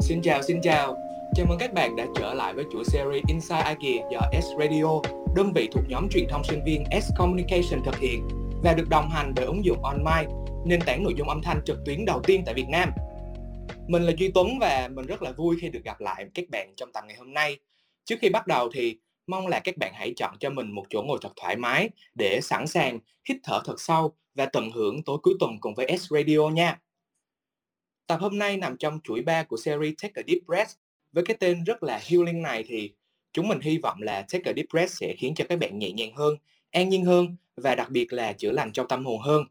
Xin 0.00 0.22
chào, 0.22 0.42
xin 0.42 0.60
chào. 0.62 0.96
Chào 1.34 1.46
mừng 1.46 1.58
các 1.58 1.72
bạn 1.72 1.96
đã 1.96 2.06
trở 2.14 2.34
lại 2.34 2.54
với 2.54 2.64
chuỗi 2.72 2.84
series 2.84 3.24
Inside 3.28 3.74
IKEA 3.80 4.08
do 4.12 4.20
S 4.42 4.44
Radio, 4.58 5.00
đơn 5.36 5.52
vị 5.54 5.68
thuộc 5.72 5.84
nhóm 5.88 6.08
truyền 6.08 6.26
thông 6.28 6.44
sinh 6.44 6.64
viên 6.64 6.84
S 7.02 7.10
Communication 7.18 7.84
thực 7.84 7.98
hiện 7.98 8.28
và 8.62 8.74
được 8.74 8.88
đồng 8.88 9.10
hành 9.10 9.32
bởi 9.36 9.44
ứng 9.44 9.64
dụng 9.64 9.84
OnMy, 9.84 10.34
nền 10.66 10.80
tảng 10.86 11.02
nội 11.02 11.14
dung 11.16 11.28
âm 11.28 11.42
thanh 11.42 11.60
trực 11.66 11.78
tuyến 11.86 12.04
đầu 12.04 12.20
tiên 12.24 12.42
tại 12.46 12.54
Việt 12.54 12.68
Nam. 12.68 12.90
Mình 13.88 14.02
là 14.02 14.12
Duy 14.18 14.30
Tuấn 14.34 14.58
và 14.60 14.88
mình 14.94 15.06
rất 15.06 15.22
là 15.22 15.32
vui 15.32 15.56
khi 15.60 15.68
được 15.68 15.84
gặp 15.84 16.00
lại 16.00 16.26
các 16.34 16.44
bạn 16.50 16.72
trong 16.76 16.92
tập 16.92 17.04
ngày 17.06 17.16
hôm 17.16 17.34
nay. 17.34 17.58
Trước 18.04 18.16
khi 18.20 18.28
bắt 18.28 18.46
đầu 18.46 18.68
thì 18.74 18.98
mong 19.26 19.46
là 19.46 19.60
các 19.60 19.76
bạn 19.76 19.92
hãy 19.94 20.12
chọn 20.16 20.34
cho 20.40 20.50
mình 20.50 20.70
một 20.70 20.84
chỗ 20.90 21.02
ngồi 21.02 21.18
thật 21.22 21.32
thoải 21.36 21.56
mái 21.56 21.90
để 22.14 22.40
sẵn 22.42 22.66
sàng 22.66 22.98
hít 23.28 23.36
thở 23.44 23.60
thật 23.64 23.80
sâu 23.80 24.12
và 24.34 24.46
tận 24.46 24.70
hưởng 24.70 25.02
tối 25.02 25.18
cuối 25.22 25.34
tuần 25.40 25.60
cùng 25.60 25.74
với 25.74 25.98
S 25.98 26.10
Radio 26.10 26.48
nha. 26.48 26.78
Tập 28.06 28.20
hôm 28.20 28.38
nay 28.38 28.56
nằm 28.56 28.76
trong 28.76 29.00
chuỗi 29.04 29.22
3 29.22 29.42
của 29.42 29.56
series 29.56 29.94
Take 30.02 30.12
a 30.14 30.22
Deep 30.26 30.38
Breath. 30.46 30.70
Với 31.12 31.24
cái 31.24 31.36
tên 31.40 31.64
rất 31.64 31.82
là 31.82 32.00
healing 32.08 32.42
này 32.42 32.64
thì 32.66 32.92
chúng 33.32 33.48
mình 33.48 33.60
hy 33.60 33.78
vọng 33.78 34.02
là 34.02 34.22
Take 34.32 34.50
a 34.50 34.52
Deep 34.56 34.66
Breath 34.70 34.90
sẽ 34.90 35.14
khiến 35.18 35.34
cho 35.34 35.44
các 35.48 35.58
bạn 35.58 35.78
nhẹ 35.78 35.92
nhàng 35.92 36.14
hơn, 36.14 36.36
an 36.70 36.88
nhiên 36.88 37.04
hơn 37.04 37.36
và 37.56 37.74
đặc 37.74 37.90
biệt 37.90 38.12
là 38.12 38.32
chữa 38.32 38.52
lành 38.52 38.72
cho 38.72 38.84
tâm 38.84 39.04
hồn 39.04 39.20
hơn. 39.20 39.44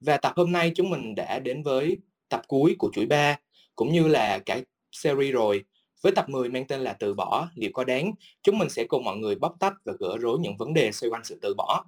Và 0.00 0.16
tập 0.16 0.32
hôm 0.36 0.52
nay 0.52 0.72
chúng 0.74 0.90
mình 0.90 1.14
đã 1.14 1.38
đến 1.38 1.62
với 1.62 1.96
tập 2.28 2.42
cuối 2.48 2.76
của 2.78 2.90
chuỗi 2.92 3.06
3 3.06 3.38
cũng 3.76 3.92
như 3.92 4.08
là 4.08 4.38
cả 4.38 4.60
series 4.92 5.34
rồi. 5.34 5.64
Với 6.02 6.12
tập 6.12 6.28
10 6.28 6.48
mang 6.48 6.66
tên 6.66 6.80
là 6.80 6.92
Từ 6.92 7.14
bỏ, 7.14 7.48
liệu 7.54 7.70
có 7.74 7.84
đáng, 7.84 8.12
chúng 8.42 8.58
mình 8.58 8.68
sẽ 8.68 8.84
cùng 8.84 9.04
mọi 9.04 9.16
người 9.16 9.34
bóc 9.34 9.56
tách 9.60 9.74
và 9.84 9.92
gỡ 9.98 10.18
rối 10.18 10.38
những 10.40 10.56
vấn 10.56 10.74
đề 10.74 10.92
xoay 10.92 11.10
quanh 11.10 11.24
sự 11.24 11.38
từ 11.42 11.54
bỏ. 11.54 11.84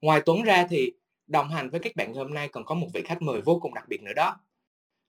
Ngoài 0.00 0.22
Tuấn 0.26 0.42
ra 0.42 0.66
thì 0.70 0.92
đồng 1.26 1.48
hành 1.48 1.70
với 1.70 1.80
các 1.80 1.96
bạn 1.96 2.14
hôm 2.14 2.34
nay 2.34 2.48
còn 2.48 2.64
có 2.64 2.74
một 2.74 2.88
vị 2.94 3.02
khách 3.04 3.22
mời 3.22 3.40
vô 3.40 3.58
cùng 3.62 3.74
đặc 3.74 3.88
biệt 3.88 4.02
nữa 4.02 4.12
đó. 4.16 4.36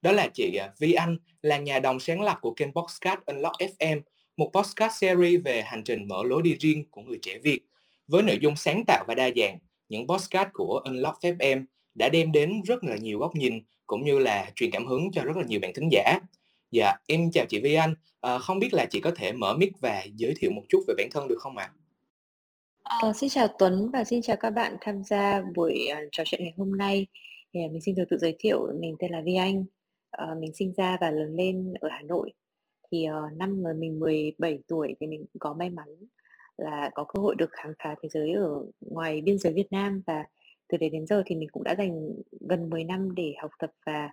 Đó 0.02 0.12
là 0.12 0.28
chị 0.34 0.56
à, 0.56 0.72
Vi 0.80 0.94
Anh, 0.94 1.18
là 1.42 1.58
nhà 1.58 1.80
đồng 1.80 2.00
sáng 2.00 2.22
lập 2.22 2.38
của 2.42 2.54
kênh 2.54 2.74
Podcast 2.74 3.20
Unlock 3.26 3.56
FM, 3.60 4.02
một 4.38 4.52
podcast 4.54 4.94
series 5.02 5.42
về 5.46 5.62
hành 5.62 5.84
trình 5.84 6.08
mở 6.08 6.24
lối 6.26 6.42
đi 6.42 6.56
riêng 6.60 6.86
của 6.92 7.02
người 7.02 7.20
trẻ 7.22 7.38
Việt. 7.44 7.60
Với 8.08 8.24
nội 8.24 8.38
dung 8.42 8.56
sáng 8.56 8.84
tạo 8.88 9.06
và 9.08 9.16
đa 9.16 9.30
dạng, 9.36 9.58
những 9.90 10.08
podcast 10.08 10.50
của 10.54 10.82
Unlock 10.86 11.20
FM 11.22 11.66
đã 11.96 12.10
đem 12.10 12.32
đến 12.32 12.62
rất 12.62 12.84
là 12.84 12.98
nhiều 12.98 13.20
góc 13.20 13.36
nhìn 13.36 13.64
cũng 13.88 14.06
như 14.06 14.20
là 14.20 14.52
truyền 14.56 14.72
cảm 14.72 14.86
hứng 14.86 15.12
cho 15.12 15.24
rất 15.24 15.38
là 15.38 15.44
nhiều 15.48 15.60
bạn 15.60 15.72
thính 15.76 15.90
giả. 15.92 16.20
Dạ, 16.72 16.94
em 17.08 17.32
chào 17.32 17.46
chị 17.46 17.60
Vi 17.60 17.74
Anh. 17.74 17.96
À, 18.22 18.38
không 18.38 18.60
biết 18.60 18.74
là 18.74 18.86
chị 18.86 19.00
có 19.00 19.12
thể 19.16 19.32
mở 19.32 19.58
mic 19.58 19.72
và 19.80 20.04
giới 20.16 20.34
thiệu 20.40 20.52
một 20.52 20.64
chút 20.70 20.84
về 20.88 20.94
bản 20.98 21.08
thân 21.12 21.28
được 21.28 21.38
không 21.40 21.58
ạ? 21.58 21.72
À? 22.84 22.98
Ờ, 23.02 23.14
xin 23.14 23.30
chào 23.30 23.48
Tuấn 23.60 23.90
và 23.94 24.04
xin 24.04 24.22
chào 24.22 24.36
các 24.40 24.50
bạn 24.50 24.78
tham 24.82 25.04
gia 25.04 25.42
buổi 25.56 25.88
uh, 25.92 26.10
trò 26.12 26.24
chuyện 26.26 26.44
ngày 26.44 26.54
hôm 26.58 26.78
nay. 26.78 27.08
Thì, 27.54 27.60
à, 27.60 27.68
mình 27.72 27.82
xin 27.82 27.96
được 27.96 28.04
tự 28.10 28.18
giới 28.18 28.36
thiệu, 28.40 28.68
mình 28.80 28.96
tên 29.00 29.12
là 29.12 29.22
Vi 29.26 29.36
Anh. 29.36 29.66
Uh, 30.24 30.38
mình 30.38 30.54
sinh 30.54 30.74
ra 30.78 30.98
và 31.02 31.12
lớn 31.12 31.36
lên 31.36 31.74
ở 31.82 31.90
Hà 31.92 32.02
Nội. 32.02 32.34
Thì 32.92 33.08
uh, 33.10 33.38
năm 33.38 33.64
mình 33.80 34.00
17 34.00 34.60
tuổi 34.68 34.96
thì 35.00 35.08
mình 35.08 35.26
cũng 35.34 35.40
có 35.40 35.54
may 35.54 35.70
mắn 35.70 35.88
là 36.58 36.90
có 36.94 37.04
cơ 37.04 37.22
hội 37.22 37.36
được 37.36 37.50
khám 37.52 37.74
phá 37.84 37.96
thế 38.02 38.10
giới 38.10 38.32
ở 38.32 38.66
ngoài 38.80 39.22
biên 39.22 39.38
giới 39.38 39.54
Việt 39.54 39.68
Nam 39.72 40.02
và 40.08 40.26
từ 40.68 40.78
đấy 40.78 40.90
đến 40.90 41.08
giờ 41.08 41.24
thì 41.26 41.36
mình 41.36 41.50
cũng 41.52 41.64
đã 41.64 41.76
dành 41.78 42.10
gần 42.50 42.70
10 42.70 42.84
năm 42.84 43.16
để 43.16 43.34
học 43.42 43.52
tập 43.60 43.72
và 43.86 44.10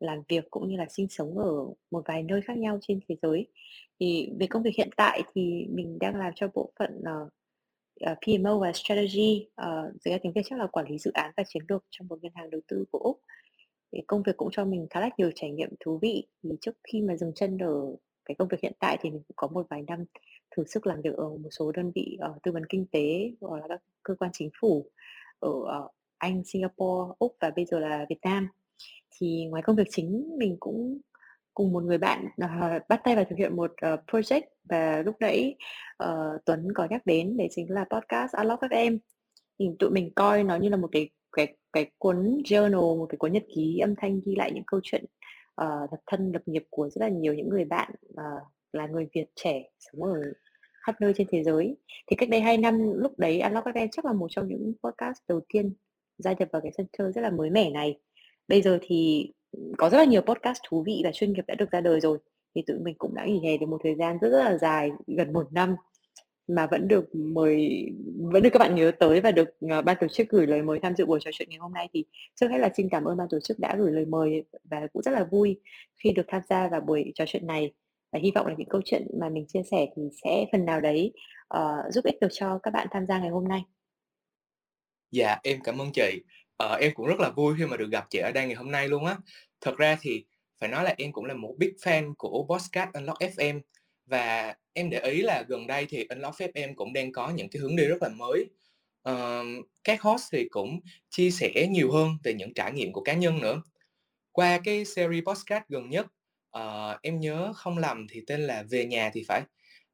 làm 0.00 0.22
việc 0.28 0.50
cũng 0.50 0.68
như 0.68 0.76
là 0.76 0.86
sinh 0.90 1.08
sống 1.08 1.38
ở 1.38 1.50
một 1.90 2.02
vài 2.06 2.22
nơi 2.22 2.40
khác 2.42 2.58
nhau 2.58 2.78
trên 2.82 3.00
thế 3.08 3.16
giới. 3.22 3.46
Thì 4.00 4.30
về 4.40 4.46
công 4.46 4.62
việc 4.62 4.74
hiện 4.76 4.90
tại 4.96 5.22
thì 5.34 5.66
mình 5.70 5.98
đang 5.98 6.16
làm 6.16 6.32
cho 6.36 6.48
bộ 6.54 6.72
phận 6.78 7.02
ờ, 7.04 7.28
uh, 8.12 8.18
PMO 8.26 8.58
và 8.58 8.72
Strategy, 8.72 9.48
uh, 9.62 10.02
dưới 10.04 10.18
tiếng 10.18 10.32
Việt 10.32 10.42
chắc 10.44 10.58
là 10.58 10.66
quản 10.66 10.86
lý 10.88 10.98
dự 10.98 11.10
án 11.14 11.32
và 11.36 11.42
chiến 11.48 11.62
lược 11.68 11.84
trong 11.90 12.08
một 12.08 12.18
ngân 12.22 12.32
hàng 12.34 12.50
đầu 12.50 12.60
tư 12.68 12.84
của 12.92 12.98
Úc. 12.98 13.20
Thì 13.92 14.00
công 14.06 14.22
việc 14.22 14.36
cũng 14.36 14.48
cho 14.52 14.64
mình 14.64 14.86
khá 14.90 15.00
là 15.00 15.10
nhiều 15.18 15.30
trải 15.34 15.50
nghiệm 15.50 15.70
thú 15.80 15.98
vị. 16.02 16.26
Thì 16.42 16.50
trước 16.60 16.76
khi 16.84 17.02
mà 17.02 17.16
dừng 17.16 17.32
chân 17.34 17.58
ở 17.58 17.96
cái 18.24 18.34
công 18.38 18.48
việc 18.48 18.60
hiện 18.62 18.72
tại 18.78 18.98
thì 19.00 19.10
mình 19.10 19.22
cũng 19.28 19.36
có 19.36 19.48
một 19.48 19.66
vài 19.70 19.82
năm 19.86 20.04
thử 20.56 20.64
sức 20.64 20.86
làm 20.86 21.02
việc 21.02 21.14
ở 21.16 21.28
một 21.28 21.48
số 21.50 21.72
đơn 21.72 21.92
vị 21.94 22.18
uh, 22.30 22.42
tư 22.42 22.52
vấn 22.52 22.66
kinh 22.66 22.86
tế 22.92 23.30
hoặc 23.40 23.60
là 23.60 23.66
các 23.68 23.82
cơ 24.02 24.14
quan 24.18 24.30
chính 24.34 24.50
phủ 24.60 24.90
ở 25.38 25.50
uh, 25.50 25.90
Anh, 26.18 26.42
Singapore, 26.44 27.14
Úc 27.18 27.36
và 27.40 27.50
bây 27.56 27.64
giờ 27.64 27.78
là 27.78 28.06
Việt 28.08 28.18
Nam. 28.22 28.48
Thì 29.10 29.46
ngoài 29.50 29.62
công 29.62 29.76
việc 29.76 29.86
chính 29.90 30.38
mình 30.38 30.56
cũng 30.60 30.98
cùng 31.54 31.72
một 31.72 31.82
người 31.82 31.98
bạn 31.98 32.26
uh, 32.44 32.88
bắt 32.88 33.00
tay 33.04 33.16
vào 33.16 33.24
thực 33.24 33.38
hiện 33.38 33.56
một 33.56 33.72
uh, 33.72 34.00
project 34.06 34.42
và 34.64 35.02
lúc 35.02 35.14
nãy 35.20 35.54
uh, 36.04 36.44
Tuấn 36.44 36.68
có 36.74 36.86
nhắc 36.90 37.06
đến 37.06 37.36
đấy 37.36 37.48
chính 37.50 37.70
là 37.70 37.84
podcast 37.90 38.32
Unlock 38.36 38.62
FM. 38.62 38.98
Thì 39.58 39.68
tụi 39.78 39.90
mình 39.90 40.10
coi 40.14 40.44
nó 40.44 40.56
như 40.56 40.68
là 40.68 40.76
một 40.76 40.88
cái 40.92 41.10
cái 41.36 41.56
cái 41.72 41.90
cuốn 41.98 42.42
journal, 42.44 42.98
một 42.98 43.06
cái 43.08 43.18
cuốn 43.18 43.32
nhật 43.32 43.44
ký 43.54 43.78
âm 43.78 43.94
thanh 43.96 44.20
ghi 44.24 44.34
lại 44.36 44.52
những 44.54 44.64
câu 44.66 44.80
chuyện 44.82 45.04
ờ, 45.54 45.80
uh, 45.84 45.92
lập 45.92 46.00
thân 46.06 46.32
lập 46.32 46.42
nghiệp 46.46 46.64
của 46.70 46.88
rất 46.88 47.00
là 47.00 47.08
nhiều 47.08 47.34
những 47.34 47.48
người 47.48 47.64
bạn 47.64 47.92
uh, 48.12 48.42
là 48.72 48.86
người 48.86 49.08
Việt 49.14 49.26
trẻ 49.34 49.62
sống 49.78 50.02
ở 50.02 50.20
khắp 50.86 51.00
nơi 51.00 51.12
trên 51.16 51.26
thế 51.30 51.42
giới. 51.42 51.76
Thì 52.06 52.16
cách 52.16 52.28
đây 52.28 52.40
2 52.40 52.58
năm 52.58 52.92
lúc 52.94 53.18
đấy 53.18 53.40
Unlock 53.40 53.66
FM 53.66 53.88
chắc 53.92 54.04
là 54.04 54.12
một 54.12 54.26
trong 54.30 54.48
những 54.48 54.72
podcast 54.84 55.18
đầu 55.28 55.40
tiên 55.48 55.74
gia 56.18 56.32
nhập 56.32 56.48
vào 56.52 56.62
cái 56.62 56.72
sân 56.76 56.86
chơi 56.98 57.12
rất 57.12 57.20
là 57.20 57.30
mới 57.30 57.50
mẻ 57.50 57.70
này. 57.70 57.98
Bây 58.48 58.62
giờ 58.62 58.78
thì 58.82 59.30
ừ, 59.52 59.72
có 59.78 59.90
rất 59.90 59.98
là 59.98 60.04
nhiều 60.04 60.20
podcast 60.20 60.58
thú 60.68 60.82
vị 60.86 61.00
và 61.04 61.10
chuyên 61.12 61.32
nghiệp 61.32 61.44
đã 61.46 61.54
được 61.54 61.70
ra 61.70 61.80
đời 61.80 62.00
rồi. 62.00 62.18
Thì 62.54 62.62
tụi 62.66 62.78
mình 62.78 62.94
cũng 62.98 63.14
đã 63.14 63.24
nghỉ 63.24 63.40
hè 63.44 63.56
được 63.56 63.66
một 63.66 63.78
thời 63.84 63.94
gian 63.94 64.18
rất, 64.20 64.28
rất 64.30 64.44
là 64.44 64.58
dài, 64.58 64.90
gần 65.06 65.32
một 65.32 65.52
năm 65.52 65.76
mà 66.48 66.66
vẫn 66.66 66.88
được 66.88 67.14
mời 67.14 67.86
vẫn 68.16 68.42
được 68.42 68.50
các 68.52 68.58
bạn 68.58 68.74
nhớ 68.74 68.92
tới 69.00 69.20
và 69.20 69.30
được 69.30 69.48
uh, 69.78 69.84
ban 69.84 69.96
tổ 70.00 70.08
chức 70.08 70.28
gửi 70.28 70.46
lời 70.46 70.62
mời 70.62 70.78
tham 70.82 70.96
dự 70.96 71.06
buổi 71.06 71.20
trò 71.22 71.30
chuyện 71.34 71.48
ngày 71.50 71.58
hôm 71.58 71.72
nay 71.72 71.88
thì 71.92 72.04
trước 72.34 72.48
hết 72.50 72.58
là 72.58 72.70
xin 72.76 72.88
cảm 72.88 73.04
ơn 73.04 73.16
ban 73.16 73.28
tổ 73.30 73.40
chức 73.40 73.58
đã 73.58 73.76
gửi 73.78 73.92
lời 73.92 74.04
mời 74.04 74.44
và 74.64 74.86
cũng 74.92 75.02
rất 75.02 75.10
là 75.10 75.24
vui 75.24 75.60
khi 75.96 76.12
được 76.12 76.24
tham 76.28 76.42
gia 76.48 76.68
vào 76.68 76.80
buổi 76.80 77.12
trò 77.14 77.24
chuyện 77.26 77.46
này 77.46 77.72
và 78.12 78.18
hy 78.22 78.30
vọng 78.34 78.46
là 78.46 78.54
những 78.58 78.68
câu 78.68 78.80
chuyện 78.84 79.06
mà 79.20 79.28
mình 79.28 79.46
chia 79.46 79.62
sẻ 79.70 79.86
thì 79.96 80.02
sẽ 80.24 80.46
phần 80.52 80.64
nào 80.64 80.80
đấy 80.80 81.12
uh, 81.54 81.92
giúp 81.92 82.04
ích 82.04 82.20
được 82.20 82.28
cho 82.30 82.58
các 82.62 82.70
bạn 82.70 82.86
tham 82.90 83.06
gia 83.06 83.18
ngày 83.18 83.30
hôm 83.30 83.48
nay. 83.48 83.62
Dạ, 85.10 85.36
em 85.42 85.60
cảm 85.64 85.80
ơn 85.80 85.92
chị. 85.92 86.22
Ờ, 86.56 86.76
em 86.80 86.92
cũng 86.94 87.06
rất 87.06 87.20
là 87.20 87.30
vui 87.30 87.54
khi 87.58 87.66
mà 87.66 87.76
được 87.76 87.90
gặp 87.90 88.06
chị 88.10 88.18
ở 88.18 88.32
đây 88.32 88.46
ngày 88.46 88.54
hôm 88.54 88.70
nay 88.70 88.88
luôn 88.88 89.04
á. 89.04 89.16
Thật 89.60 89.76
ra 89.76 89.96
thì 90.00 90.24
phải 90.60 90.68
nói 90.68 90.84
là 90.84 90.94
em 90.98 91.12
cũng 91.12 91.24
là 91.24 91.34
một 91.34 91.54
big 91.58 91.72
fan 91.82 92.14
của 92.18 92.46
podcast 92.48 92.92
Unlock 92.92 93.20
FM 93.20 93.60
và 94.06 94.54
em 94.72 94.90
để 94.90 95.00
ý 95.00 95.22
là 95.22 95.44
gần 95.48 95.66
đây 95.66 95.86
thì 95.88 96.06
Unlock 96.08 96.54
em 96.54 96.74
cũng 96.74 96.92
đang 96.92 97.12
có 97.12 97.30
những 97.30 97.48
cái 97.48 97.60
hướng 97.60 97.76
đi 97.76 97.84
rất 97.86 98.02
là 98.02 98.08
mới. 98.08 98.44
Uh, 99.08 99.66
các 99.84 100.02
host 100.02 100.24
thì 100.32 100.48
cũng 100.48 100.80
chia 101.10 101.30
sẻ 101.30 101.66
nhiều 101.70 101.92
hơn 101.92 102.10
về 102.24 102.34
những 102.34 102.54
trải 102.54 102.72
nghiệm 102.72 102.92
của 102.92 103.00
cá 103.00 103.14
nhân 103.14 103.40
nữa. 103.40 103.62
Qua 104.32 104.60
cái 104.64 104.84
series 104.84 105.24
podcast 105.24 105.64
gần 105.68 105.90
nhất, 105.90 106.06
uh, 106.58 107.02
em 107.02 107.20
nhớ 107.20 107.52
không 107.56 107.78
lầm 107.78 108.06
thì 108.10 108.22
tên 108.26 108.40
là 108.40 108.64
Về 108.70 108.84
nhà 108.84 109.10
thì 109.14 109.24
phải. 109.28 109.42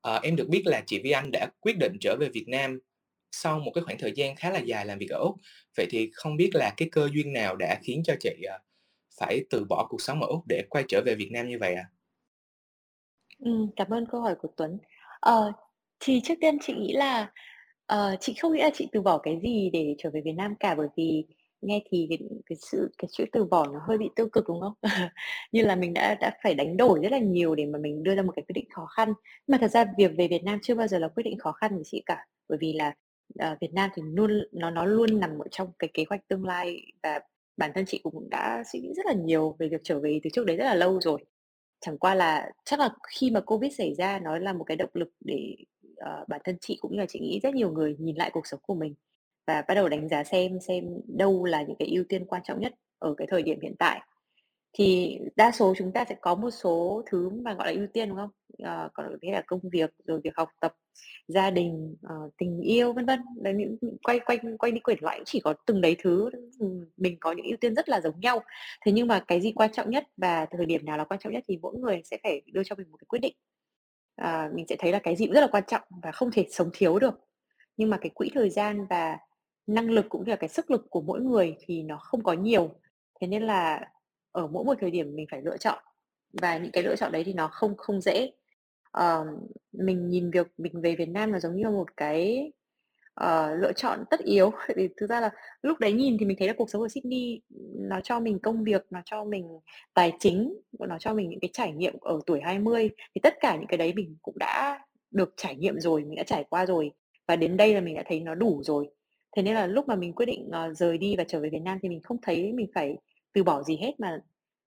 Uh, 0.09 0.23
em 0.23 0.37
được 0.37 0.49
biết 0.49 0.62
là 0.65 0.83
chị 0.87 1.00
Vi 1.05 1.11
Anh 1.11 1.31
đã 1.33 1.49
quyết 1.61 1.79
định 1.79 1.97
trở 2.00 2.17
về 2.21 2.29
Việt 2.29 2.49
Nam 2.49 2.79
sau 3.33 3.59
một 3.59 3.73
cái 3.75 3.84
khoảng 3.84 3.99
thời 3.99 4.12
gian 4.17 4.37
khá 4.37 4.50
là 4.50 4.59
dài 4.59 4.87
làm 4.87 4.99
việc 4.99 5.11
ở 5.11 5.19
Úc. 5.19 5.37
Vậy 5.77 5.87
thì 5.91 6.11
không 6.15 6.37
biết 6.37 6.50
là 6.55 6.75
cái 6.77 6.89
cơ 6.93 7.09
duyên 7.12 7.33
nào 7.33 7.56
đã 7.56 7.79
khiến 7.83 8.03
cho 8.05 8.15
chị 8.21 8.31
uh, 8.31 8.61
phải 9.21 9.41
từ 9.50 9.65
bỏ 9.69 9.87
cuộc 9.91 10.00
sống 10.00 10.23
ở 10.23 10.27
Úc 10.29 10.43
để 10.49 10.62
quay 10.71 10.84
trở 10.89 11.03
về 11.06 11.15
Việt 11.15 11.31
Nam 11.33 11.49
như 11.49 11.59
vậy 11.59 11.75
à? 11.75 11.84
Ừm, 13.45 13.71
cảm 13.77 13.91
ơn 13.91 14.07
câu 14.07 14.21
hỏi 14.21 14.35
của 14.35 14.49
Tuấn. 14.57 14.79
Ờ, 15.21 15.53
thì 16.01 16.21
trước 16.25 16.35
tiên 16.41 16.59
chị 16.63 16.75
nghĩ 16.75 16.93
là, 16.93 17.31
ờ, 17.87 18.17
chị 18.21 18.35
không 18.35 18.53
nghĩ 18.53 18.61
là 18.63 18.71
chị 18.75 18.89
từ 18.93 19.01
bỏ 19.03 19.19
cái 19.19 19.41
gì 19.43 19.71
để 19.73 19.95
trở 19.99 20.11
về 20.11 20.21
Việt 20.25 20.33
Nam 20.33 20.55
cả, 20.61 20.75
bởi 20.75 20.89
vì 20.97 21.25
nghe 21.63 21.83
thì 21.91 22.07
cái 22.11 22.19
cái 22.47 22.57
sự 22.73 22.91
cái 22.99 23.09
chữ 23.13 23.25
từ 23.33 23.45
bỏ 23.45 23.67
nó 23.73 23.81
hơi 23.89 23.99
bị 23.99 24.11
tiêu 24.17 24.29
cực, 24.33 24.45
đúng 24.49 24.61
không? 24.61 24.73
Như 25.53 25.63
là 25.65 25.77
mình 25.77 25.95
đã 25.95 26.15
đã 26.21 26.31
phải 26.43 26.55
đánh 26.55 26.77
đổi 26.77 27.01
rất 27.03 27.13
là 27.13 27.19
nhiều 27.19 27.55
để 27.55 27.67
mà 27.67 27.79
mình 27.79 28.03
đưa 28.03 28.15
ra 28.15 28.23
một 28.23 28.33
cái 28.37 28.43
quyết 28.49 28.53
định 28.55 28.69
khó 28.71 28.87
khăn. 28.87 29.13
mà 29.47 29.59
thật 29.61 29.69
ra 29.71 29.85
việc 29.99 30.11
về 30.19 30.29
Việt 30.29 30.45
Nam 30.45 30.59
chưa 30.63 30.75
bao 30.75 30.87
giờ 30.89 30.99
là 30.99 31.09
quyết 31.09 31.23
định 31.23 31.39
khó 31.39 31.53
khăn 31.53 31.75
với 31.75 31.83
chị 31.87 32.03
cả, 32.07 32.27
bởi 32.49 32.59
vì 32.61 32.73
là, 32.73 32.95
ờ, 33.39 33.57
Việt 33.61 33.73
Nam 33.75 33.91
thì 33.95 34.03
luôn 34.15 34.31
nó 34.53 34.71
nó 34.71 34.85
luôn 34.85 35.21
nằm 35.21 35.39
ở 35.39 35.49
trong 35.51 35.69
cái 35.79 35.91
kế 35.95 36.05
hoạch 36.11 36.29
tương 36.29 36.45
lai 36.45 36.81
và 37.03 37.21
bản 37.57 37.71
thân 37.75 37.85
chị 37.89 38.01
cũng 38.03 38.31
đã 38.31 38.63
suy 38.73 38.81
nghĩ 38.81 38.93
rất 38.97 39.07
là 39.07 39.13
nhiều 39.13 39.57
về 39.59 39.69
việc 39.69 39.81
trở 39.85 40.01
về 40.01 40.21
từ 40.25 40.31
trước 40.33 40.47
đấy 40.47 40.56
rất 40.56 40.65
là 40.65 40.75
lâu 40.75 41.00
rồi. 41.00 41.25
Chẳng 41.82 41.99
qua 41.99 42.14
là 42.14 42.50
chắc 42.64 42.81
là 42.81 42.90
khi 43.08 43.31
mà 43.31 43.40
Covid 43.40 43.76
xảy 43.79 43.94
ra 43.94 44.19
nó 44.19 44.38
là 44.38 44.52
một 44.52 44.64
cái 44.64 44.76
động 44.76 44.90
lực 44.94 45.08
để, 45.20 45.56
uh, 45.90 46.29
bản 46.29 46.40
thân 46.44 46.56
chị 46.61 46.79
cũng 46.81 46.93
như 46.93 46.99
là 46.99 47.06
chị 47.06 47.20
nghĩ 47.20 47.40
rất 47.43 47.55
nhiều 47.55 47.73
người 47.73 47.96
nhìn 47.99 48.17
lại 48.17 48.31
cuộc 48.32 48.46
sống 48.46 48.61
của 48.62 48.75
mình 48.75 48.94
và 49.46 49.62
bắt 49.69 49.75
đầu 49.75 49.88
đánh 49.88 50.08
giá 50.08 50.25
xem 50.25 50.61
xem 50.61 50.84
đâu 51.06 51.44
là 51.44 51.62
những 51.62 51.76
cái 51.79 51.88
ưu 51.88 52.05
tiên 52.08 52.26
quan 52.26 52.43
trọng 52.44 52.61
nhất 52.61 52.75
ở 52.99 53.14
cái 53.17 53.26
thời 53.31 53.43
điểm 53.43 53.61
hiện 53.61 53.75
tại. 53.79 54.00
Thì 54.73 55.19
đa 55.37 55.51
số 55.53 55.75
chúng 55.79 55.93
ta 55.93 56.05
sẽ 56.09 56.15
có 56.21 56.35
một 56.35 56.51
số 56.51 57.03
thứ 57.11 57.31
mà 57.31 57.55
gọi 57.55 57.67
là 57.75 57.81
ưu 57.81 57.87
tiên, 57.93 58.09
đúng 58.09 58.19
không? 58.19 58.31
Ờ, 58.63 58.89
còn 58.95 59.07
thế 59.23 59.31
là 59.33 59.43
công 59.47 59.61
việc, 59.73 59.91
rồi 60.07 60.21
việc 60.25 60.37
học 60.37 60.49
tập, 60.61 60.75
gia 61.29 61.51
đình, 61.51 61.97
ờ, 62.03 62.15
tình 62.39 62.61
yêu, 62.61 62.93
vân 62.93 63.07
vân. 63.07 63.21
Là 63.45 63.51
những 63.53 63.77
quay 64.03 64.21
quanh 64.21 64.59
quay 64.59 64.73
đi 64.73 64.81
quẩn 64.81 64.99
lại 65.01 65.19
cũng 65.19 65.25
chỉ 65.25 65.41
có 65.41 65.55
từng 65.67 65.81
đấy 65.81 65.97
thứ, 66.03 66.31
ừ, 66.61 66.67
mình 66.97 67.17
có 67.21 67.33
những 67.33 67.47
ưu 67.47 67.57
tiên 67.61 67.75
rất 67.75 67.89
là 67.89 68.01
giống 68.01 68.21
nhau. 68.21 68.41
Thế 68.87 68.93
nhưng 68.93 69.09
mà 69.09 69.25
cái 69.29 69.41
gì 69.41 69.53
quan 69.53 69.73
trọng 69.73 69.91
nhất 69.91 70.05
và 70.17 70.47
thời 70.51 70.67
điểm 70.67 70.85
nào 70.85 70.99
là 70.99 71.05
quan 71.05 71.21
trọng 71.21 71.33
nhất 71.33 71.45
thì 71.49 71.59
mỗi 71.63 71.75
người 71.79 72.03
sẽ 72.05 72.19
phải 72.23 72.43
đưa 72.53 72.63
cho 72.65 72.75
mình 72.77 72.91
một 72.91 72.97
cái 72.99 73.07
quyết 73.09 73.19
định. 73.23 73.35
À, 74.17 74.51
mình 74.55 74.67
sẽ 74.69 74.77
thấy 74.79 74.93
là 74.93 74.99
cái 74.99 75.17
gì 75.17 75.27
cũng 75.27 75.35
rất 75.35 75.41
là 75.41 75.49
quan 75.53 75.65
trọng 75.67 75.83
và 76.03 76.13
không 76.13 76.31
thể 76.33 76.47
sống 76.51 76.71
thiếu 76.73 76.99
được. 76.99 77.15
Nhưng 77.77 77.91
mà 77.91 77.97
cái 77.99 78.11
quỹ 78.15 78.31
thời 78.35 78.51
gian 78.51 78.87
và 78.91 79.19
năng 79.67 79.91
lực 79.91 80.07
cũng 80.09 80.25
như 80.25 80.31
là 80.31 80.37
cái 80.37 80.49
sức 80.49 80.71
lực 80.71 80.87
của 80.91 81.01
mỗi 81.01 81.21
người 81.21 81.57
thì 81.67 81.83
nó 81.83 81.97
không 81.99 82.23
có 82.23 82.33
nhiều. 82.33 82.71
Thế 83.21 83.27
nên 83.27 83.43
là 83.43 83.81
ở 84.32 84.46
mỗi 84.46 84.64
một 84.64 84.75
thời 84.81 84.90
điểm 84.90 85.14
mình 85.14 85.26
phải 85.31 85.43
lựa 85.43 85.56
chọn 85.56 85.79
và 86.43 86.58
những 86.58 86.73
cái 86.73 86.82
lựa 86.82 86.96
chọn 86.96 87.12
đấy 87.12 87.25
thì 87.25 87.32
nó 87.32 87.49
không 87.49 87.76
không 87.76 88.00
dễ. 88.00 88.32
uh, 88.99 89.26
mình 89.73 90.08
nhìn 90.11 90.31
việc 90.31 90.46
mình 90.58 90.81
về 90.82 90.96
Việt 90.96 91.08
Nam 91.08 91.32
là 91.32 91.40
giống 91.40 91.56
như 91.56 91.70
một 91.70 91.96
cái, 91.96 92.52
uh, 93.25 93.61
lựa 93.61 93.73
chọn 93.76 94.05
tất 94.11 94.20
yếu. 94.20 94.52
thì 94.69 94.75
vì 94.76 94.88
thực 94.96 95.11
ra 95.11 95.20
là 95.20 95.31
lúc 95.62 95.79
đấy 95.79 95.93
nhìn 95.93 96.17
thì 96.19 96.26
mình 96.26 96.37
thấy 96.38 96.49
là 96.49 96.55
cuộc 96.56 96.70
sống 96.70 96.82
ở 96.82 96.88
Sydney, 96.88 97.40
nó 97.75 98.00
cho 98.00 98.20
mình 98.20 98.38
công 98.38 98.64
việc, 98.64 98.87
nó 98.90 99.00
cho 99.05 99.25
mình 99.25 99.61
tài 99.94 100.12
chính, 100.20 100.55
nó 100.78 100.99
cho 100.99 101.14
mình 101.14 101.31
những 101.31 101.40
cái 101.40 101.50
trải 101.52 101.73
nghiệm 101.73 101.94
ở 102.00 102.20
tuổi 102.26 102.40
20, 102.40 102.90
thì 103.14 103.20
tất 103.23 103.35
cả 103.40 103.56
những 103.56 103.67
cái 103.69 103.78
đấy 103.78 103.93
mình 103.96 104.17
cũng 104.23 104.38
đã 104.38 104.81
được 105.11 105.35
trải 105.37 105.56
nghiệm 105.56 105.81
rồi, 105.81 106.05
mình 106.05 106.17
đã 106.17 106.23
trải 106.23 106.44
qua 106.50 106.67
rồi 106.67 106.90
và 107.28 107.37
đến 107.37 107.56
đây 107.56 107.75
là 107.75 107.81
mình 107.81 107.94
đã 107.94 108.02
thấy 108.06 108.20
nó 108.20 108.35
đủ 108.35 108.62
rồi. 108.64 108.88
Thế 109.37 109.43
nên 109.43 109.55
là 109.55 109.67
lúc 109.67 109.88
mà 109.88 109.96
mình 109.96 110.12
quyết 110.12 110.26
định, 110.26 110.50
uh, 110.50 110.76
rời 110.76 110.99
đi 110.99 111.14
và 111.19 111.25
trở 111.25 111.40
về 111.40 111.49
Việt 111.50 111.62
Nam 111.62 111.78
thì 111.82 111.88
mình 111.88 112.00
không 112.02 112.19
thấy 112.23 112.52
mình 112.52 112.67
phải 112.75 112.96
từ 113.34 113.43
bỏ 113.44 113.62
gì 113.62 113.76
hết, 113.76 114.00
mà 114.00 114.19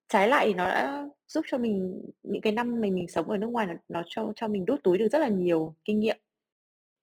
trái 0.10 0.28
lại 0.30 0.48
thì 0.48 0.54
nó 0.54 0.68
đã 0.68 1.10
giúp 1.28 1.46
cho 1.52 1.58
mình 1.58 2.02
những 2.24 2.42
cái 2.42 2.54
năm 2.54 2.82
mình 2.82 2.96
mình 2.96 3.08
sống 3.08 3.30
ở 3.30 3.38
nước 3.38 3.48
ngoài 3.48 3.68
nó 3.68 3.74
nó 3.90 4.04
cho 4.08 4.34
cho 4.36 4.48
mình 4.48 4.66
đút 4.66 4.84
túi 4.84 4.98
được 4.98 5.08
rất 5.12 5.20
là 5.20 5.28
nhiều 5.30 5.76
kinh 5.86 6.00
nghiệm. 6.00 6.18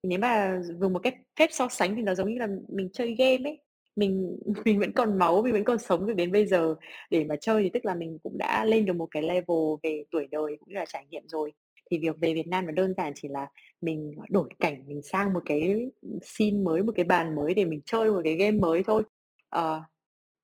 Nếu 0.02 0.18
mà 0.18 0.60
dùng 0.80 0.92
một 0.92 0.98
cái 1.02 1.12
phép 1.38 1.48
so 1.52 1.68
sánh 1.68 1.96
thì 1.96 2.02
nó 2.02 2.14
giống 2.14 2.28
như 2.32 2.38
là 2.38 2.48
mình 2.68 2.88
chơi 2.92 3.14
game 3.18 3.50
ấy, 3.50 3.58
mình 3.96 4.38
mình 4.64 4.78
vẫn 4.80 4.92
còn 4.92 5.18
máu, 5.18 5.42
mình 5.42 5.52
vẫn 5.52 5.64
còn 5.64 5.78
sống 5.78 6.06
được 6.06 6.14
đến 6.14 6.32
bây 6.32 6.46
giờ 6.46 6.74
để 7.10 7.24
mà 7.24 7.36
chơi 7.40 7.62
thì 7.62 7.70
tức 7.74 7.84
là 7.84 7.94
mình 7.94 8.18
cũng 8.22 8.38
đã 8.38 8.64
lên 8.64 8.84
được 8.86 8.92
một 8.96 9.08
cái 9.10 9.22
level 9.22 9.58
về 9.82 10.04
tuổi 10.10 10.28
đời 10.30 10.56
cũng 10.60 10.68
như 10.68 10.74
là 10.74 10.84
trải 10.86 11.06
nghiệm 11.10 11.28
rồi. 11.28 11.52
Thì 11.90 11.98
việc 11.98 12.16
về 12.20 12.34
Việt 12.34 12.46
Nam 12.46 12.66
nó 12.66 12.72
đơn 12.72 12.94
giản 12.96 13.12
chỉ 13.16 13.28
là 13.28 13.46
mình 13.80 14.12
đổi 14.30 14.48
cảnh, 14.60 14.84
mình 14.86 15.02
sang 15.02 15.32
một 15.32 15.42
cái 15.46 15.90
scene 16.22 16.58
mới, 16.58 16.82
một 16.82 16.92
cái 16.96 17.04
bàn 17.04 17.34
mới 17.36 17.54
để 17.54 17.64
mình 17.64 17.80
chơi 17.86 18.10
một 18.10 18.20
cái 18.24 18.34
game 18.36 18.58
mới 18.58 18.82
thôi. 18.86 19.02
Ờ, 19.48 19.82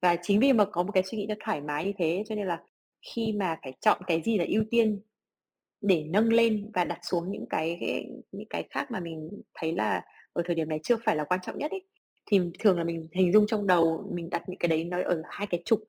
và 0.02 0.16
chính 0.22 0.40
vì 0.40 0.52
mà 0.52 0.64
có 0.64 0.82
một 0.82 0.92
cái 0.92 1.02
suy 1.02 1.18
nghĩ 1.18 1.26
nó 1.28 1.34
thoải 1.40 1.60
mái 1.60 1.84
như 1.84 1.92
thế 1.98 2.22
cho 2.28 2.34
nên 2.34 2.46
là 2.46 2.62
khi 3.14 3.32
mà 3.32 3.56
phải 3.62 3.72
chọn 3.80 4.00
cái 4.06 4.22
gì 4.22 4.38
là 4.38 4.44
ưu 4.48 4.64
tiên 4.70 5.00
để 5.80 6.04
nâng 6.08 6.32
lên 6.32 6.70
và 6.74 6.84
đặt 6.84 6.98
xuống 7.02 7.30
những 7.30 7.46
cái 7.50 7.78
cái 7.80 8.06
những 8.32 8.48
cái 8.50 8.68
khác 8.70 8.90
mà 8.90 9.00
mình 9.00 9.30
thấy 9.54 9.72
là 9.72 10.02
ở 10.32 10.42
thời 10.46 10.54
điểm 10.54 10.68
này 10.68 10.80
chưa 10.82 10.96
phải 11.04 11.16
là 11.16 11.24
quan 11.24 11.40
trọng 11.42 11.58
nhất 11.58 11.70
ấy, 11.70 11.84
thì 12.30 12.40
thường 12.58 12.78
là 12.78 12.84
mình 12.84 13.08
hình 13.12 13.32
dung 13.32 13.46
trong 13.46 13.66
đầu 13.66 14.10
mình 14.14 14.30
đặt 14.30 14.42
những 14.48 14.58
cái 14.58 14.68
đấy 14.68 14.84
nó 14.84 15.02
ở 15.04 15.22
hai 15.30 15.46
cái 15.46 15.62
trục, 15.64 15.80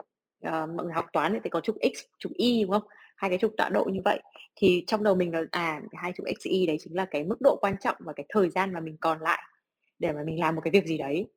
uh, 0.47 0.51
mọi 0.51 0.85
người 0.85 0.94
học 0.94 1.06
toán 1.13 1.39
thì 1.44 1.50
có 1.50 1.61
trục 1.61 1.75
X, 1.81 2.00
trục 2.19 2.31
Y, 2.33 2.63
đúng 2.63 2.71
không? 2.71 2.83
Hai 3.17 3.29
cái 3.29 3.39
trục 3.39 3.51
tọa 3.57 3.69
độ 3.69 3.85
như 3.85 4.00
vậy. 4.06 4.19
Thì 4.56 4.83
trong 4.88 5.03
đầu 5.03 5.15
mình 5.15 5.31
là, 5.33 5.44
à, 5.51 5.81
hai 5.94 6.13
trục 6.17 6.25
X, 6.39 6.44
Y 6.44 6.65
đấy 6.65 6.77
chính 6.79 6.95
là 6.95 7.06
cái 7.11 7.23
mức 7.23 7.38
độ 7.41 7.57
quan 7.61 7.75
trọng 7.81 7.95
và 8.00 8.13
cái 8.15 8.25
thời 8.29 8.50
gian 8.50 8.73
mà 8.73 8.79
mình 8.79 8.97
còn 9.01 9.21
lại 9.21 9.41
để 10.00 10.11
mà 10.13 10.23
mình 10.25 10.39
làm 10.39 10.56
một 10.56 10.61
cái 10.63 10.71
việc 10.71 10.85
gì 10.85 10.97
đấy. 10.97 11.27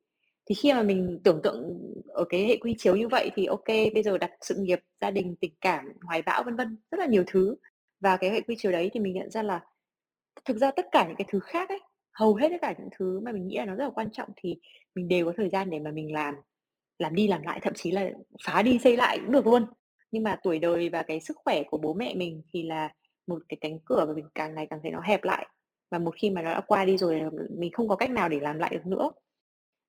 Thì 0.45 0.55
khi 0.55 0.73
mà 0.73 0.83
mình 0.83 1.19
tưởng 1.23 1.41
tượng 1.43 1.79
ở 2.07 2.25
cái 2.29 2.45
hệ 2.45 2.57
quy 2.57 2.75
chiếu 2.77 2.95
như 2.95 3.07
vậy 3.07 3.31
thì 3.35 3.45
ok 3.45 3.67
bây 3.93 4.03
giờ 4.03 4.17
đặt 4.17 4.31
sự 4.41 4.55
nghiệp, 4.59 4.79
gia 5.01 5.11
đình, 5.11 5.35
tình 5.41 5.53
cảm, 5.61 5.85
hoài 6.01 6.21
bão, 6.21 6.43
vân 6.43 6.55
vân, 6.55 6.77
rất 6.91 6.99
là 6.99 7.05
nhiều 7.05 7.23
thứ 7.27 7.55
và 7.99 8.17
cái 8.17 8.29
hệ 8.29 8.41
quy 8.41 8.55
chiếu 8.57 8.71
đấy 8.71 8.89
thì 8.93 8.99
mình 8.99 9.13
nhận 9.13 9.29
ra 9.31 9.43
là 9.43 9.61
thực 10.45 10.57
ra 10.57 10.71
tất 10.71 10.85
cả 10.91 11.05
những 11.07 11.15
cái 11.15 11.25
thứ 11.31 11.39
khác 11.39 11.69
ấy, 11.69 11.79
hầu 12.13 12.35
hết 12.35 12.49
tất 12.49 12.57
cả 12.61 12.73
những 12.79 12.89
thứ 12.99 13.19
mà 13.19 13.31
mình 13.31 13.47
nghĩ 13.47 13.57
là 13.57 13.65
nó 13.65 13.75
rất 13.75 13.83
là 13.83 13.89
quan 13.95 14.11
trọng 14.11 14.29
thì 14.35 14.55
mình 14.95 15.07
đều 15.07 15.25
có 15.25 15.33
thời 15.37 15.49
gian 15.49 15.69
để 15.69 15.79
mà 15.79 15.91
mình 15.91 16.13
làm, 16.13 16.35
làm 16.99 17.15
đi 17.15 17.27
làm 17.27 17.41
lại, 17.41 17.59
thậm 17.63 17.73
chí 17.73 17.91
là 17.91 18.09
phá 18.45 18.61
đi 18.61 18.79
xây 18.79 18.97
lại 18.97 19.19
cũng 19.19 19.31
được 19.31 19.47
luôn. 19.47 19.65
Nhưng 20.11 20.23
mà 20.23 20.39
tuổi 20.43 20.59
đời 20.59 20.89
và 20.89 21.03
cái 21.03 21.19
sức 21.19 21.37
khỏe 21.37 21.63
của 21.63 21.77
bố 21.77 21.93
mẹ 21.93 22.13
mình 22.15 22.41
thì 22.53 22.63
là 22.63 22.89
một 23.27 23.41
cái 23.49 23.57
cánh 23.61 23.79
cửa 23.85 24.05
mà 24.07 24.13
mình 24.13 24.25
càng 24.35 24.55
ngày 24.55 24.67
càng 24.69 24.79
thấy 24.83 24.91
nó 24.91 25.01
hẹp 25.01 25.23
lại. 25.23 25.47
Và 25.91 25.99
một 25.99 26.15
khi 26.21 26.29
mà 26.29 26.41
nó 26.41 26.51
đã 26.53 26.61
qua 26.67 26.85
đi 26.85 26.97
rồi 26.97 27.21
mình 27.57 27.71
không 27.71 27.87
có 27.87 27.95
cách 27.95 28.11
nào 28.11 28.29
để 28.29 28.39
làm 28.39 28.59
lại 28.59 28.69
được 28.75 28.85
nữa. 28.85 29.11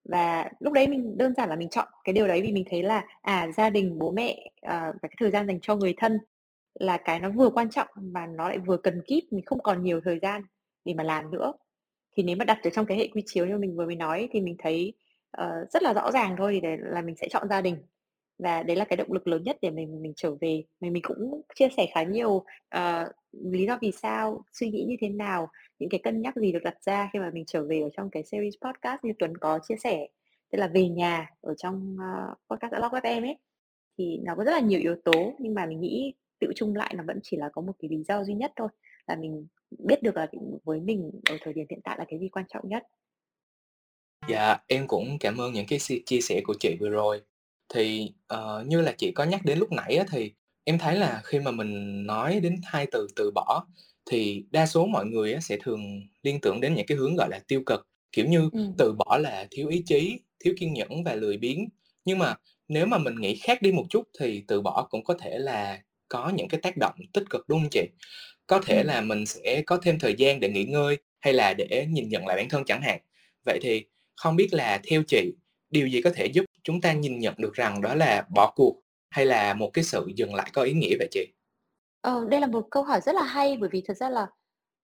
Và 0.05 0.51
lúc 0.61 0.73
đấy 0.73 0.89
mình 0.89 1.19
đơn 1.19 1.35
giản 1.35 1.49
là 1.49 1.57
mình 1.57 1.69
chọn 1.69 1.89
cái 2.05 2.13
điều 2.13 2.29
đấy 2.29 2.43
vì 2.43 2.53
mình 2.53 2.65
thấy 2.71 2.83
là, 2.83 3.05
à, 3.23 3.49
gia 3.57 3.71
đình, 3.71 3.99
bố 3.99 4.11
mẹ, 4.11 4.51
à, 4.61 4.93
và 5.03 5.09
cái 5.09 5.17
thời 5.19 5.31
gian 5.31 5.47
dành 5.47 5.61
cho 5.61 5.77
người 5.77 5.95
thân 5.97 6.19
là 6.75 6.97
cái 6.97 7.21
nó 7.21 7.31
vừa 7.31 7.51
quan 7.51 7.71
trọng 7.71 7.89
mà 7.97 8.27
nó 8.27 8.49
lại 8.49 8.59
vừa 8.59 8.77
cần 8.77 9.03
kíp, 9.07 9.25
mình 9.31 9.45
không 9.45 9.63
còn 9.63 9.83
nhiều 9.83 10.01
thời 10.05 10.19
gian 10.19 10.43
để 10.85 10.95
mà 10.95 11.03
làm 11.03 11.31
nữa. 11.31 11.53
Thì 12.17 12.23
nếu 12.23 12.37
mà 12.37 12.45
đặt 12.45 12.59
ở 12.63 12.71
trong 12.71 12.87
cái 12.87 12.99
hệ 12.99 13.09
quy 13.09 13.23
chiếu 13.27 13.47
như 13.47 13.59
mình 13.59 13.77
vừa 13.77 13.87
mới 13.87 13.97
nói 13.97 14.29
thì 14.33 14.41
mình 14.41 14.57
thấy, 14.59 14.93
uh, 15.41 15.71
rất 15.71 15.83
là 15.83 15.93
rõ 15.95 16.11
ràng 16.11 16.35
thôi, 16.39 16.53
thì 16.53 16.61
để 16.61 16.77
là 16.81 17.03
mình 17.03 17.17
sẽ 17.17 17.29
chọn 17.29 17.49
gia 17.49 17.61
đình. 17.61 17.77
Và 18.39 18.63
đấy 18.63 18.77
là 18.77 18.85
cái 18.85 18.97
động 18.97 19.13
lực 19.13 19.27
lớn 19.27 19.43
nhất 19.43 19.57
để 19.63 19.71
mình 19.71 20.03
mình 20.03 20.13
trở 20.17 20.35
về. 20.41 20.65
Mình 20.81 20.93
mình 20.93 21.03
cũng 21.03 21.43
chia 21.55 21.69
sẻ 21.77 21.87
khá 21.95 22.03
nhiều, 22.03 22.31
uh, 22.77 23.09
lý 23.33 23.67
do 23.67 23.79
vì 23.81 23.93
sao, 23.93 24.45
suy 24.53 24.71
nghĩ 24.71 24.85
như 24.89 24.97
thế 25.01 25.09
nào, 25.09 25.49
những 25.79 25.89
cái 25.91 26.01
cân 26.05 26.23
nhắc 26.23 26.37
gì 26.37 26.53
được 26.53 26.63
đặt 26.63 26.83
ra 26.83 27.11
khi 27.13 27.19
mà 27.19 27.31
mình 27.35 27.45
trở 27.47 27.65
về 27.65 27.81
ở 27.81 27.89
trong 27.97 28.11
cái 28.11 28.25
series 28.25 28.55
podcast 28.61 29.05
như 29.05 29.13
Tuấn 29.19 29.37
có 29.37 29.59
chia 29.69 29.77
sẻ, 29.77 30.09
tức 30.51 30.59
là 30.59 30.69
về 30.69 30.89
nhà 30.89 31.31
ở 31.41 31.55
trong, 31.55 31.97
uh, 31.97 32.39
podcast 32.51 32.93
với 32.93 33.01
em 33.05 33.23
ấy. 33.23 33.37
Thì 33.99 34.19
nó 34.25 34.35
có 34.37 34.45
rất 34.45 34.53
là 34.53 34.61
nhiều 34.61 34.81
yếu 34.81 34.97
tố, 35.05 35.33
nhưng 35.39 35.55
mà 35.55 35.67
mình 35.67 35.81
nghĩ 35.81 36.15
tự 36.41 36.53
chung 36.57 36.77
lại 36.77 36.95
nó 36.97 37.05
vẫn 37.07 37.21
chỉ 37.23 37.37
là 37.37 37.49
có 37.53 37.63
một 37.63 37.73
cái 37.79 37.89
lý 37.89 38.03
do 38.09 38.25
duy 38.25 38.35
nhất 38.35 38.53
thôi, 38.57 38.69
là 39.07 39.17
mình 39.17 39.47
biết 39.79 40.03
được 40.03 40.17
là 40.17 40.27
với 40.65 40.81
mình 40.81 41.11
ở 41.31 41.37
thời 41.41 41.53
điểm 41.53 41.67
hiện 41.71 41.81
tại 41.85 41.97
là 41.99 42.05
cái 42.09 42.21
gì 42.21 42.29
quan 42.29 42.45
trọng 42.49 42.69
nhất. 42.69 42.83
Dạ, 44.29 44.57
em 44.67 44.87
cũng 44.87 45.19
cảm 45.21 45.37
ơn 45.37 45.53
những 45.53 45.67
cái 45.69 45.79
chia 46.07 46.21
sẻ 46.21 46.41
của 46.45 46.55
chị 46.61 46.77
vừa 46.81 46.89
rồi. 46.89 47.23
Thì, 47.69 48.13
uh, 48.35 48.67
như 48.67 48.81
là 48.81 48.95
chị 48.99 49.13
có 49.13 49.25
nhắc 49.25 49.41
đến 49.45 49.59
lúc 49.59 49.73
nãy 49.73 49.97
á, 49.97 50.05
thì 50.11 50.33
em 50.65 50.79
thấy 50.79 50.97
là 50.97 51.21
khi 51.25 51.41
mà 51.41 51.51
mình 51.51 52.03
nói 52.07 52.41
đến 52.41 52.61
hai 52.65 52.87
từ 52.93 53.07
từ 53.17 53.31
bỏ 53.35 53.67
thì 54.11 54.45
đa 54.51 54.67
số 54.67 54.87
mọi 54.87 55.07
người 55.07 55.33
á 55.35 55.41
sẽ 55.41 55.57
thường 55.63 56.01
liên 56.23 56.41
tưởng 56.41 56.61
đến 56.61 56.75
những 56.75 56.87
cái 56.87 56.99
hướng, 56.99 57.17
gọi 57.17 57.29
là, 57.31 57.41
tiêu 57.49 57.63
cực, 57.67 57.89
kiểu 58.13 58.27
như, 58.27 58.51
Ừm. 58.53 58.75
từ 58.77 58.93
bỏ 58.93 59.19
là 59.19 59.47
thiếu 59.51 59.69
ý 59.69 59.83
chí, 59.87 60.19
thiếu 60.45 60.55
kiên 60.59 60.75
nhẫn 60.75 61.05
và 61.05 61.15
lười 61.15 61.37
biếng. 61.39 61.69
Nhưng 62.05 62.19
mà 62.19 62.35
nếu 62.69 62.87
mà 62.87 62.99
mình 62.99 63.15
nghĩ 63.21 63.37
khác 63.43 63.63
đi 63.63 63.73
một 63.73 63.85
chút 63.91 64.09
thì 64.21 64.45
từ 64.49 64.61
bỏ 64.61 64.87
cũng 64.91 65.05
có 65.05 65.15
thể 65.21 65.39
là 65.39 65.79
có 66.09 66.33
những 66.37 66.49
cái 66.49 66.61
tác 66.61 66.77
động 66.77 66.95
tích 67.13 67.25
cực, 67.31 67.49
đúng 67.49 67.61
hông 67.61 67.69
chị? 67.71 67.87
Có 68.47 68.61
thể 68.67 68.83
Ừm. 68.83 68.85
là 68.85 69.01
mình 69.01 69.27
sẽ 69.27 69.63
có 69.67 69.77
thêm 69.83 69.99
thời 69.99 70.15
gian 70.19 70.41
để 70.41 70.49
nghỉ 70.49 70.65
ngơi 70.65 70.99
hay 71.21 71.33
là 71.35 71.55
để 71.55 71.87
nhìn 71.91 72.09
nhận 72.09 72.27
lại 72.27 72.37
bản 72.37 72.49
thân 72.49 72.65
chẳng 72.67 72.83
hạn. 72.83 73.01
Vậy 73.47 73.59
thì 73.63 73.85
không 74.17 74.37
biết 74.37 74.49
là 74.55 74.81
theo 74.89 75.03
chị, 75.09 75.33
điều 75.71 75.87
gì 75.89 76.03
có 76.03 76.11
thể 76.17 76.27
giúp 76.27 76.45
chúng 76.65 76.81
ta 76.81 76.93
nhìn 76.93 77.19
nhận 77.19 77.35
được 77.39 77.55
rằng 77.55 77.83
đó 77.83 77.95
là 77.95 78.25
bỏ 78.35 78.53
cuộc 78.57 78.77
hay 79.11 79.27
là 79.27 79.55
một 79.55 79.71
cái 79.75 79.85
sự 79.85 80.07
dừng 80.17 80.35
lại 80.35 80.51
có 80.53 80.63
ý 80.63 80.73
nghĩa 80.73 80.97
vậy 80.99 81.09
chị? 81.11 81.27
Ờ, 82.05 82.25
đây 82.31 82.41
là 82.41 82.47
một 82.47 82.67
câu 82.71 82.83
hỏi 82.83 83.01
rất 83.01 83.15
là 83.15 83.23
hay 83.23 83.57
bởi 83.57 83.69
vì 83.73 83.83
thật 83.87 83.95
ra 83.97 84.09
là 84.11 84.27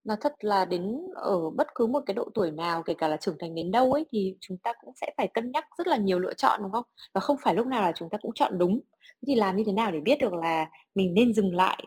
nói 0.04 0.16
thật 0.20 0.34
là 0.40 0.64
đến 0.64 0.98
ở 1.14 1.50
bất 1.50 1.66
cứ 1.74 1.86
một 1.86 2.00
cái 2.06 2.14
độ 2.14 2.30
tuổi 2.34 2.50
nào, 2.50 2.82
kể 2.82 2.94
cả 2.94 3.08
là 3.08 3.16
trưởng 3.16 3.36
thành 3.40 3.54
đến 3.54 3.70
đâu 3.70 3.92
ấy, 3.92 4.06
thì 4.12 4.36
chúng 4.40 4.56
ta 4.58 4.72
cũng 4.80 4.94
sẽ 5.00 5.10
phải 5.16 5.28
cân 5.34 5.50
nhắc 5.52 5.64
rất 5.78 5.86
là 5.86 5.96
nhiều 5.96 6.18
lựa 6.18 6.34
chọn, 6.34 6.62
đúng 6.62 6.72
không? 6.72 6.84
Và 7.14 7.20
không 7.20 7.36
phải 7.42 7.54
lúc 7.54 7.66
nào 7.66 7.82
là 7.82 7.92
chúng 7.96 8.10
ta 8.10 8.18
cũng 8.22 8.32
chọn 8.34 8.58
đúng. 8.58 8.80
Thế 9.22 9.24
thì 9.26 9.34
làm 9.34 9.56
như 9.56 9.62
thế 9.66 9.72
nào 9.72 9.90
để 9.90 10.00
biết 10.00 10.18
được 10.20 10.32
là 10.34 10.66
mình 10.94 11.14
nên 11.14 11.34
dừng 11.34 11.54
lại, 11.56 11.84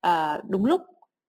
ờ, 0.00 0.42
đúng 0.48 0.64
lúc, 0.64 0.80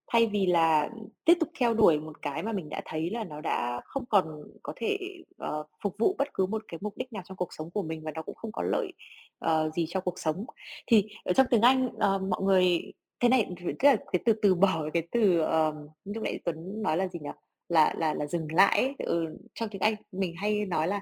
thay 0.07 0.27
vì 0.27 0.45
là 0.45 0.89
tiếp 1.25 1.33
tục 1.39 1.49
theo 1.59 1.73
đuổi 1.73 1.99
một 1.99 2.21
cái 2.21 2.43
mà 2.43 2.51
mình 2.51 2.69
đã 2.69 2.81
thấy 2.85 3.09
là 3.11 3.23
nó 3.23 3.41
đã 3.41 3.81
không 3.85 4.05
còn 4.09 4.25
có 4.63 4.73
thể, 4.75 4.97
ờ, 5.37 5.63
phục 5.83 5.95
vụ 5.99 6.15
bất 6.17 6.27
cứ 6.33 6.45
một 6.45 6.63
cái 6.67 6.77
mục 6.81 6.93
đích 6.97 7.13
nào 7.13 7.23
trong 7.25 7.37
cuộc 7.37 7.49
sống 7.57 7.71
của 7.71 7.83
mình 7.83 8.03
và 8.03 8.11
nó 8.15 8.21
cũng 8.21 8.35
không 8.35 8.51
có 8.51 8.63
lợi, 8.63 8.93
ờ, 9.39 9.69
gì 9.75 9.85
cho 9.89 9.99
cuộc 10.01 10.19
sống. 10.19 10.45
Thì 10.87 11.07
ở 11.25 11.33
trong 11.33 11.47
tiếng 11.49 11.61
Anh, 11.61 11.89
ờ, 11.99 12.19
mọi 12.19 12.41
người 12.43 12.81
thế 13.25 13.29
này, 13.29 13.47
tức 13.79 13.87
là 13.87 13.97
cái 14.11 14.21
từ 14.25 14.33
từ 14.41 14.55
bỏ, 14.55 14.85
cái 14.93 15.07
từ, 15.11 15.39
um, 15.39 15.75
lúc 16.05 16.23
nãy 16.23 16.39
Tuấn 16.45 16.81
nói 16.83 16.97
là 16.97 17.07
gì 17.07 17.19
nhỉ? 17.19 17.29
Là 17.69 17.93
là 17.97 18.13
là 18.13 18.25
dừng 18.27 18.47
lại 18.51 18.77
ấy, 18.77 18.95
ừ, 18.99 19.37
trong 19.53 19.69
tiếng 19.69 19.81
Anh 19.81 19.95
mình 20.11 20.35
hay 20.37 20.65
nói 20.65 20.87
là, 20.87 21.01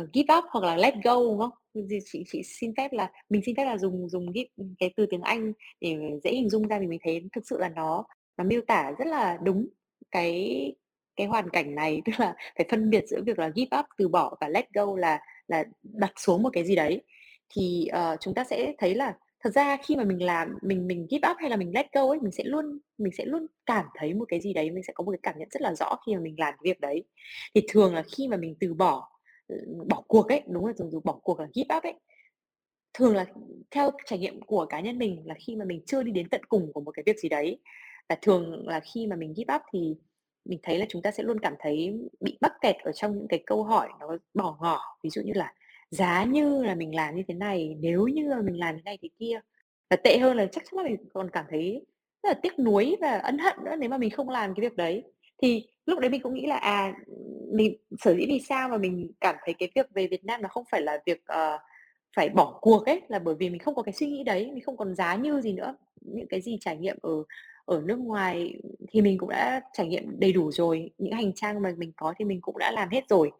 uh, 0.00 0.08
give 0.12 0.34
up 0.38 0.44
hoặc 0.50 0.64
là 0.64 0.76
let 0.76 0.94
go, 1.04 1.14
đúng 1.14 1.38
không? 1.38 1.50
Thì 1.90 1.98
chị 2.04 2.24
chị 2.26 2.42
xin 2.44 2.72
phép 2.76 2.92
là 2.92 3.10
mình 3.28 3.42
xin 3.46 3.56
phép 3.56 3.64
là 3.64 3.78
dùng 3.78 4.08
dùng 4.08 4.32
give 4.32 4.48
cái 4.78 4.92
từ 4.96 5.06
tiếng 5.06 5.22
Anh 5.22 5.52
để 5.80 5.96
dễ 6.24 6.30
hình 6.32 6.50
dung 6.50 6.68
ra 6.68 6.78
thì 6.80 6.86
mình 6.86 7.00
thấy 7.04 7.28
thực 7.32 7.46
sự 7.46 7.58
là 7.58 7.68
nó 7.68 8.04
nó 8.36 8.44
miêu 8.44 8.60
tả 8.66 8.92
rất 8.98 9.06
là 9.06 9.38
đúng 9.42 9.68
cái 10.10 10.74
cái 11.16 11.26
hoàn 11.26 11.50
cảnh 11.50 11.74
này, 11.74 12.02
tức 12.06 12.12
là 12.18 12.34
phải 12.56 12.66
phân 12.70 12.90
biệt 12.90 13.04
giữa 13.08 13.22
việc 13.26 13.38
là 13.38 13.50
give 13.56 13.78
up, 13.78 13.86
từ 13.98 14.08
bỏ 14.08 14.36
và 14.40 14.48
let 14.48 14.72
go 14.74 14.96
là 14.96 15.20
là 15.48 15.64
đặt 15.82 16.12
xuống 16.16 16.42
một 16.42 16.50
cái 16.52 16.64
gì 16.64 16.76
đấy. 16.76 17.02
Thì, 17.54 17.88
uh, 17.92 18.20
chúng 18.20 18.34
ta 18.34 18.44
sẽ 18.44 18.72
thấy 18.78 18.94
là 18.94 19.14
thật 19.46 19.52
ra 19.54 19.76
khi 19.76 19.96
mà 19.96 20.04
mình 20.04 20.22
làm 20.22 20.58
mình 20.62 20.86
mình 20.86 21.06
give 21.10 21.30
up 21.30 21.36
hay 21.40 21.50
là 21.50 21.56
mình 21.56 21.72
let 21.74 21.86
go 21.92 22.08
ấy, 22.08 22.18
mình 22.22 22.32
sẽ 22.32 22.44
luôn 22.44 22.78
mình 22.98 23.12
sẽ 23.18 23.24
luôn 23.24 23.46
cảm 23.66 23.86
thấy 23.94 24.14
một 24.14 24.24
cái 24.28 24.40
gì 24.40 24.52
đấy, 24.52 24.70
mình 24.70 24.84
sẽ 24.84 24.92
có 24.92 25.04
một 25.04 25.10
cái 25.10 25.18
cảm 25.22 25.38
nhận 25.38 25.48
rất 25.50 25.62
là 25.62 25.74
rõ 25.74 25.96
khi 26.06 26.14
mà 26.14 26.20
mình 26.20 26.34
làm 26.38 26.54
cái 26.54 26.60
việc 26.62 26.80
đấy. 26.80 27.04
Thì 27.54 27.62
thường 27.68 27.94
là 27.94 28.02
khi 28.02 28.28
mà 28.28 28.36
mình 28.36 28.54
từ 28.60 28.74
bỏ, 28.74 29.08
ừ, 29.48 29.56
bỏ 29.88 30.02
cuộc 30.08 30.28
ấy, 30.28 30.42
đúng 30.46 30.66
là 30.66 30.72
dùng 30.72 30.88
từ 30.92 31.00
bỏ 31.04 31.12
cuộc 31.22 31.40
là 31.40 31.46
give 31.54 31.76
up 31.76 31.82
ấy, 31.82 31.94
thường 32.94 33.16
là 33.16 33.26
theo 33.70 33.90
trải 34.06 34.18
nghiệm 34.18 34.40
của 34.42 34.66
cá 34.66 34.80
nhân 34.80 34.98
mình 34.98 35.22
là 35.26 35.34
khi 35.46 35.56
mà 35.56 35.64
mình 35.64 35.82
chưa 35.86 36.02
đi 36.02 36.12
đến 36.12 36.28
tận 36.28 36.40
cùng 36.48 36.72
của 36.72 36.80
một 36.80 36.92
cái 36.94 37.02
việc 37.06 37.18
gì 37.18 37.28
đấy. 37.28 37.58
Và 38.08 38.16
thường 38.22 38.68
là 38.68 38.80
khi 38.80 39.06
mà 39.06 39.16
mình 39.16 39.34
give 39.36 39.54
up 39.54 39.62
thì 39.72 39.96
mình 40.44 40.58
thấy 40.62 40.78
là 40.78 40.86
chúng 40.88 41.02
ta 41.02 41.10
sẽ 41.10 41.22
luôn 41.22 41.40
cảm 41.40 41.54
thấy 41.58 41.94
bị 42.20 42.38
mắc 42.40 42.52
kẹt 42.60 42.76
ở 42.84 42.92
trong 42.92 43.18
những 43.18 43.28
cái 43.28 43.42
câu 43.46 43.64
hỏi 43.64 43.88
nó 44.00 44.06
bỏ 44.34 44.56
ngỏ. 44.60 44.80
Ví 45.02 45.10
dụ 45.10 45.22
như 45.22 45.32
là 45.34 45.52
giá 45.90 46.24
như 46.24 46.64
là 46.64 46.74
mình 46.74 46.94
làm 46.94 47.16
như 47.16 47.22
thế 47.28 47.34
này, 47.34 47.76
nếu 47.80 48.06
như 48.06 48.28
là 48.28 48.42
mình 48.42 48.58
làm 48.60 48.74
thế 48.76 48.82
này 48.84 48.98
thế 49.02 49.08
kia. 49.18 49.40
Và 49.90 49.96
tệ 49.96 50.18
hơn 50.18 50.36
là 50.36 50.46
chắc 50.46 50.64
chắn 50.64 50.78
là 50.78 50.84
mình 50.84 50.96
còn 51.14 51.30
cảm 51.30 51.44
thấy 51.50 51.86
rất 52.22 52.28
là 52.28 52.34
tiếc 52.42 52.58
nuối 52.58 52.96
và 53.00 53.18
ân 53.18 53.38
hận 53.38 53.54
nữa 53.64 53.76
nếu 53.78 53.90
mà 53.90 53.98
mình 53.98 54.10
không 54.10 54.28
làm 54.28 54.54
cái 54.54 54.62
việc 54.68 54.76
đấy. 54.76 55.04
Thì 55.42 55.68
lúc 55.86 55.98
đấy 55.98 56.10
mình 56.10 56.22
cũng 56.22 56.34
nghĩ 56.34 56.46
là, 56.46 56.56
à, 56.56 56.94
mình 57.52 57.76
sở 57.98 58.14
dĩ 58.14 58.26
vì 58.28 58.40
sao 58.48 58.68
mà 58.68 58.76
mình 58.78 59.12
cảm 59.20 59.36
thấy 59.44 59.54
cái 59.54 59.68
việc 59.74 59.86
về 59.94 60.06
Việt 60.06 60.24
Nam 60.24 60.42
nó 60.42 60.48
không 60.48 60.64
phải 60.70 60.82
là 60.82 60.98
việc, 61.06 61.24
uh, 61.32 61.60
phải 62.16 62.28
bỏ 62.28 62.58
cuộc 62.60 62.86
ấy, 62.86 63.00
là 63.08 63.18
bởi 63.18 63.34
vì 63.38 63.50
mình 63.50 63.58
không 63.58 63.74
có 63.74 63.82
cái 63.82 63.92
suy 63.92 64.06
nghĩ 64.06 64.24
đấy, 64.24 64.50
mình 64.54 64.64
không 64.64 64.76
còn 64.76 64.94
giá 64.94 65.16
như 65.16 65.40
gì 65.40 65.52
nữa. 65.52 65.76
những 66.00 66.26
cái 66.28 66.40
gì 66.40 66.58
trải 66.60 66.76
nghiệm 66.76 66.96
ở 67.02 67.24
ở 67.64 67.82
nước 67.84 67.98
ngoài 67.98 68.54
thì 68.90 69.00
mình 69.02 69.18
cũng 69.18 69.28
đã 69.28 69.60
trải 69.72 69.86
nghiệm 69.86 70.20
đầy 70.20 70.32
đủ 70.32 70.52
rồi, 70.52 70.90
những 70.98 71.12
hành 71.12 71.32
trang 71.34 71.62
mà 71.62 71.72
mình 71.78 71.92
có 71.96 72.14
thì 72.18 72.24
mình 72.24 72.40
cũng 72.40 72.58
đã 72.58 72.70
làm 72.72 72.88
hết 72.90 73.04
rồi. 73.08 73.30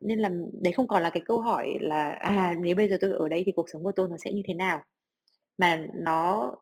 Nên 0.00 0.18
là 0.18 0.30
đấy 0.62 0.72
không 0.72 0.88
còn 0.88 1.02
là 1.02 1.10
cái 1.10 1.22
câu 1.26 1.40
hỏi 1.40 1.78
là, 1.80 2.10
à, 2.10 2.54
nếu 2.60 2.76
bây 2.76 2.88
giờ 2.88 2.98
tôi 3.00 3.12
ở 3.12 3.28
đây 3.28 3.42
thì 3.46 3.52
cuộc 3.52 3.66
sống 3.72 3.84
của 3.84 3.92
tôi 3.96 4.08
nó 4.08 4.16
sẽ 4.16 4.32
như 4.32 4.42
thế 4.46 4.54
nào? 4.54 4.82
Mà 5.58 5.86
nó 5.94 6.52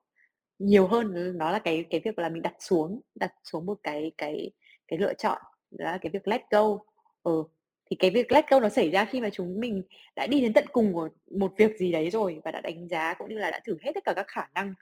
nhiều 0.58 0.86
hơn 0.86 1.38
nó 1.38 1.50
là 1.52 1.58
cái 1.58 1.84
cái 1.90 2.00
việc 2.04 2.18
là 2.18 2.28
mình 2.28 2.42
đặt 2.42 2.54
xuống 2.60 3.00
đặt 3.14 3.32
xuống 3.44 3.66
một 3.66 3.78
cái 3.82 4.12
cái 4.18 4.50
cái 4.88 4.98
lựa 4.98 5.14
chọn, 5.14 5.38
đó 5.70 5.84
là 5.92 5.98
cái 6.02 6.10
việc 6.10 6.28
let 6.28 6.42
go. 6.50 6.78
Ừ, 7.22 7.44
thì 7.90 7.96
cái 7.96 8.10
việc 8.10 8.32
let 8.32 8.50
go 8.50 8.60
nó 8.60 8.68
xảy 8.68 8.90
ra 8.90 9.04
khi 9.04 9.20
mà 9.20 9.30
chúng 9.30 9.60
mình 9.60 9.82
đã 10.16 10.26
đi 10.26 10.40
đến 10.40 10.52
tận 10.52 10.64
cùng 10.72 10.94
của 10.94 11.08
một 11.30 11.52
việc 11.58 11.76
gì 11.78 11.92
đấy 11.92 12.10
rồi 12.10 12.40
và 12.44 12.50
đã 12.50 12.60
đánh 12.60 12.88
giá 12.88 13.14
cũng 13.14 13.28
như 13.28 13.38
là 13.38 13.50
đã 13.50 13.60
thử 13.64 13.78
hết 13.82 13.92
tất 13.94 14.04
cả 14.04 14.12
các 14.16 14.26
khả 14.28 14.42
năng, 14.54 14.74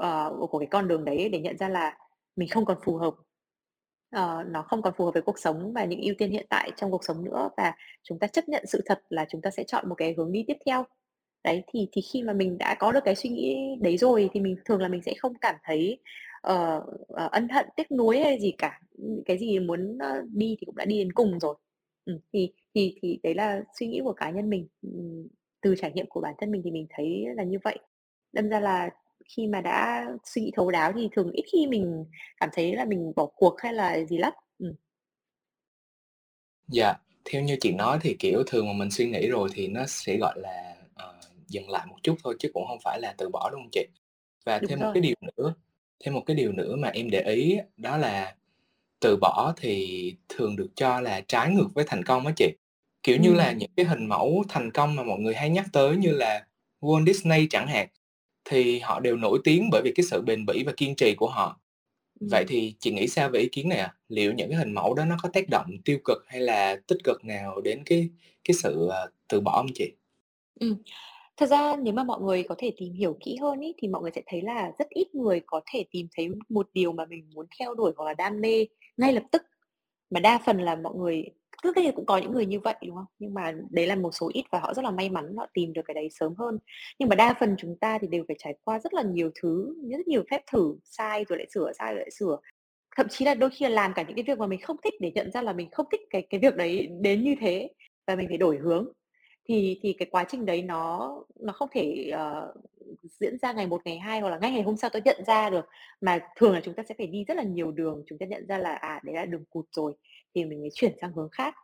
uh, 0.00 0.50
của 0.50 0.58
cái 0.58 0.68
con 0.70 0.88
đường 0.88 1.04
đấy 1.04 1.28
để 1.28 1.40
nhận 1.40 1.56
ra 1.58 1.68
là 1.68 1.98
mình 2.36 2.48
không 2.48 2.64
còn 2.64 2.78
phù 2.84 2.96
hợp. 2.96 3.14
Ờ, 4.10 4.42
nó 4.46 4.62
không 4.62 4.82
còn 4.82 4.94
phù 4.96 5.04
hợp 5.04 5.10
với 5.14 5.22
cuộc 5.22 5.38
sống 5.38 5.72
và 5.72 5.84
những 5.84 6.00
ưu 6.00 6.14
tiên 6.18 6.30
hiện 6.30 6.46
tại 6.50 6.70
trong 6.76 6.90
cuộc 6.90 7.04
sống 7.04 7.24
nữa 7.24 7.50
và 7.56 7.72
chúng 8.02 8.18
ta 8.18 8.26
chấp 8.26 8.48
nhận 8.48 8.64
sự 8.66 8.82
thật 8.86 9.02
là 9.08 9.26
chúng 9.30 9.40
ta 9.42 9.50
sẽ 9.50 9.64
chọn 9.64 9.88
một 9.88 9.94
cái 9.94 10.14
hướng 10.16 10.32
đi 10.32 10.44
tiếp 10.46 10.56
theo. 10.66 10.84
Đấy, 11.44 11.62
thì 11.72 11.88
thì 11.92 12.02
khi 12.12 12.22
mà 12.22 12.32
mình 12.32 12.58
đã 12.58 12.74
có 12.78 12.92
được 12.92 13.00
cái 13.04 13.14
suy 13.14 13.30
nghĩ 13.30 13.56
đấy 13.82 13.96
rồi 13.98 14.30
thì 14.32 14.40
mình 14.40 14.56
thường 14.64 14.80
là 14.82 14.88
mình 14.88 15.02
sẽ 15.02 15.14
không 15.18 15.32
cảm 15.40 15.54
thấy, 15.64 15.98
ờ, 16.42 16.80
ờ, 17.08 17.28
ân 17.32 17.48
hận, 17.48 17.66
tiếc 17.76 17.90
nuối 17.92 18.18
hay 18.20 18.40
gì 18.40 18.52
cả. 18.58 18.80
Cái 19.26 19.38
gì 19.38 19.58
muốn, 19.58 19.98
đi 20.34 20.56
thì 20.60 20.64
cũng 20.66 20.76
đã 20.76 20.84
đi 20.84 20.98
đến 20.98 21.12
cùng 21.12 21.40
rồi. 21.40 21.54
ừ, 22.04 22.20
thì 22.32 22.52
thì 22.74 22.98
thì 23.02 23.20
đấy 23.22 23.34
là 23.34 23.60
suy 23.80 23.86
nghĩ 23.86 24.00
của 24.04 24.12
cá 24.12 24.30
nhân 24.30 24.50
mình, 24.50 24.68
từ 25.62 25.74
trải 25.78 25.92
nghiệm 25.94 26.06
của 26.08 26.20
bản 26.20 26.34
thân 26.38 26.50
mình 26.52 26.62
thì 26.64 26.70
mình 26.70 26.86
thấy 26.90 27.24
là 27.36 27.44
như 27.44 27.58
vậy. 27.64 27.78
Đâm 28.32 28.48
ra 28.48 28.60
là 28.60 28.90
khi 29.36 29.46
mà 29.46 29.60
đã 29.60 30.06
suy 30.24 30.42
nghĩ 30.42 30.50
thấu 30.56 30.70
đáo 30.70 30.92
thì 30.96 31.08
thường 31.12 31.30
ít 31.32 31.42
khi 31.52 31.66
mình 31.66 32.04
cảm 32.40 32.48
thấy 32.52 32.76
là 32.76 32.84
mình 32.84 33.12
bỏ 33.16 33.26
cuộc 33.36 33.54
hay 33.62 33.72
là 33.74 34.04
gì 34.04 34.18
lắm. 34.18 34.32
Ừm. 34.58 34.72
Dạ, 36.68 36.94
theo 37.24 37.42
như 37.42 37.56
chị 37.60 37.72
nói 37.72 37.98
thì, 38.02 38.16
kiểu, 38.18 38.42
thường 38.46 38.66
mà 38.66 38.72
mình 38.72 38.90
suy 38.90 39.06
nghĩ 39.10 39.28
rồi 39.28 39.48
thì 39.54 39.68
nó 39.68 39.86
sẽ, 39.86 40.16
gọi 40.16 40.34
là, 40.40 40.74
ờ, 40.94 41.14
dừng 41.48 41.70
lại 41.70 41.86
một 41.86 41.96
chút 42.02 42.16
thôi 42.24 42.36
chứ 42.38 42.50
cũng 42.54 42.64
hông 42.66 42.78
phải 42.84 43.00
là 43.00 43.14
từ 43.18 43.28
bỏ, 43.28 43.50
đúng 43.50 43.60
hông 43.60 43.70
chị? 43.72 43.86
Và 44.46 44.58
Đúng 44.58 44.68
thêm 44.68 44.80
một 44.80 44.86
rồi. 44.86 44.94
cái 44.94 45.00
điều 45.02 45.14
nữa 45.36 45.54
thêm 46.04 46.14
một 46.14 46.22
cái 46.26 46.36
điều 46.36 46.52
nữa 46.52 46.76
mà 46.76 46.88
em 46.88 47.10
để 47.10 47.22
ý 47.22 47.56
á, 47.58 47.64
đó 47.76 47.96
là 47.96 48.34
từ 49.00 49.16
bỏ 49.20 49.54
thì 49.58 50.16
thường 50.28 50.56
được 50.56 50.68
cho 50.76 51.00
là 51.00 51.20
trái 51.28 51.50
ngược 51.50 51.68
với 51.74 51.84
thành 51.88 52.04
công 52.04 52.26
á 52.26 52.32
chị. 52.36 52.52
Kiểu 53.02 53.18
như 53.18 53.34
là, 53.34 53.52
Ừm. 53.52 53.58
những 53.58 53.70
cái 53.76 53.86
hình 53.86 54.06
mẫu 54.06 54.44
thành 54.48 54.72
công 54.72 54.96
mà 54.96 55.02
mọi 55.04 55.18
người 55.20 55.34
hay 55.34 55.50
nhắc 55.50 55.66
tới 55.72 55.96
như 55.96 56.10
là 56.12 56.46
Walt 56.80 57.06
Disney 57.06 57.46
chẳng 57.50 57.66
hạn, 57.68 57.88
thì 58.50 58.80
họ 58.80 59.00
đều 59.00 59.16
nổi 59.16 59.40
tiếng 59.44 59.68
bởi 59.72 59.82
vì 59.84 59.92
cái 59.96 60.04
sự 60.10 60.22
bền 60.22 60.46
bỉ 60.46 60.64
và 60.66 60.72
kiên 60.76 60.96
trì 60.96 61.14
của 61.16 61.28
họ. 61.28 61.60
Vậy 62.30 62.44
thì 62.48 62.74
chị 62.80 62.92
nghĩ 62.92 63.08
sao 63.08 63.30
về 63.30 63.40
ý 63.40 63.48
kiến 63.52 63.70
này 63.70 63.78
ạ? 63.78 63.94
Liệu 64.08 64.32
những 64.34 64.50
cái 64.50 64.58
hình 64.58 64.72
mẫu 64.74 64.94
đó 64.94 65.06
nó 65.06 65.16
có 65.22 65.30
tác 65.34 65.48
động 65.50 65.66
tiêu 65.84 65.98
cực 66.04 66.18
hay 66.28 66.40
là 66.42 66.76
tích 66.88 66.98
cực 67.04 67.24
nào 67.26 67.62
đến 67.62 67.82
cái 67.86 68.10
cái 68.44 68.54
sự, 68.54 68.88
ờ, 68.90 69.10
từ 69.28 69.40
bỏ 69.40 69.56
hông 69.56 69.68
chị? 69.74 69.92
Ừm. 70.60 70.76
Thật 71.36 71.46
ra 71.46 71.76
nếu 71.76 71.94
mà 71.94 72.04
mọi 72.04 72.20
người 72.22 72.42
có 72.42 72.54
thể 72.58 72.72
tìm 72.78 72.92
hiểu 72.92 73.16
kỹ 73.20 73.36
hơn 73.42 73.60
ấy, 73.60 73.74
thì 73.78 73.88
mọi 73.88 74.02
người 74.02 74.10
sẽ 74.14 74.22
thấy 74.26 74.42
là 74.42 74.72
rất 74.78 74.88
ít 74.90 75.14
người 75.14 75.40
có 75.46 75.60
thể 75.72 75.84
tìm 75.90 76.08
thấy 76.16 76.28
một 76.48 76.70
điều 76.74 76.92
mà 76.92 77.06
mình 77.06 77.30
muốn 77.34 77.46
theo 77.60 77.74
đuổi 77.74 77.92
hoặc 77.96 78.04
là 78.06 78.14
đam 78.14 78.40
mê 78.40 78.66
ngay 78.96 79.12
lập 79.12 79.22
tức. 79.32 79.42
Mà 80.10 80.20
đa 80.20 80.38
phần 80.46 80.58
là 80.62 80.76
mọi 80.76 80.94
người 80.96 81.24
tất 81.62 81.76
nhiên 81.76 81.94
cũng 81.94 82.06
có 82.06 82.18
những 82.18 82.32
người 82.32 82.46
như 82.46 82.60
vậy, 82.60 82.74
đúng 82.86 82.96
không? 82.96 83.04
Nhưng 83.18 83.34
mà 83.34 83.54
đấy 83.70 83.86
là 83.86 83.94
một 83.94 84.10
số 84.12 84.30
ít 84.32 84.44
và 84.50 84.60
họ 84.60 84.74
rất 84.74 84.84
là 84.84 84.90
may 84.90 85.08
mắn 85.10 85.36
họ 85.36 85.46
tìm 85.54 85.72
được 85.72 85.82
cái 85.84 85.94
đấy 85.94 86.08
sớm 86.10 86.34
hơn. 86.34 86.58
Nhưng 86.98 87.08
mà 87.08 87.16
đa 87.16 87.34
phần 87.40 87.54
chúng 87.58 87.76
ta 87.80 87.98
thì 87.98 88.08
đều 88.08 88.24
phải 88.28 88.36
trải 88.38 88.54
qua 88.64 88.78
rất 88.78 88.94
là 88.94 89.02
nhiều 89.02 89.30
thứ, 89.42 89.76
rất 89.90 90.08
nhiều 90.08 90.22
phép 90.30 90.42
thử, 90.52 90.74
sai 90.84 91.24
rồi 91.28 91.38
lại 91.38 91.46
sửa, 91.54 91.72
sai 91.78 91.92
rồi 91.92 92.00
lại 92.00 92.10
sửa. 92.10 92.36
Thậm 92.96 93.06
chí 93.08 93.24
là 93.24 93.34
đôi 93.34 93.50
khi 93.50 93.64
là 93.64 93.70
làm 93.70 93.92
cả 93.94 94.02
những 94.02 94.16
cái 94.16 94.24
việc 94.28 94.38
mà 94.38 94.46
mình 94.46 94.60
không 94.60 94.76
thích 94.84 94.94
để 95.00 95.12
nhận 95.14 95.30
ra 95.30 95.42
là 95.42 95.52
mình 95.52 95.68
không 95.70 95.86
thích 95.92 96.00
cái 96.10 96.22
cái 96.30 96.40
việc 96.40 96.56
đấy 96.56 96.88
đến 97.00 97.24
như 97.24 97.34
thế 97.40 97.70
và 98.06 98.16
mình 98.16 98.28
phải 98.28 98.38
đổi 98.38 98.56
hướng. 98.58 98.88
Thì 99.48 99.78
thì 99.82 99.92
cái 99.92 100.08
quá 100.10 100.24
trình 100.28 100.46
đấy 100.46 100.62
nó 100.62 101.14
nó 101.40 101.52
không 101.52 101.68
thể, 101.72 102.12
uh, 102.14 102.54
diễn 103.20 103.38
ra 103.38 103.52
ngày 103.52 103.66
một, 103.66 103.80
ngày 103.84 103.98
hai 103.98 104.20
hoặc 104.20 104.30
là 104.30 104.38
ngay 104.38 104.52
ngày 104.52 104.62
hôm 104.62 104.76
sau 104.76 104.90
tôi 104.90 105.02
nhận 105.04 105.24
ra 105.26 105.50
được, 105.50 105.66
mà 106.00 106.20
thường 106.36 106.52
là 106.52 106.60
chúng 106.64 106.74
ta 106.74 106.82
sẽ 106.88 106.94
phải 106.98 107.06
đi 107.06 107.24
rất 107.24 107.36
là 107.36 107.42
nhiều 107.42 107.70
đường, 107.70 108.02
chúng 108.06 108.18
ta 108.18 108.26
nhận 108.26 108.46
ra 108.46 108.58
là, 108.58 108.74
à, 108.74 109.00
đấy 109.04 109.14
là 109.14 109.24
đường 109.24 109.44
cụt 109.50 109.66
rồi 109.72 109.94
thì 110.34 110.44
mình 110.44 110.60
mới 110.60 110.70
chuyển 110.74 110.92
sang 111.00 111.12
hướng 111.12 111.28
khác. 111.32 111.54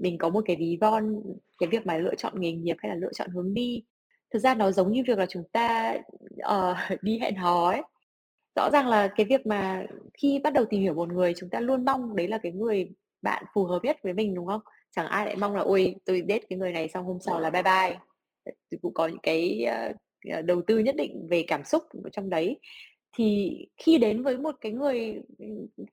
Mình 0.00 0.18
có 0.18 0.28
một 0.28 0.40
cái 0.46 0.56
ví 0.56 0.78
von, 0.80 1.22
cái 1.58 1.68
việc 1.68 1.86
mà 1.86 1.98
lựa 1.98 2.14
chọn 2.14 2.40
nghề 2.40 2.52
nghiệp 2.52 2.76
hay 2.78 2.88
là 2.88 2.94
lựa 2.94 3.12
chọn 3.12 3.30
hướng 3.30 3.54
đi, 3.54 3.82
thực 4.30 4.38
ra 4.38 4.54
nó 4.54 4.70
giống 4.72 4.92
như 4.92 5.02
việc 5.06 5.18
là 5.18 5.26
chúng 5.26 5.44
ta, 5.52 5.96
uh, 6.36 6.76
đi 7.02 7.18
hẹn 7.18 7.34
hò 7.36 7.70
ấy. 7.70 7.82
Rõ 8.56 8.70
ràng 8.72 8.88
là 8.88 9.08
cái 9.16 9.26
việc 9.26 9.46
mà 9.46 9.86
khi 10.14 10.40
bắt 10.44 10.52
đầu 10.52 10.64
tìm 10.64 10.80
hiểu 10.82 10.94
một 10.94 11.12
người 11.12 11.34
chúng 11.36 11.50
ta 11.50 11.60
luôn 11.60 11.84
mong 11.84 12.16
đấy 12.16 12.28
là 12.28 12.38
cái 12.38 12.52
người 12.52 12.90
bạn 13.22 13.44
phù 13.54 13.64
hợp 13.64 13.80
nhất 13.84 13.98
với 14.02 14.12
mình, 14.14 14.34
đúng 14.34 14.46
không? 14.46 14.60
Chẳng 14.96 15.06
ai 15.06 15.26
lại 15.26 15.36
mong 15.36 15.56
là 15.56 15.62
"Ôi, 15.62 15.94
tôi 16.04 16.22
date 16.28 16.40
cái 16.50 16.58
người 16.58 16.72
này 16.72 16.88
xong 16.88 17.04
hôm 17.04 17.18
sau 17.20 17.40
là 17.40 17.50
bye 17.50 17.62
bye." 17.62 17.98
Thì 18.70 18.78
cũng 18.82 18.94
có 18.94 19.08
những 19.08 19.18
cái, 19.22 19.66
uh, 19.90 20.44
đầu 20.44 20.62
tư 20.66 20.78
nhất 20.78 20.96
định 20.96 21.26
về 21.30 21.44
cảm 21.48 21.64
xúc 21.64 21.82
trong 22.12 22.30
đấy. 22.30 22.58
Thì 23.16 23.50
khi 23.76 23.98
đến 23.98 24.22
với 24.22 24.38
một 24.38 24.54
cái 24.60 24.72
người, 24.72 25.22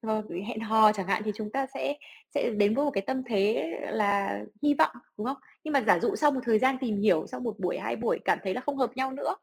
ờ, 0.01 0.21
hẹn 0.47 0.59
hò 0.59 0.91
chẳng 0.93 1.07
hạn 1.07 1.21
thì 1.25 1.31
chúng 1.35 1.51
ta 1.51 1.65
sẽ 1.73 1.95
sẽ 2.35 2.49
đến 2.57 2.75
với 2.75 2.85
một 2.85 2.91
cái 2.91 3.01
tâm 3.07 3.21
thế 3.27 3.71
là 3.91 4.39
hy 4.63 4.73
vọng, 4.73 4.91
đúng 5.17 5.27
không? 5.27 5.37
Nhưng 5.63 5.73
mà 5.73 5.81
giả 5.87 5.99
dụ 5.99 6.15
sau 6.15 6.31
một 6.31 6.39
thời 6.43 6.59
gian 6.59 6.77
tìm 6.81 6.97
hiểu, 7.01 7.27
sau 7.27 7.39
một 7.39 7.59
buổi, 7.59 7.77
hai 7.77 7.95
buổi 7.95 8.19
cảm 8.25 8.39
thấy 8.43 8.53
là 8.53 8.61
không 8.61 8.77
hợp 8.77 8.91
nhau 8.97 9.11
nữa, 9.11 9.35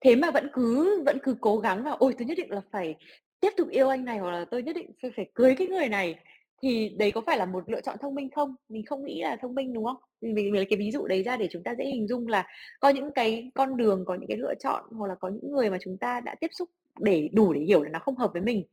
thế 0.00 0.16
mà 0.16 0.30
vẫn 0.30 0.50
cứ 0.52 1.02
vẫn 1.06 1.18
cứ 1.22 1.36
cố 1.40 1.58
gắng 1.58 1.84
là 1.86 1.90
"Ôi, 1.98 2.14
tôi 2.18 2.26
nhất 2.26 2.38
định 2.38 2.50
là 2.52 2.60
phải 2.72 2.94
tiếp 3.40 3.50
tục 3.56 3.68
yêu 3.70 3.88
anh 3.88 4.04
này 4.04 4.18
hoặc 4.18 4.30
là 4.30 4.44
tôi 4.50 4.62
nhất 4.62 4.76
định 4.76 4.90
phải 5.02 5.10
phải 5.16 5.30
cưới 5.34 5.54
cái 5.58 5.66
người 5.66 5.88
này." 5.88 6.16
Thì 6.62 6.88
đấy 6.98 7.12
có 7.12 7.20
phải 7.26 7.38
là 7.38 7.46
một 7.46 7.64
lựa 7.70 7.80
chọn 7.80 7.96
thông 8.00 8.14
minh 8.14 8.30
không? 8.34 8.54
Mình 8.68 8.84
không 8.86 9.04
nghĩ 9.04 9.22
là 9.22 9.36
thông 9.42 9.54
minh, 9.54 9.72
đúng 9.74 9.84
không? 9.84 9.96
mình, 10.20 10.34
mình 10.34 10.52
lấy 10.54 10.64
cái 10.70 10.78
ví 10.78 10.90
dụ 10.92 11.06
đấy 11.06 11.22
ra 11.22 11.36
để 11.36 11.48
chúng 11.50 11.62
ta 11.62 11.74
dễ 11.78 11.84
hình 11.84 12.08
dung 12.08 12.28
là 12.28 12.46
có 12.80 12.88
những 12.88 13.10
cái 13.14 13.50
con 13.54 13.76
đường, 13.76 14.04
có 14.06 14.14
những 14.14 14.28
cái 14.28 14.36
lựa 14.38 14.54
chọn 14.60 14.84
hoặc 14.92 15.06
là 15.08 15.14
có 15.20 15.28
những 15.28 15.52
người 15.52 15.70
mà 15.70 15.78
chúng 15.80 15.96
ta 15.98 16.20
đã 16.20 16.34
tiếp 16.40 16.48
xúc 16.52 16.68
để 17.00 17.28
đủ 17.32 17.52
để 17.52 17.60
hiểu 17.60 17.82
là 17.82 17.90
nó 17.90 17.98
không 17.98 18.16
hợp 18.16 18.30
với 18.32 18.42
mình. 18.42 18.64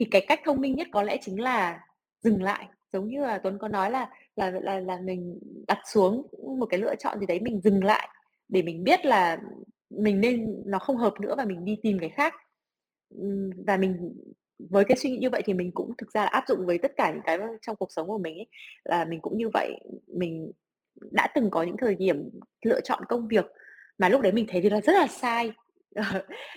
Thì 0.00 0.06
cái 0.10 0.24
cách 0.28 0.40
thông 0.44 0.60
minh 0.60 0.74
nhất 0.76 0.86
có 0.92 1.02
lẽ 1.02 1.16
chính 1.20 1.40
là 1.40 1.80
dừng 2.20 2.42
lại, 2.42 2.68
giống 2.92 3.08
như 3.08 3.22
là 3.22 3.38
Tuấn 3.38 3.58
có 3.58 3.68
nói 3.68 3.90
là 3.90 4.10
là 4.36 4.50
là 4.50 4.80
là 4.80 5.00
mình 5.04 5.38
đặt 5.66 5.78
xuống 5.92 6.26
một 6.58 6.66
cái 6.66 6.80
lựa 6.80 6.94
chọn 6.96 7.20
gì 7.20 7.26
đấy, 7.26 7.40
mình 7.40 7.60
dừng 7.60 7.84
lại 7.84 8.08
để 8.48 8.62
mình 8.62 8.84
biết 8.84 9.06
là 9.06 9.38
mình 9.90 10.20
nên 10.20 10.62
nó 10.66 10.78
không 10.78 10.96
hợp 10.96 11.14
nữa 11.20 11.34
và 11.36 11.44
mình 11.44 11.64
đi 11.64 11.76
tìm 11.82 11.98
cái 11.98 12.10
khác. 12.10 12.34
Và 13.66 13.76
mình 13.76 14.14
với 14.58 14.84
cái 14.84 14.96
suy 14.96 15.10
nghĩ 15.10 15.18
như 15.18 15.30
vậy 15.30 15.42
thì 15.44 15.54
mình 15.54 15.70
cũng 15.74 15.92
thực 15.98 16.12
ra 16.12 16.22
là 16.22 16.28
áp 16.28 16.44
dụng 16.48 16.66
với 16.66 16.78
tất 16.78 16.92
cả 16.96 17.12
những 17.12 17.22
cái 17.24 17.38
trong 17.62 17.76
cuộc 17.76 17.92
sống 17.92 18.08
của 18.08 18.18
mình 18.18 18.36
ấy, 18.36 18.46
là 18.84 19.04
mình 19.04 19.20
cũng 19.20 19.38
như 19.38 19.48
vậy. 19.54 19.70
Mình 20.06 20.52
đã 21.10 21.28
từng 21.34 21.50
có 21.50 21.62
những 21.62 21.76
thời 21.76 21.94
điểm 21.94 22.30
lựa 22.64 22.80
chọn 22.80 23.02
công 23.08 23.28
việc 23.28 23.46
mà 23.98 24.08
lúc 24.08 24.20
đấy 24.20 24.32
mình 24.32 24.46
thấy 24.48 24.60
thì 24.62 24.70
là 24.70 24.80
rất 24.80 24.92
là 24.92 25.06
sai. 25.06 25.52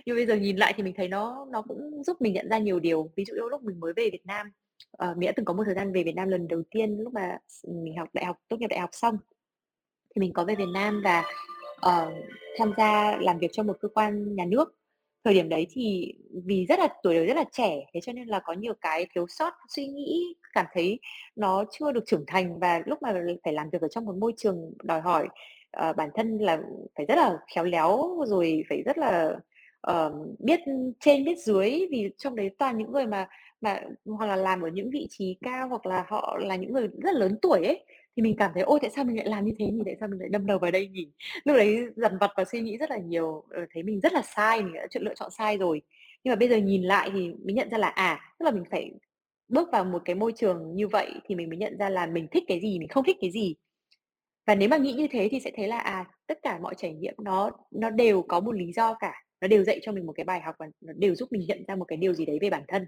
Nhưng 0.06 0.16
bây 0.16 0.26
giờ 0.26 0.36
nhìn 0.36 0.58
lại 0.58 0.74
thì 0.78 0.84
mình 0.84 0.94
thấy 0.98 1.08
nó 1.08 1.48
nó 1.52 1.62
cũng 1.62 2.04
giúp 2.04 2.22
mình 2.22 2.34
nhận 2.34 2.50
ra 2.50 2.58
nhiều 2.58 2.80
điều. 2.80 3.12
Ví 3.16 3.26
dụ 3.26 3.34
như 3.34 3.50
lúc 3.50 3.64
mình 3.64 3.80
mới 3.80 3.94
về 3.94 4.10
Việt 4.12 4.26
Nam, 4.26 4.52
ờ, 4.92 5.14
mình 5.18 5.28
đã 5.28 5.34
từng 5.36 5.46
có 5.46 5.54
một 5.54 5.64
thời 5.66 5.76
gian 5.76 5.94
về 5.94 6.04
Việt 6.04 6.16
Nam 6.16 6.28
lần 6.30 6.48
đầu 6.48 6.64
tiên 6.70 6.98
lúc 7.00 7.14
mà 7.14 7.38
mình 7.64 7.98
học 7.98 8.10
đại 8.14 8.26
học, 8.26 8.38
tốt 8.48 8.58
nghiệp 8.60 8.68
đại 8.68 8.80
học 8.80 8.90
xong. 8.94 9.18
Thì 10.16 10.20
mình 10.20 10.34
có 10.34 10.46
về 10.46 10.56
Việt 10.56 10.70
Nam 10.74 11.02
và, 11.04 11.24
uh, 11.78 12.14
tham 12.58 12.74
gia 12.78 13.18
làm 13.18 13.40
việc 13.40 13.52
cho 13.52 13.64
một 13.64 13.78
cơ 13.82 13.88
quan 13.88 14.36
nhà 14.36 14.46
nước. 14.46 14.76
Thời 15.24 15.34
điểm 15.34 15.50
đấy 15.50 15.68
thì 15.70 16.14
vì 16.46 16.66
rất 16.66 16.80
là 16.80 16.88
tuổi 17.04 17.14
đời 17.16 17.26
rất 17.26 17.34
là 17.34 17.44
trẻ, 17.52 17.86
thế 17.94 18.02
cho 18.02 18.14
nên 18.14 18.28
là 18.28 18.40
có 18.40 18.54
nhiều 18.54 18.74
cái 18.82 19.08
thiếu 19.16 19.26
sót 19.28 19.54
suy 19.70 19.88
nghĩ, 19.88 20.36
cảm 20.54 20.66
thấy 20.74 21.00
nó 21.36 21.66
chưa 21.72 21.92
được 21.92 22.04
trưởng 22.06 22.24
thành 22.28 22.60
và 22.60 22.82
lúc 22.86 23.02
mà 23.02 23.14
phải 23.44 23.54
làm 23.54 23.70
việc 23.70 23.82
ở 23.82 23.88
trong 23.88 24.06
một 24.06 24.16
môi 24.16 24.34
trường 24.38 24.74
đòi 24.84 25.02
hỏi, 25.02 25.28
uh, 25.90 25.96
bản 25.96 26.10
thân 26.16 26.38
là 26.38 26.62
phải 26.98 27.06
rất 27.06 27.16
là 27.16 27.38
khéo 27.56 27.64
léo, 27.64 28.18
rồi 28.28 28.64
phải 28.70 28.84
rất 28.86 28.98
là, 28.98 29.36
uh, 29.92 30.40
biết 30.40 30.60
trên 31.00 31.24
biết 31.26 31.38
dưới, 31.40 31.88
vì 31.92 32.10
trong 32.18 32.36
đấy 32.36 32.50
toàn 32.60 32.78
những 32.78 32.92
người 32.92 33.06
mà 33.06 33.28
mà 33.62 33.82
hoặc 34.06 34.26
là 34.26 34.36
làm 34.36 34.62
ở 34.62 34.70
những 34.70 34.90
vị 34.92 35.08
trí 35.10 35.38
cao 35.42 35.68
hoặc 35.70 35.86
là 35.86 36.06
họ 36.08 36.38
là 36.42 36.56
những 36.56 36.74
người 36.74 36.88
rất 37.04 37.14
lớn 37.16 37.38
tuổi 37.42 37.66
ấy. 37.66 37.86
Thì 38.16 38.22
mình 38.24 38.36
cảm 38.38 38.52
thấy: 38.54 38.64
"Ôi, 38.64 38.80
tại 38.82 38.90
sao 38.96 39.04
mình 39.06 39.18
lại 39.18 39.26
làm 39.28 39.46
như 39.46 39.52
thế 39.60 39.66
nhỉ? 39.66 39.82
Tại 39.86 39.96
sao 40.00 40.10
mình 40.10 40.20
lại 40.20 40.30
đâm 40.30 40.46
đầu 40.46 40.60
vào 40.60 40.72
đây 40.72 40.88
nhỉ?" 40.88 41.08
Lúc 41.46 41.56
đấy 41.58 41.78
dằn 41.96 42.18
vặt 42.20 42.32
và 42.38 42.44
suy 42.46 42.62
nghĩ 42.62 42.78
rất 42.78 42.90
là 42.92 42.98
nhiều, 42.98 43.44
ờ, 43.50 43.66
thấy 43.74 43.84
mình 43.84 44.00
rất 44.00 44.14
là 44.14 44.22
sai, 44.22 44.62
mình 44.64 44.74
đã 44.74 44.88
chọn 44.90 45.04
lựa 45.04 45.14
chọn 45.16 45.32
sai 45.32 45.58
rồi. 45.58 45.82
Nhưng 46.24 46.32
mà 46.32 46.36
bây 46.36 46.50
giờ 46.50 46.58
nhìn 46.58 46.84
lại 46.84 47.10
thì 47.14 47.34
mình 47.44 47.56
nhận 47.56 47.70
ra 47.70 47.78
là, 47.78 47.88
à, 47.88 48.20
tức 48.40 48.44
là 48.46 48.52
mình 48.52 48.64
phải 48.72 48.92
bước 49.50 49.70
vào 49.72 49.86
một 49.86 50.02
cái 50.06 50.16
môi 50.16 50.32
trường 50.36 50.76
như 50.76 50.88
vậy 50.88 51.12
thì 51.26 51.36
mình 51.36 51.50
mới 51.50 51.58
nhận 51.58 51.78
ra 51.78 51.90
là 51.90 52.06
mình 52.08 52.28
thích 52.32 52.44
cái 52.48 52.60
gì, 52.60 52.80
mình 52.80 52.88
không 52.88 53.04
thích 53.06 53.18
cái 53.22 53.32
gì. 53.32 53.56
Và 54.48 54.56
nếu 54.56 54.70
mà 54.70 54.78
nghĩ 54.78 54.94
như 54.94 55.08
thế 55.12 55.28
thì 55.32 55.40
sẽ 55.40 55.52
thấy 55.56 55.68
là, 55.68 55.78
à, 55.80 56.06
tất 56.28 56.40
cả 56.44 56.60
mọi 56.62 56.76
trải 56.78 56.94
nghiệm 56.94 57.14
nó 57.18 57.52
nó 57.72 57.90
đều 57.90 58.22
có 58.22 58.40
một 58.40 58.52
lý 58.52 58.72
do 58.74 58.94
cả, 58.94 59.14
nó 59.42 59.48
đều 59.48 59.64
dạy 59.64 59.80
cho 59.84 59.92
mình 59.92 60.06
một 60.06 60.14
cái 60.16 60.24
bài 60.24 60.42
học 60.42 60.56
và 60.60 60.68
nó 60.82 60.94
đều 60.98 61.16
giúp 61.16 61.32
mình 61.32 61.46
nhận 61.48 61.64
ra 61.68 61.76
một 61.76 61.86
cái 61.86 61.98
điều 61.98 62.14
gì 62.14 62.26
đấy 62.26 62.38
về 62.42 62.50
bản 62.50 62.64
thân. 62.68 62.88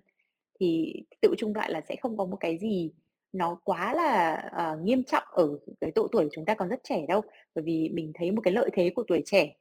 Thì 0.59 0.93
tự 1.21 1.33
chung 1.37 1.55
lại 1.55 1.71
là 1.71 1.81
sẽ 1.89 1.95
không 2.01 2.17
có 2.17 2.25
một 2.25 2.37
cái 2.39 2.57
gì 2.57 2.91
nó 3.33 3.59
quá 3.63 3.93
là, 3.93 4.43
uh, 4.73 4.81
nghiêm 4.85 5.03
trọng 5.03 5.23
ở 5.31 5.59
cái 5.81 5.91
độ 5.95 6.07
tuổi 6.11 6.29
chúng 6.31 6.45
ta 6.45 6.53
còn 6.53 6.69
rất 6.69 6.79
trẻ 6.83 7.05
đâu. 7.07 7.21
Bởi 7.55 7.63
vì 7.63 7.89
mình 7.93 8.11
thấy 8.15 8.31
một 8.31 8.41
cái 8.41 8.53
lợi 8.53 8.69
thế 8.73 8.89
của 8.95 9.03
tuổi 9.07 9.21
trẻ 9.25 9.55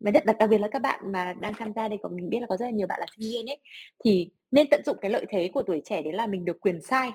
và 0.00 0.10
nhất 0.10 0.24
đặc 0.26 0.36
đặc 0.38 0.50
biệt 0.50 0.58
là 0.58 0.68
các 0.68 0.78
bạn 0.82 1.12
mà 1.12 1.32
đang 1.40 1.54
tham 1.58 1.72
gia 1.72 1.88
đây, 1.88 1.98
còn 2.02 2.16
mình 2.16 2.28
biết 2.28 2.38
là 2.40 2.46
có 2.46 2.56
rất 2.56 2.64
là 2.66 2.70
nhiều 2.70 2.86
bạn 2.86 3.00
là 3.00 3.06
sinh 3.16 3.30
viên 3.32 3.46
ấy, 3.50 3.58
thì 4.04 4.30
nên 4.50 4.66
tận 4.70 4.82
dụng 4.86 4.96
cái 5.00 5.10
lợi 5.10 5.26
thế 5.28 5.50
của 5.54 5.62
tuổi 5.62 5.82
trẻ 5.84 6.02
đấy 6.02 6.12
là 6.12 6.26
mình 6.26 6.44
được 6.44 6.60
quyền 6.60 6.80
sai. 6.80 7.10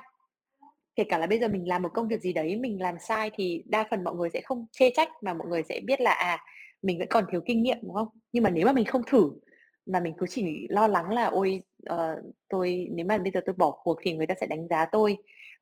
Kể 0.97 1.03
cả 1.09 1.17
là 1.17 1.27
bây 1.27 1.39
giờ 1.39 1.47
mình 1.47 1.67
làm 1.67 1.81
một 1.81 1.89
công 1.93 2.07
việc 2.07 2.21
gì 2.21 2.33
đấy, 2.33 2.55
mình 2.55 2.81
làm 2.81 2.95
sai 2.99 3.31
thì 3.35 3.63
đa 3.65 3.87
phần 3.89 4.03
mọi 4.03 4.15
người 4.15 4.29
sẽ 4.33 4.41
không 4.41 4.65
chê 4.71 4.89
trách 4.95 5.09
mà 5.21 5.33
mọi 5.33 5.47
người 5.47 5.63
sẽ 5.69 5.79
biết 5.85 6.01
là, 6.01 6.11
à, 6.11 6.37
mình 6.81 6.99
vẫn 6.99 7.07
còn 7.11 7.25
thiếu 7.31 7.41
kinh 7.45 7.63
nghiệm, 7.63 7.77
đúng 7.81 7.93
không? 7.93 8.07
Nhưng 8.31 8.43
mà 8.43 8.49
nếu 8.49 8.65
mà 8.65 8.71
mình 8.73 8.85
không 8.85 9.01
thử, 9.07 9.31
mà 9.85 9.99
mình 9.99 10.13
cứ 10.17 10.25
chỉ 10.29 10.67
lo 10.69 10.87
lắng 10.87 11.09
là 11.09 11.25
"Ôi, 11.25 11.61
uh, 11.93 11.97
tôi 12.49 12.87
nếu 12.91 13.05
mà 13.05 13.17
bây 13.17 13.31
giờ 13.31 13.41
tôi 13.45 13.55
bỏ 13.57 13.71
cuộc 13.83 13.97
thì 14.01 14.13
người 14.13 14.27
ta 14.27 14.35
sẽ 14.41 14.47
đánh 14.47 14.67
giá 14.67 14.85
tôi." 14.91 15.17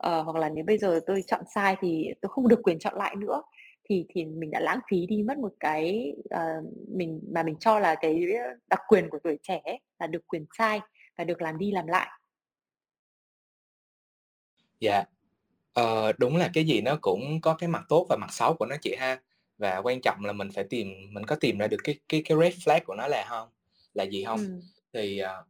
uh, 0.07 0.25
hoặc 0.25 0.35
là 0.35 0.49
nếu 0.49 0.63
bây 0.65 0.77
giờ 0.77 0.99
tôi 1.07 1.23
chọn 1.27 1.41
sai 1.55 1.75
thì 1.81 2.07
tôi 2.21 2.29
không 2.29 2.47
được 2.47 2.59
quyền 2.63 2.79
chọn 2.79 2.95
lại 2.97 3.15
nữa, 3.15 3.41
thì 3.89 4.05
thì 4.09 4.25
mình 4.25 4.51
đã 4.51 4.59
lãng 4.59 4.79
phí 4.91 5.05
đi 5.07 5.23
mất 5.23 5.37
một 5.37 5.53
cái, 5.59 6.13
uh, 6.35 6.65
mình 6.95 7.21
mà 7.33 7.43
mình 7.43 7.55
cho 7.59 7.79
là 7.79 7.95
cái 7.95 8.25
đặc 8.69 8.79
quyền 8.87 9.09
của 9.09 9.19
tuổi 9.23 9.37
trẻ 9.43 9.61
ấy, 9.65 9.79
là 9.99 10.07
được 10.07 10.27
quyền 10.27 10.45
sai 10.57 10.79
và 11.17 11.23
được 11.23 11.41
làm 11.41 11.57
đi 11.57 11.71
làm 11.71 11.87
lại. 11.87 12.09
Dạ. 14.79 15.05
Ờ, 15.75 16.11
đúng 16.17 16.37
là 16.37 16.49
cái 16.53 16.63
gì 16.65 16.81
nó 16.81 16.97
cũng 17.01 17.41
có 17.41 17.53
cái 17.55 17.69
mặt 17.69 17.83
tốt 17.89 18.05
và 18.09 18.15
mặt 18.21 18.33
xấu 18.33 18.53
của 18.53 18.65
nó 18.65 18.75
chị 18.81 18.95
ha. 18.99 19.21
Và 19.57 19.77
quan 19.83 20.01
trọng 20.01 20.25
là 20.25 20.33
mình 20.33 20.49
phải 20.55 20.63
tìm 20.69 20.87
mình 21.11 21.23
có 21.25 21.35
tìm 21.35 21.57
ra 21.57 21.67
được 21.67 21.77
cái 21.83 21.95
cái 22.09 22.21
cái 22.25 22.37
red 22.41 22.53
flag 22.55 22.79
của 22.85 22.95
nó 22.95 23.07
là 23.07 23.25
hông 23.29 23.49
là 23.93 24.03
gì 24.03 24.23
hông? 24.23 24.39
Ừm. 24.39 24.61
Thì, 24.93 25.17
ờ, 25.19 25.43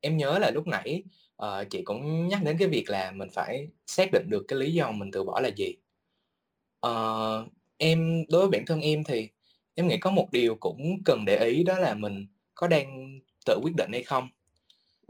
em 0.00 0.16
nhớ 0.16 0.38
là 0.38 0.50
lúc 0.50 0.66
nãy, 0.66 1.02
ờ, 1.36 1.64
chị 1.70 1.82
cũng 1.84 2.28
nhắc 2.28 2.40
đến 2.44 2.56
cái 2.58 2.68
việc 2.68 2.84
là 2.90 3.10
mình 3.12 3.28
phải 3.34 3.68
xác 3.86 4.10
định 4.12 4.26
được 4.30 4.44
cái 4.48 4.58
lý 4.60 4.74
do 4.74 4.92
mình 4.92 5.10
từ 5.12 5.24
bỏ 5.24 5.40
là 5.40 5.50
gì. 5.56 5.74
Ờ, 6.80 7.46
em 7.78 8.24
đối 8.28 8.40
với 8.40 8.50
bản 8.50 8.64
thân 8.66 8.80
em 8.80 9.04
thì 9.04 9.28
em 9.74 9.88
nghĩ 9.88 9.98
có 9.98 10.10
một 10.10 10.28
điều 10.32 10.54
cũng 10.60 10.98
cần 11.04 11.24
để 11.24 11.38
ý 11.46 11.62
đó 11.64 11.78
là 11.78 11.94
mình 11.94 12.26
có 12.54 12.66
đang 12.68 13.18
tự 13.46 13.58
quyết 13.62 13.72
định 13.76 13.90
hay 13.92 14.02
không? 14.02 14.28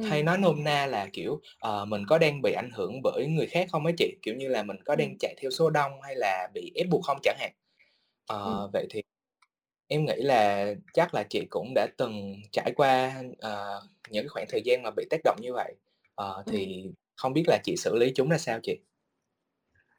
Hay 0.03 0.23
Ừm. 0.23 0.25
nói 0.25 0.39
nôm 0.39 0.65
na 0.65 0.87
là, 0.87 1.07
kiểu, 1.13 1.41
ờ, 1.59 1.85
mình 1.85 2.03
có 2.09 2.19
đang 2.19 2.43
bị 2.43 2.53
ảnh 2.53 2.71
hưởng 2.75 3.01
bởi 3.03 3.27
người 3.27 3.47
khác 3.47 3.69
không 3.73 3.87
á 3.87 3.93
chị? 3.99 4.17
Kiểu 4.23 4.35
như 4.35 4.49
là, 4.49 4.63
mình 4.63 4.77
có 4.85 4.97
đang 4.97 5.15
Ừm. 5.15 5.19
chạy 5.19 5.35
theo 5.41 5.51
số 5.51 5.71
đông 5.71 5.93
hay 6.03 6.15
là 6.17 6.49
bị 6.55 6.73
ép 6.75 6.87
buộc 6.91 7.05
không 7.05 7.19
chẳng 7.23 7.37
hạn. 7.41 7.53
Ừm. 8.45 8.61
Ờ, 8.61 8.71
vậy 8.73 8.87
thì 8.91 9.03
em 9.89 10.05
nghĩ 10.07 10.15
là 10.17 10.67
chắc 10.95 11.15
là 11.15 11.25
chị 11.31 11.47
cũng 11.51 11.73
đã 11.75 11.87
từng 11.99 12.35
trải 12.53 12.73
qua, 12.77 13.23
ờ, 13.41 13.81
những 14.11 14.25
cái 14.25 14.29
khoảng 14.29 14.47
thời 14.51 14.63
gian 14.65 14.83
mà 14.83 14.91
bị 14.97 15.05
tác 15.11 15.21
động 15.25 15.37
như 15.43 15.53
vậy, 15.55 15.75
ờ, 16.15 16.45
Ừm. 16.45 16.47
thì 16.49 16.91
không 17.17 17.33
biết 17.33 17.45
là 17.49 17.59
chị 17.65 17.77
xử 17.79 17.97
lý 17.97 18.13
chúng 18.17 18.29
ra 18.31 18.39
sao 18.39 18.61
chị? 18.63 18.81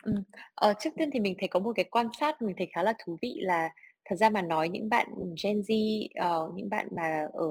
Ừm, 0.03 0.15
ờ, 0.55 0.73
trước 0.79 0.89
tiên 0.97 1.09
thì 1.13 1.19
mình 1.19 1.35
thấy 1.39 1.47
có 1.47 1.59
một 1.59 1.71
cái 1.75 1.85
quan 1.91 2.07
sát 2.19 2.41
mình 2.41 2.55
thấy 2.57 2.67
khá 2.73 2.83
là 2.83 2.93
thú 3.05 3.17
vị 3.21 3.35
là 3.41 3.69
thật 4.05 4.15
ra 4.15 4.29
mà 4.29 4.41
nói 4.41 4.69
những 4.69 4.89
bạn 4.89 5.07
Gen 5.43 5.61
Z, 5.61 6.07
ờ, 6.15 6.51
những 6.55 6.69
bạn 6.69 6.87
mà 6.95 7.27
ở 7.33 7.45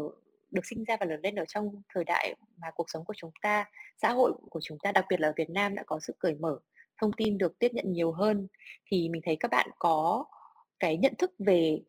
được 0.51 0.67
sinh 0.67 0.85
ra 0.85 0.97
và 1.01 1.07
lớn 1.07 1.21
lên 1.23 1.35
ở 1.35 1.45
trong 1.45 1.83
thời 1.95 2.05
đại 2.05 2.35
mà 2.57 2.71
cuộc 2.75 2.91
sống 2.91 3.05
của 3.05 3.15
chúng 3.17 3.31
ta, 3.43 3.65
xã 4.03 4.13
hội 4.13 4.33
của 4.51 4.61
chúng 4.63 4.79
ta, 4.79 4.93
đặc 4.93 5.05
biệt 5.11 5.21
là 5.21 5.29
ở 5.29 5.33
Việt 5.37 5.51
Nam 5.51 5.75
đã 5.75 5.83
có 5.87 5.99
sự 6.01 6.15
cởi 6.19 6.35
mở, 6.35 6.59
thông 7.01 7.13
tin 7.13 7.39
được 7.39 7.59
tiếp 7.59 7.69
nhận 7.75 7.93
nhiều 7.93 8.13
hơn, 8.13 8.49
thì 8.87 9.09
mình 9.09 9.23
thấy 9.25 9.37
các 9.41 9.51
bạn 9.51 9.71
có 9.79 10.25
cái 10.81 10.97
nhận 10.97 11.15
thức 11.19 11.33
về 11.39 11.81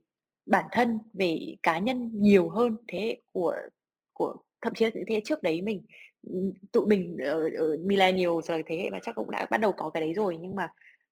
bản 0.46 0.66
thân, 0.72 1.00
về 1.14 1.56
cá 1.64 1.80
nhân 1.80 2.12
nhiều 2.14 2.50
hơn 2.50 2.78
thế 2.88 3.00
hệ 3.00 3.22
của 3.34 3.56
của 4.14 4.36
thậm 4.62 4.74
chí 4.74 4.86
là 4.86 4.92
những 4.94 5.04
thế 5.08 5.16
hệ 5.16 5.22
trước 5.26 5.44
đấy 5.44 5.62
mình. 5.62 5.82
Tụi 6.72 6.86
mình 6.88 7.18
ở 7.18 7.50
ở 7.58 7.78
millennial 7.86 8.32
rồi 8.44 8.64
thế 8.66 8.78
hệ 8.78 8.90
mà 8.90 9.00
chắc 9.04 9.16
cũng 9.16 9.32
đã 9.32 9.48
bắt 9.52 9.58
đầu 9.58 9.72
có 9.72 9.90
cái 9.90 10.02
đấy 10.02 10.14
rồi, 10.14 10.38
nhưng 10.42 10.56
mà, 10.56 10.66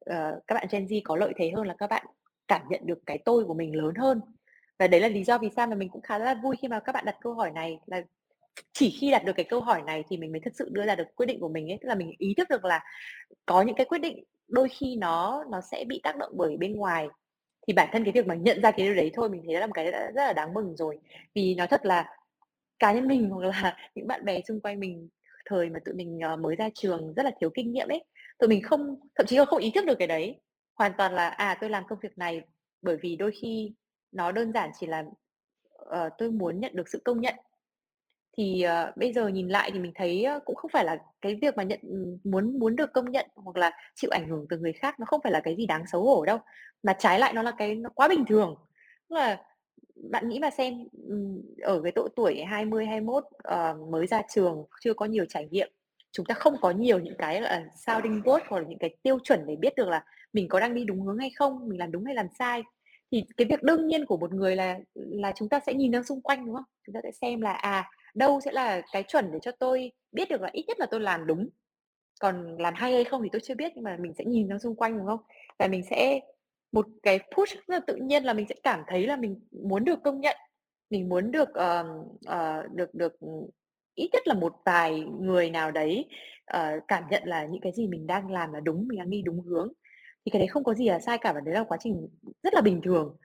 uh, 0.10 0.44
các 0.48 0.56
bạn 0.56 0.68
Gen 0.72 0.86
Z 0.86 1.02
có 1.04 1.16
lợi 1.16 1.34
thế 1.38 1.52
hơn 1.56 1.68
là 1.68 1.76
các 1.78 1.90
bạn 1.90 2.06
cảm 2.48 2.62
nhận 2.70 2.82
được 2.86 3.00
cái 3.06 3.18
tôi 3.26 3.46
của 3.46 3.54
mình 3.54 3.76
lớn 3.76 3.96
hơn. 3.96 4.22
Và 4.80 4.88
đấy 4.88 5.02
là 5.02 5.08
lý 5.08 5.24
do 5.24 5.38
vì 5.38 5.50
sao 5.56 5.68
mà 5.68 5.76
mình 5.76 5.90
cũng 5.90 6.02
khá 6.02 6.18
là 6.18 6.34
vui 6.44 6.56
khi 6.62 6.68
mà 6.68 6.80
các 6.80 6.92
bạn 6.92 7.06
đặt 7.06 7.16
câu 7.22 7.34
hỏi 7.34 7.52
này, 7.52 7.80
là 7.86 8.02
chỉ 8.74 8.90
khi 9.02 9.12
đặt 9.12 9.26
được 9.26 9.34
cái 9.36 9.46
câu 9.50 9.62
hỏi 9.62 9.82
này 9.88 10.04
thì 10.10 10.18
mình 10.18 10.32
mới 10.32 10.42
thực 10.42 10.56
sự 10.56 10.70
đưa 10.74 10.86
ra 10.86 10.96
được 10.96 11.06
quyết 11.16 11.26
định 11.26 11.40
của 11.40 11.50
mình 11.50 11.72
ấy. 11.72 11.78
Tức 11.82 11.88
là 11.90 11.96
mình 11.96 12.12
ý 12.18 12.34
thức 12.38 12.50
được 12.50 12.66
là 12.66 12.84
có 13.46 13.62
những 13.62 13.76
cái 13.76 13.86
quyết 13.86 14.00
định 14.00 14.24
đôi 14.50 14.70
khi 14.70 14.96
nó 14.98 15.46
nó 15.52 15.62
sẽ 15.62 15.86
bị 15.88 16.02
tác 16.04 16.18
động 16.18 16.32
bởi 16.38 16.58
bên 16.58 16.78
ngoài, 16.78 17.08
thì 17.68 17.74
bản 17.74 17.90
thân 17.94 18.04
cái 18.06 18.14
việc 18.14 18.28
mà 18.28 18.36
nhận 18.36 18.62
ra 18.64 18.72
cái 18.72 18.86
điều 18.88 18.96
đấy 18.96 19.12
thôi 19.16 19.30
mình 19.30 19.44
thấy 19.48 19.56
là 19.60 19.68
một 19.68 19.74
cái 19.76 19.92
đã 19.92 20.12
rất 20.16 20.24
là 20.28 20.34
đáng 20.34 20.54
mừng 20.54 20.76
rồi. 20.78 21.00
Vì 21.36 21.56
nói 21.56 21.68
thật 21.68 21.86
là 21.86 22.06
cá 22.80 22.94
nhân 22.94 23.08
mình 23.08 23.30
hoặc 23.32 23.42
là 23.64 23.78
những 23.96 24.08
bạn 24.08 24.26
bè 24.26 24.42
xung 24.48 24.62
quanh 24.62 24.80
mình 24.80 25.10
thời 25.46 25.70
mà 25.70 25.80
tụi 25.86 25.96
mình, 25.96 26.20
ờ, 26.24 26.36
mới 26.38 26.56
ra 26.56 26.70
trường 26.76 27.14
rất 27.16 27.24
là 27.26 27.32
thiếu 27.42 27.50
kinh 27.54 27.74
nghiệm 27.74 27.88
ấy, 27.90 28.06
tụi 28.40 28.50
mình 28.50 28.64
không 28.64 28.96
thậm 29.16 29.28
chí 29.28 29.38
là 29.38 29.46
không 29.46 29.60
ý 29.62 29.72
thức 29.76 29.86
được 29.86 29.96
cái 30.00 30.08
đấy. 30.10 30.42
Hoàn 30.76 30.92
toàn 30.98 31.14
là, 31.16 31.30
à, 31.30 31.58
tôi 31.62 31.70
làm 31.70 31.84
công 31.90 32.00
việc 32.02 32.18
này 32.18 32.42
bởi 32.82 32.98
vì 33.02 33.16
đôi 33.16 33.32
khi 33.42 33.74
nó 34.16 34.32
đơn 34.32 34.54
giản 34.54 34.72
chỉ 34.80 34.88
là, 34.88 35.04
uh, 35.82 36.14
tôi 36.18 36.32
muốn 36.32 36.60
nhận 36.60 36.76
được 36.76 36.90
sự 36.90 37.02
công 37.06 37.22
nhận. 37.22 37.36
Thì, 38.38 38.66
uh, 38.66 38.98
bây 38.98 39.14
giờ 39.14 39.28
nhìn 39.28 39.48
lại 39.48 39.72
thì 39.74 39.80
mình 39.80 39.92
thấy, 39.96 40.26
uh, 40.38 40.46
cũng 40.46 40.56
không 40.56 40.72
phải 40.72 40.86
là 40.86 40.98
cái 41.22 41.36
việc 41.42 41.58
mà 41.58 41.64
nhận 41.64 41.80
muốn 42.24 42.60
muốn 42.60 42.76
được 42.76 42.94
công 42.94 43.12
nhận 43.12 43.26
hoặc 43.36 43.58
là 43.58 43.72
chịu 43.96 44.10
ảnh 44.12 44.28
hưởng 44.30 44.46
từ 44.50 44.58
người 44.58 44.74
khác 44.74 45.00
nó 45.00 45.06
không 45.06 45.22
phải 45.24 45.32
là 45.32 45.40
cái 45.40 45.56
gì 45.56 45.66
đáng 45.66 45.88
xấu 45.88 46.04
hổ 46.04 46.26
đâu, 46.26 46.38
mà 46.84 46.94
trái 46.94 47.20
lại 47.20 47.34
nó 47.34 47.42
là 47.42 47.52
cái 47.58 47.76
nó 47.76 47.90
quá 47.90 48.08
bình 48.08 48.26
thường. 48.28 48.56
Tức 49.10 49.16
là 49.16 49.42
bạn 50.12 50.30
nghĩ 50.30 50.40
mà 50.40 50.50
xem, 50.50 50.88
ở 51.62 51.82
cái 51.84 51.92
độ 51.92 52.08
tuổi 52.16 52.44
20, 52.44 52.86
21, 52.86 53.24
uh, 53.24 53.90
mới 53.90 54.08
ra 54.08 54.22
trường, 54.30 54.66
chưa 54.82 54.94
có 54.94 55.06
nhiều 55.06 55.26
trải 55.30 55.48
nghiệm, 55.52 55.72
chúng 56.12 56.26
ta 56.26 56.36
không 56.36 56.56
có 56.62 56.72
nhiều 56.72 57.00
những 57.00 57.16
cái, 57.18 57.42
là, 57.42 57.66
sounding 57.76 58.22
board 58.24 58.46
hoặc 58.48 58.60
là 58.60 58.68
những 58.68 58.80
cái 58.80 58.96
tiêu 59.04 59.20
chuẩn 59.24 59.46
để 59.46 59.56
biết 59.56 59.76
được 59.76 59.88
là 59.88 60.04
mình 60.34 60.48
có 60.48 60.60
đang 60.60 60.76
đi 60.76 60.84
đúng 60.86 61.02
hướng 61.02 61.18
hay 61.18 61.30
không, 61.30 61.70
mình 61.70 61.80
làm 61.80 61.92
đúng 61.92 62.06
hay 62.06 62.16
làm 62.16 62.28
sai. 62.40 62.64
Thì 63.12 63.26
cái 63.38 63.48
việc 63.50 63.64
đương 63.64 63.88
nhiên 63.88 64.06
của 64.06 64.18
một 64.18 64.34
người 64.34 64.56
là 64.56 64.80
là 64.96 65.34
chúng 65.36 65.50
ta 65.50 65.60
sẽ 65.66 65.74
nhìn 65.74 65.92
ra 65.92 66.04
xung 66.04 66.22
quanh, 66.22 66.46
đúng 66.46 66.56
không? 66.56 66.64
Chúng 66.86 66.94
ta 66.94 67.00
sẽ 67.04 67.12
xem 67.12 67.42
là, 67.42 67.54
à, 67.54 67.90
đâu 68.16 68.40
sẽ 68.46 68.52
là 68.52 68.82
cái 68.92 69.04
chuẩn 69.04 69.32
để 69.32 69.40
cho 69.42 69.52
tôi 69.52 69.92
biết 70.12 70.30
được 70.30 70.42
là 70.42 70.50
ít 70.54 70.66
nhất 70.68 70.80
là 70.80 70.86
tôi 70.86 71.00
làm 71.00 71.28
đúng. 71.28 71.50
Còn 72.22 72.58
làm 72.58 72.74
hay 72.74 72.94
hay 72.94 73.04
không 73.04 73.24
thì 73.24 73.30
tôi 73.32 73.42
chưa 73.44 73.56
biết, 73.56 73.72
nhưng 73.76 73.84
mà 73.84 73.98
mình 74.00 74.14
sẽ 74.18 74.26
nhìn 74.26 74.48
ra 74.48 74.58
xung 74.60 74.76
quanh, 74.76 74.98
đúng 74.98 75.06
không? 75.06 75.20
Và 75.60 75.68
mình 75.68 75.84
sẽ 75.90 76.20
một 76.72 76.86
cái 77.04 77.20
push 77.36 77.54
rất 77.54 77.70
là 77.70 77.80
tự 77.88 77.96
nhiên 77.96 78.24
là 78.24 78.34
mình 78.34 78.46
sẽ 78.50 78.56
cảm 78.64 78.84
thấy 78.88 79.08
là 79.08 79.16
mình 79.18 79.40
muốn 79.52 79.86
được 79.86 80.00
công 80.04 80.22
nhận, 80.22 80.38
mình 80.90 81.10
muốn 81.10 81.32
được, 81.32 81.50
uh, 81.50 81.88
uh, 82.30 82.72
được 82.76 82.94
được, 82.96 83.20
ừ, 83.20 83.28
ít 83.96 84.10
nhất 84.14 84.28
là 84.28 84.34
một 84.34 84.54
vài 84.66 85.00
người 85.20 85.50
nào 85.50 85.72
đấy, 85.72 86.06
uh, 86.58 86.84
cảm 86.88 87.04
nhận 87.10 87.24
là 87.26 87.46
những 87.46 87.62
cái 87.62 87.72
gì 87.72 87.88
mình 87.88 88.08
đang 88.08 88.32
làm 88.32 88.54
là 88.54 88.60
đúng, 88.60 88.88
mình 88.88 89.00
đang 89.00 89.10
đi 89.10 89.22
đúng 89.22 89.42
hướng. 89.42 89.72
Thì 90.26 90.30
cái 90.32 90.40
đấy 90.40 90.48
không 90.48 90.64
có 90.64 90.74
gì 90.74 90.90
là 90.90 91.00
sai 91.00 91.18
cả 91.18 91.34
và 91.34 91.40
đấy 91.42 91.56
là 91.56 91.64
quá 91.64 91.78
trình 91.82 92.08
rất 92.44 92.54
là 92.54 92.62
bình 92.62 92.82
thường. 92.84 93.16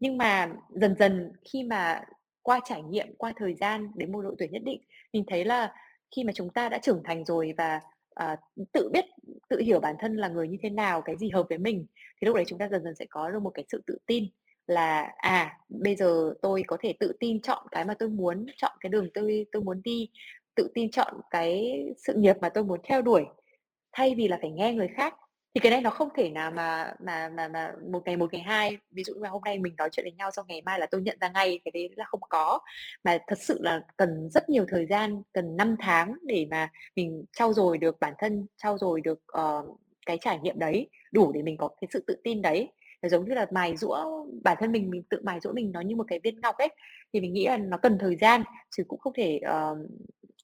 Nhưng 0.00 0.18
mà 0.18 0.48
dần 0.70 0.94
dần 0.98 1.32
khi 1.52 1.62
mà 1.64 2.02
qua 2.42 2.60
trải 2.64 2.82
nghiệm, 2.82 3.06
qua 3.18 3.32
thời 3.36 3.54
gian 3.54 3.90
đến 3.94 4.12
một 4.12 4.22
độ 4.22 4.34
tuổi 4.38 4.48
nhất 4.48 4.62
định, 4.64 4.80
mình 5.12 5.24
thấy 5.28 5.44
là 5.44 5.72
khi 6.16 6.24
mà 6.24 6.32
chúng 6.32 6.50
ta 6.50 6.68
đã 6.68 6.78
trưởng 6.78 7.02
thành 7.04 7.24
rồi 7.24 7.54
và, 7.58 7.80
ờ, 8.14 8.36
tự 8.72 8.90
biết, 8.92 9.04
tự 9.48 9.58
hiểu 9.60 9.80
bản 9.80 9.96
thân 10.00 10.16
là 10.16 10.28
người 10.28 10.48
như 10.48 10.56
thế 10.62 10.70
nào, 10.70 11.02
cái 11.02 11.16
gì 11.16 11.28
hợp 11.30 11.46
với 11.48 11.58
mình, 11.58 11.86
thì 12.20 12.26
lúc 12.26 12.36
đấy 12.36 12.44
chúng 12.48 12.58
ta 12.58 12.68
dần 12.68 12.84
dần 12.84 12.94
sẽ 12.94 13.06
có 13.10 13.30
được 13.30 13.42
một 13.42 13.50
cái 13.54 13.64
sự 13.72 13.82
tự 13.86 13.98
tin 14.06 14.24
là, 14.66 15.02
à, 15.16 15.58
bây 15.68 15.96
giờ 15.96 16.34
tôi 16.42 16.62
có 16.66 16.76
thể 16.80 16.92
tự 17.00 17.12
tin 17.20 17.40
chọn 17.42 17.66
cái 17.70 17.84
mà 17.84 17.94
tôi 17.98 18.08
muốn, 18.08 18.46
chọn 18.56 18.72
cái 18.80 18.90
đường 18.90 19.08
tôi 19.14 19.46
tôi 19.52 19.62
muốn 19.62 19.80
đi, 19.84 20.08
tự 20.56 20.68
tin 20.74 20.90
chọn 20.90 21.14
cái 21.30 21.72
sự 22.06 22.14
nghiệp 22.14 22.36
mà 22.40 22.48
tôi 22.48 22.64
muốn 22.64 22.80
theo 22.84 23.02
đuổi, 23.02 23.24
thay 23.92 24.14
vì 24.14 24.28
là 24.28 24.38
phải 24.42 24.50
nghe 24.50 24.74
người 24.74 24.88
khác. 24.88 25.14
Thì 25.54 25.60
cái 25.60 25.70
này 25.70 25.80
nó 25.80 25.90
không 25.90 26.08
thể 26.16 26.30
nào 26.30 26.50
mà 26.50 26.94
mà 27.00 27.28
mà 27.28 27.48
mà 27.48 27.72
một 27.90 28.02
ngày 28.04 28.16
một, 28.16 28.32
ngày 28.32 28.42
hai, 28.42 28.76
ví 28.90 29.04
dụ 29.04 29.14
như 29.14 29.20
là 29.22 29.28
hôm 29.28 29.42
nay 29.44 29.58
mình 29.58 29.74
nói 29.78 29.88
chuyện 29.92 30.04
với 30.04 30.12
nhau 30.12 30.30
xong 30.30 30.46
ngày 30.48 30.62
mai 30.62 30.78
là 30.80 30.86
tôi 30.90 31.02
nhận 31.02 31.18
ra 31.20 31.28
ngay, 31.28 31.60
cái 31.64 31.72
đấy 31.74 31.90
là 31.96 32.04
không 32.04 32.20
có. 32.28 32.58
Mà 33.04 33.18
thật 33.26 33.38
sự 33.38 33.58
là 33.62 33.80
cần 33.96 34.28
rất 34.30 34.48
nhiều 34.48 34.64
thời 34.68 34.86
gian, 34.86 35.22
cần 35.32 35.56
năm 35.56 35.76
tháng 35.80 36.14
để 36.22 36.46
mà 36.50 36.68
mình 36.96 37.24
trau 37.32 37.52
dồi 37.52 37.78
được 37.78 38.00
bản 38.00 38.14
thân, 38.18 38.46
trau 38.56 38.78
dồi 38.78 39.00
được, 39.00 39.20
uh, 39.40 39.78
cái 40.06 40.18
trải 40.20 40.38
nghiệm 40.38 40.58
đấy, 40.58 40.88
đủ 41.12 41.32
để 41.32 41.42
mình 41.42 41.56
có 41.56 41.68
cái 41.80 41.88
sự 41.92 42.04
tự 42.06 42.16
tin 42.24 42.42
đấy. 42.42 42.68
Nó 43.02 43.08
giống 43.08 43.28
như 43.28 43.34
là 43.34 43.46
mài 43.50 43.76
rũa 43.76 44.26
bản 44.44 44.56
thân 44.60 44.72
mình, 44.72 44.90
mình 44.90 45.02
tự 45.10 45.20
mài 45.22 45.40
rũa 45.40 45.52
mình 45.52 45.72
nó 45.72 45.80
như 45.80 45.96
một 45.96 46.04
cái 46.08 46.20
viên 46.22 46.40
ngọc 46.40 46.56
ấy, 46.58 46.68
thì 47.12 47.20
mình 47.20 47.32
nghĩ 47.32 47.46
là 47.46 47.56
nó 47.56 47.76
cần 47.76 47.98
thời 47.98 48.16
gian, 48.16 48.42
chứ 48.76 48.84
cũng 48.88 49.00
không 49.00 49.12
thể, 49.16 49.40
uh, 49.46 49.78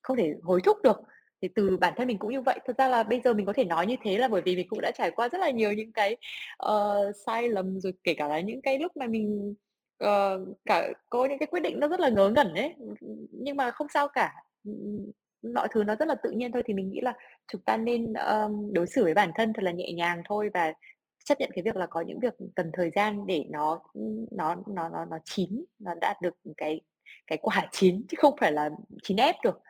không 0.03 0.16
thể 0.16 0.35
hối 0.42 0.61
thúc 0.64 0.77
được. 0.83 1.03
Thì 1.42 1.49
từ 1.55 1.77
bản 1.77 1.94
thân 1.96 2.07
mình 2.09 2.18
cũng 2.18 2.33
như 2.33 2.40
vậy. 2.40 2.59
thật 2.66 2.79
ra 2.79 2.88
là 2.88 3.03
bây 3.03 3.20
giờ 3.20 3.35
mình 3.35 3.46
có 3.46 3.53
thể 3.53 3.64
nói 3.64 3.87
như 3.87 3.96
thế 4.03 4.18
là 4.18 4.29
bởi 4.29 4.42
vì 4.42 4.57
mình 4.57 4.68
cũng 4.68 4.81
đã 4.81 4.90
trải 4.90 5.11
qua 5.11 5.29
rất 5.29 5.38
là 5.38 5.51
nhiều 5.51 5.72
những 5.72 5.92
cái, 5.92 6.16
uh, 6.66 7.16
sai 7.27 7.49
lầm, 7.49 7.81
rồi 7.81 7.92
kể 8.05 8.14
cả 8.14 8.29
là 8.29 8.40
những 8.40 8.62
cái 8.62 8.79
lúc 8.79 8.96
mà 8.96 9.07
mình, 9.07 9.55
uh, 10.05 10.59
cả 10.64 10.88
có 11.11 11.27
những 11.27 11.38
cái 11.38 11.46
quyết 11.46 11.61
định 11.61 11.81
nó 11.81 11.88
rất 11.88 12.01
là 12.01 12.09
ngớ 12.09 12.29
ngẩn 12.31 12.55
ấy, 12.55 12.75
nhưng 13.33 13.57
mà 13.57 13.70
không 13.70 13.87
sao 13.94 14.09
cả. 14.09 14.35
Mọi 15.55 15.68
thứ 15.70 15.85
nó 15.85 15.96
rất 15.96 16.09
là 16.09 16.14
tự 16.14 16.31
nhiên 16.31 16.53
thôi, 16.53 16.62
thì 16.66 16.75
mình 16.75 16.90
nghĩ 16.90 17.01
là 17.01 17.14
chúng 17.53 17.61
ta 17.62 17.77
nên, 17.77 18.12
um, 18.14 18.72
đối 18.72 18.87
xử 18.87 19.05
với 19.05 19.14
bản 19.14 19.31
thân 19.35 19.53
thật 19.53 19.62
là 19.62 19.70
nhẹ 19.70 19.92
nhàng 19.92 20.22
thôi 20.29 20.51
và 20.55 20.72
chấp 21.25 21.40
nhận 21.40 21.51
cái 21.55 21.62
việc 21.62 21.77
là 21.77 21.87
có 21.87 22.01
những 22.01 22.20
việc 22.20 22.35
cần 22.55 22.70
thời 22.72 22.90
gian 22.96 23.27
để 23.27 23.44
nó, 23.51 23.81
nó 24.31 24.57
nó 24.66 24.88
nó 24.88 25.05
nó 25.05 25.18
chín, 25.25 25.64
nó 25.79 25.94
đạt 26.01 26.22
được 26.22 26.35
cái 26.57 26.81
cái 27.27 27.38
quả 27.42 27.66
chín 27.72 28.05
chứ 28.09 28.14
không 28.18 28.35
phải 28.40 28.53
là 28.53 28.70
chín 29.03 29.16
ép 29.16 29.37
được. 29.44 29.61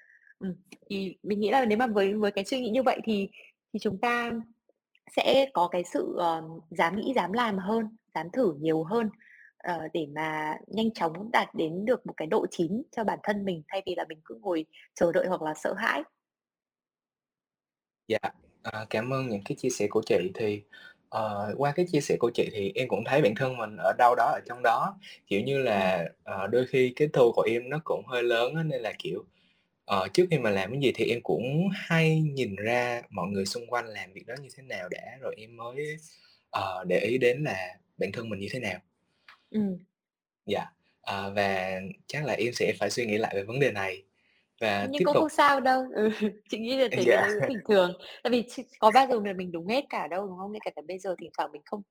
Thì 0.91 1.17
mình 1.23 1.41
nghĩ 1.41 1.51
là 1.51 1.65
nếu 1.65 1.79
mà 1.79 1.87
với 1.87 2.15
với 2.15 2.31
cái 2.31 2.45
suy 2.45 2.61
nghĩ 2.61 2.71
như 2.71 2.83
vậy 2.83 3.01
thì 3.05 3.29
thì 3.73 3.79
chúng 3.79 3.99
ta 4.01 4.33
sẽ 5.17 5.51
có 5.55 5.69
cái 5.69 5.85
sự, 5.85 6.15
ờ, 6.19 6.43
dám 6.71 6.97
nghĩ, 6.97 7.13
dám 7.17 7.33
làm 7.33 7.59
hơn, 7.59 7.97
dám 8.15 8.27
thử 8.33 8.55
nhiều 8.61 8.85
hơn. 8.85 9.11
ờ, 9.59 9.89
để 9.95 10.07
mà 10.15 10.55
nhanh 10.69 10.93
chóng 10.95 11.31
đạt 11.33 11.49
đến 11.55 11.85
được 11.85 12.07
một 12.07 12.15
cái 12.17 12.27
độ 12.29 12.47
chín 12.51 12.83
cho 12.97 13.05
bản 13.05 13.19
thân 13.23 13.45
mình 13.45 13.63
thay 13.69 13.83
vì 13.87 13.95
là 13.97 14.05
mình 14.09 14.19
cứ 14.25 14.39
ngồi 14.43 14.67
chờ 14.95 15.13
đợi 15.13 15.27
hoặc 15.29 15.43
là 15.43 15.55
sợ 15.55 15.75
hãi. 15.75 16.03
Dạ, 18.09 18.19
à, 18.63 18.87
cảm 18.91 19.13
ơn 19.13 19.29
những 19.29 19.43
cái 19.45 19.57
chia 19.57 19.69
sẻ 19.71 19.87
của 19.91 20.03
chị 20.07 20.31
thì, 20.35 20.63
ờ, 21.09 21.55
qua 21.59 21.73
cái 21.77 21.87
chia 21.93 22.01
sẻ 22.01 22.17
của 22.21 22.31
chị 22.35 22.49
thì 22.53 22.73
em 22.75 22.89
cũng 22.89 23.05
thấy 23.07 23.23
bản 23.23 23.35
thân 23.37 23.57
mình 23.57 23.77
ở 23.79 23.93
đâu 23.99 24.15
đó 24.17 24.25
ở 24.25 24.41
trong 24.47 24.63
đó. 24.63 24.97
Kiểu 25.27 25.41
như 25.41 25.59
là, 25.59 26.05
ờ, 26.25 26.47
đôi 26.47 26.67
khi 26.67 26.93
cái 26.97 27.09
thu 27.13 27.33
của 27.37 27.43
em 27.43 27.69
nó 27.71 27.81
cũng 27.85 28.03
hơi 28.07 28.23
lớn 28.23 28.55
á, 28.55 28.63
nên 28.63 28.81
là, 28.83 28.93
kiểu, 28.99 29.25
ờ, 29.87 30.09
trước 30.15 30.27
khi 30.31 30.39
mà 30.39 30.51
làm 30.51 30.71
cái 30.73 30.81
gì 30.83 30.93
thì 30.95 31.05
em 31.05 31.21
cũng 31.23 31.69
hay 31.75 32.21
nhìn 32.21 32.57
ra 32.57 33.03
mọi 33.11 33.27
người 33.29 33.47
xung 33.47 33.67
quanh 33.67 33.87
làm 33.87 34.13
việc 34.13 34.27
đó 34.27 34.35
như 34.43 34.49
thế 34.57 34.63
nào 34.63 34.89
đã, 34.89 35.03
rồi 35.21 35.35
em 35.39 35.57
mới, 35.57 35.97
ờ, 36.51 36.85
để 36.89 36.99
ý 37.01 37.19
đến 37.19 37.45
là 37.45 37.69
bản 37.99 38.13
thân 38.13 38.29
mình 38.31 38.41
như 38.41 38.49
thế 38.53 38.59
nào. 38.61 38.79
Ừm. 39.51 39.79
Dạ, 40.47 40.67
ờ, 41.01 41.33
và 41.37 41.81
chắc 42.07 42.25
là 42.25 42.33
em 42.33 42.53
sẽ 42.53 42.73
phải 42.81 42.91
suy 42.91 43.07
nghĩ 43.07 43.19
lại 43.19 43.33
về 43.37 43.43
vấn 43.43 43.61
đề 43.61 43.73
này 43.73 44.03
và 44.61 44.83
Nhưng 44.93 44.93
tiếp 44.99 45.05
cũng 45.05 45.15
tục 45.15 45.21
không 45.23 45.29
sao 45.29 45.61
đâu. 45.61 45.85
Ừ, 45.97 46.09
chị 46.51 46.59
nghĩ 46.59 46.77
là 46.77 46.89
dạ. 46.93 47.21
đấy 47.27 47.31
cũng 47.41 47.49
bình 47.49 47.61
thường. 47.69 47.93
Tại 48.23 48.31
vì 48.31 48.43
ch 48.43 48.61
có 48.79 48.91
bao 48.91 49.07
giờ 49.11 49.21
mà 49.21 49.33
mình 49.33 49.53
đúng 49.53 49.67
hết 49.69 49.85
cả 49.91 50.07
đâu, 50.09 50.27
đúng 50.27 50.39
không? 50.39 50.53
Ngay 50.53 50.61
cả 50.65 50.71
cả 50.77 50.83
bây 50.89 50.99
giờ 50.99 51.15
thỉnh 51.21 51.31
thoảng 51.39 51.53
mình 51.53 51.63
không 51.65 51.83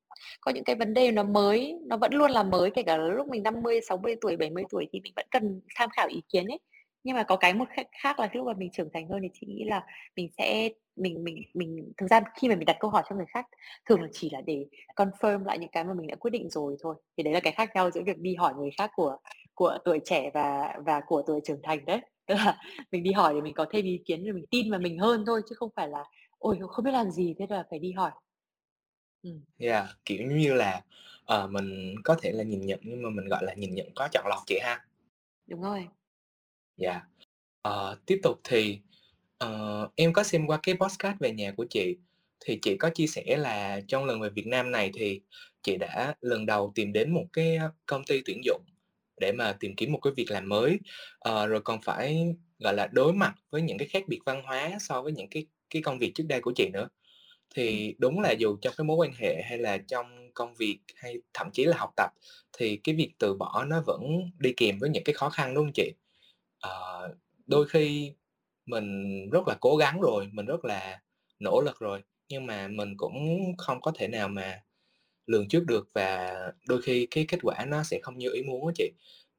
có 0.41 0.51
những 0.51 0.63
cái 0.63 0.75
vấn 0.75 0.93
đề 0.93 1.11
nó 1.11 1.23
mới, 1.23 1.75
nó 1.87 1.97
vẫn 1.97 2.13
luôn 2.13 2.31
là 2.31 2.43
mới, 2.43 2.71
kể 2.71 2.83
cả 2.83 2.97
lúc 2.97 3.27
mình 3.27 3.43
50, 3.43 3.81
60 3.81 4.15
tuổi, 4.21 4.37
70 4.37 4.63
tuổi 4.69 4.87
thì 4.93 4.99
mình 5.03 5.13
vẫn 5.15 5.25
cần 5.31 5.61
tham 5.75 5.89
khảo 5.89 6.07
ý 6.07 6.21
kiến 6.29 6.47
ấy. 6.47 6.59
Nhưng 7.05 7.15
mà 7.17 7.23
có 7.23 7.37
cái 7.37 7.53
một 7.55 7.65
khác 7.71 7.87
khác 8.03 8.19
là 8.19 8.29
lúc 8.33 8.47
mà 8.47 8.53
mình 8.57 8.71
trưởng 8.73 8.89
thành 8.93 9.09
hơn 9.09 9.19
thì 9.23 9.29
chị 9.41 9.47
nghĩ 9.47 9.63
là 9.67 9.85
mình 10.17 10.29
sẽ 10.37 10.69
mình 10.95 11.23
mình 11.23 11.43
mình 11.53 11.93
thực 11.97 12.07
ra 12.11 12.21
khi 12.41 12.49
mà 12.49 12.55
mình 12.55 12.65
đặt 12.65 12.77
câu 12.79 12.91
hỏi 12.91 13.03
cho 13.09 13.15
người 13.15 13.25
khác 13.33 13.45
thường 13.89 14.01
là 14.01 14.07
chỉ 14.13 14.29
là 14.33 14.41
để 14.41 14.65
confirm 14.97 15.45
lại 15.45 15.59
những 15.59 15.69
cái 15.71 15.83
mà 15.83 15.93
mình 15.93 16.07
đã 16.07 16.15
quyết 16.15 16.31
định 16.31 16.49
rồi 16.49 16.77
thôi. 16.83 16.95
Thì 17.17 17.23
đấy 17.23 17.33
là 17.33 17.39
cái 17.39 17.53
khác 17.53 17.69
nhau 17.75 17.91
giữa 17.91 18.01
việc 18.05 18.17
đi 18.19 18.35
hỏi 18.35 18.53
người 18.57 18.69
khác 18.77 18.91
của 18.95 19.17
của 19.55 19.77
tuổi 19.85 19.99
trẻ 20.05 20.31
và 20.33 20.73
và 20.85 21.01
của 21.07 21.23
tuổi 21.27 21.39
trưởng 21.45 21.59
thành 21.63 21.85
đấy. 21.85 21.99
Tức 22.27 22.35
là 22.35 22.57
mình 22.91 23.03
đi 23.03 23.11
hỏi 23.11 23.33
để 23.33 23.41
mình 23.41 23.53
có 23.53 23.65
thêm 23.71 23.85
ý 23.85 23.99
kiến 24.05 24.23
rồi 24.25 24.33
mình 24.33 24.45
tin 24.51 24.71
vào 24.71 24.79
mình 24.79 24.99
hơn 24.99 25.23
thôi, 25.27 25.41
chứ 25.49 25.55
không 25.57 25.69
phải 25.75 25.87
là 25.89 26.03
"Ôi, 26.39 26.59
không 26.69 26.85
biết 26.85 26.91
làm 26.91 27.11
gì, 27.11 27.35
thế 27.39 27.45
là 27.49 27.63
phải 27.69 27.79
đi 27.79 27.91
hỏi." 27.91 28.11
Ừm. 29.23 29.45
Yeah, 29.57 29.85
kiểu 30.05 30.27
như 30.27 30.53
là, 30.53 30.81
ờ, 31.25 31.47
mình 31.47 31.95
có 32.03 32.15
thể 32.21 32.31
là 32.31 32.43
nhìn 32.43 32.65
nhận 32.65 32.79
nhưng 32.83 33.01
mà 33.03 33.09
mình, 33.09 33.27
gọi 33.29 33.43
là, 33.43 33.53
nhìn 33.53 33.75
nhận 33.75 33.87
có 33.95 34.07
chọn 34.11 34.25
lọc 34.29 34.39
chị 34.47 34.59
ha. 34.63 34.85
Đúng 35.47 35.61
rồi. 35.61 35.87
Dạ. 36.77 37.01
Ờ, 37.61 37.97
tiếp 38.05 38.19
tục 38.23 38.39
thì, 38.43 38.79
ờ, 39.37 39.89
em 39.95 40.13
có 40.13 40.23
xem 40.23 40.47
qua 40.47 40.59
cái 40.63 40.75
podcast 40.75 41.17
về 41.19 41.31
nhà 41.31 41.51
của 41.57 41.65
chị, 41.69 41.97
thì 42.45 42.59
chị 42.61 42.77
có 42.77 42.89
chia 42.89 43.07
sẻ 43.07 43.37
là 43.37 43.81
trong 43.87 44.05
lần 44.05 44.21
về 44.21 44.29
Việt 44.29 44.47
Nam 44.47 44.71
này 44.71 44.91
thì 44.95 45.21
chị 45.63 45.77
đã 45.77 46.15
lần 46.21 46.45
đầu 46.45 46.71
tìm 46.75 46.93
đến 46.93 47.11
một 47.13 47.25
cái, 47.33 47.55
a, 47.57 47.69
công 47.85 48.03
ty 48.05 48.21
tuyển 48.25 48.41
dụng 48.45 48.61
để 49.21 49.31
mà 49.31 49.53
tìm 49.59 49.75
kiếm 49.77 49.91
một 49.91 49.99
cái 50.03 50.13
việc 50.17 50.31
làm 50.31 50.49
mới, 50.49 50.79
ờ, 51.19 51.47
rồi 51.47 51.61
còn 51.61 51.81
phải, 51.81 52.25
gọi 52.59 52.73
là, 52.73 52.87
đối 52.93 53.13
mặt 53.13 53.35
với 53.51 53.61
những 53.61 53.77
cái 53.77 53.87
khác 53.87 54.03
biệt 54.07 54.19
văn 54.25 54.43
hóa 54.45 54.71
so 54.81 55.01
với 55.01 55.11
những 55.13 55.29
cái 55.31 55.45
cái 55.69 55.81
công 55.81 55.99
việc 55.99 56.11
trước 56.15 56.23
đây 56.29 56.41
của 56.41 56.53
chị 56.55 56.69
nữa. 56.73 56.81
Ừm. 56.81 56.89
Thì 57.55 57.95
đúng 57.99 58.19
là 58.21 58.31
dù 58.39 58.57
trong 58.61 58.73
cái 58.77 58.85
mối 58.85 58.97
quan 58.97 59.11
hệ 59.19 59.41
hay 59.49 59.57
là 59.57 59.77
trong 59.87 60.31
công 60.33 60.55
việc 60.55 60.79
hay 60.95 61.15
thậm 61.33 61.47
chí 61.53 61.65
là 61.65 61.77
học 61.77 61.91
tập 61.97 62.11
thì 62.59 62.77
cái 62.85 62.95
việc 62.95 63.11
từ 63.19 63.33
bỏ 63.35 63.65
nó 63.69 63.83
vẫn 63.87 64.01
đi 64.39 64.53
kèm 64.57 64.79
với 64.79 64.89
những 64.89 65.03
cái 65.05 65.13
khó 65.15 65.29
khăn, 65.29 65.55
đúng 65.55 65.65
hông 65.65 65.73
chị? 65.73 65.91
Ờ, 66.69 67.15
đôi 67.47 67.67
khi 67.69 68.13
mình 68.65 68.85
rất 69.31 69.47
là 69.47 69.55
cố 69.61 69.75
gắng 69.77 70.01
rồi, 70.01 70.29
mình 70.33 70.45
rất 70.45 70.65
là 70.65 71.01
nỗ 71.39 71.61
lực 71.65 71.79
rồi, 71.79 72.03
nhưng 72.29 72.45
mà 72.45 72.67
mình 72.67 72.93
cũng 72.97 73.13
không 73.57 73.81
có 73.81 73.91
thể 73.95 74.07
nào 74.07 74.27
mà 74.29 74.61
lường 75.27 75.47
trước 75.49 75.65
được 75.67 75.89
và 75.93 76.35
đôi 76.69 76.81
khi 76.83 77.07
cái 77.11 77.25
kết 77.29 77.39
quả 77.43 77.65
nó 77.67 77.83
sẽ 77.83 77.99
không 78.03 78.17
như 78.17 78.29
ý 78.33 78.43
muốn 78.43 78.67
á 78.67 78.73
chị. 78.77 78.91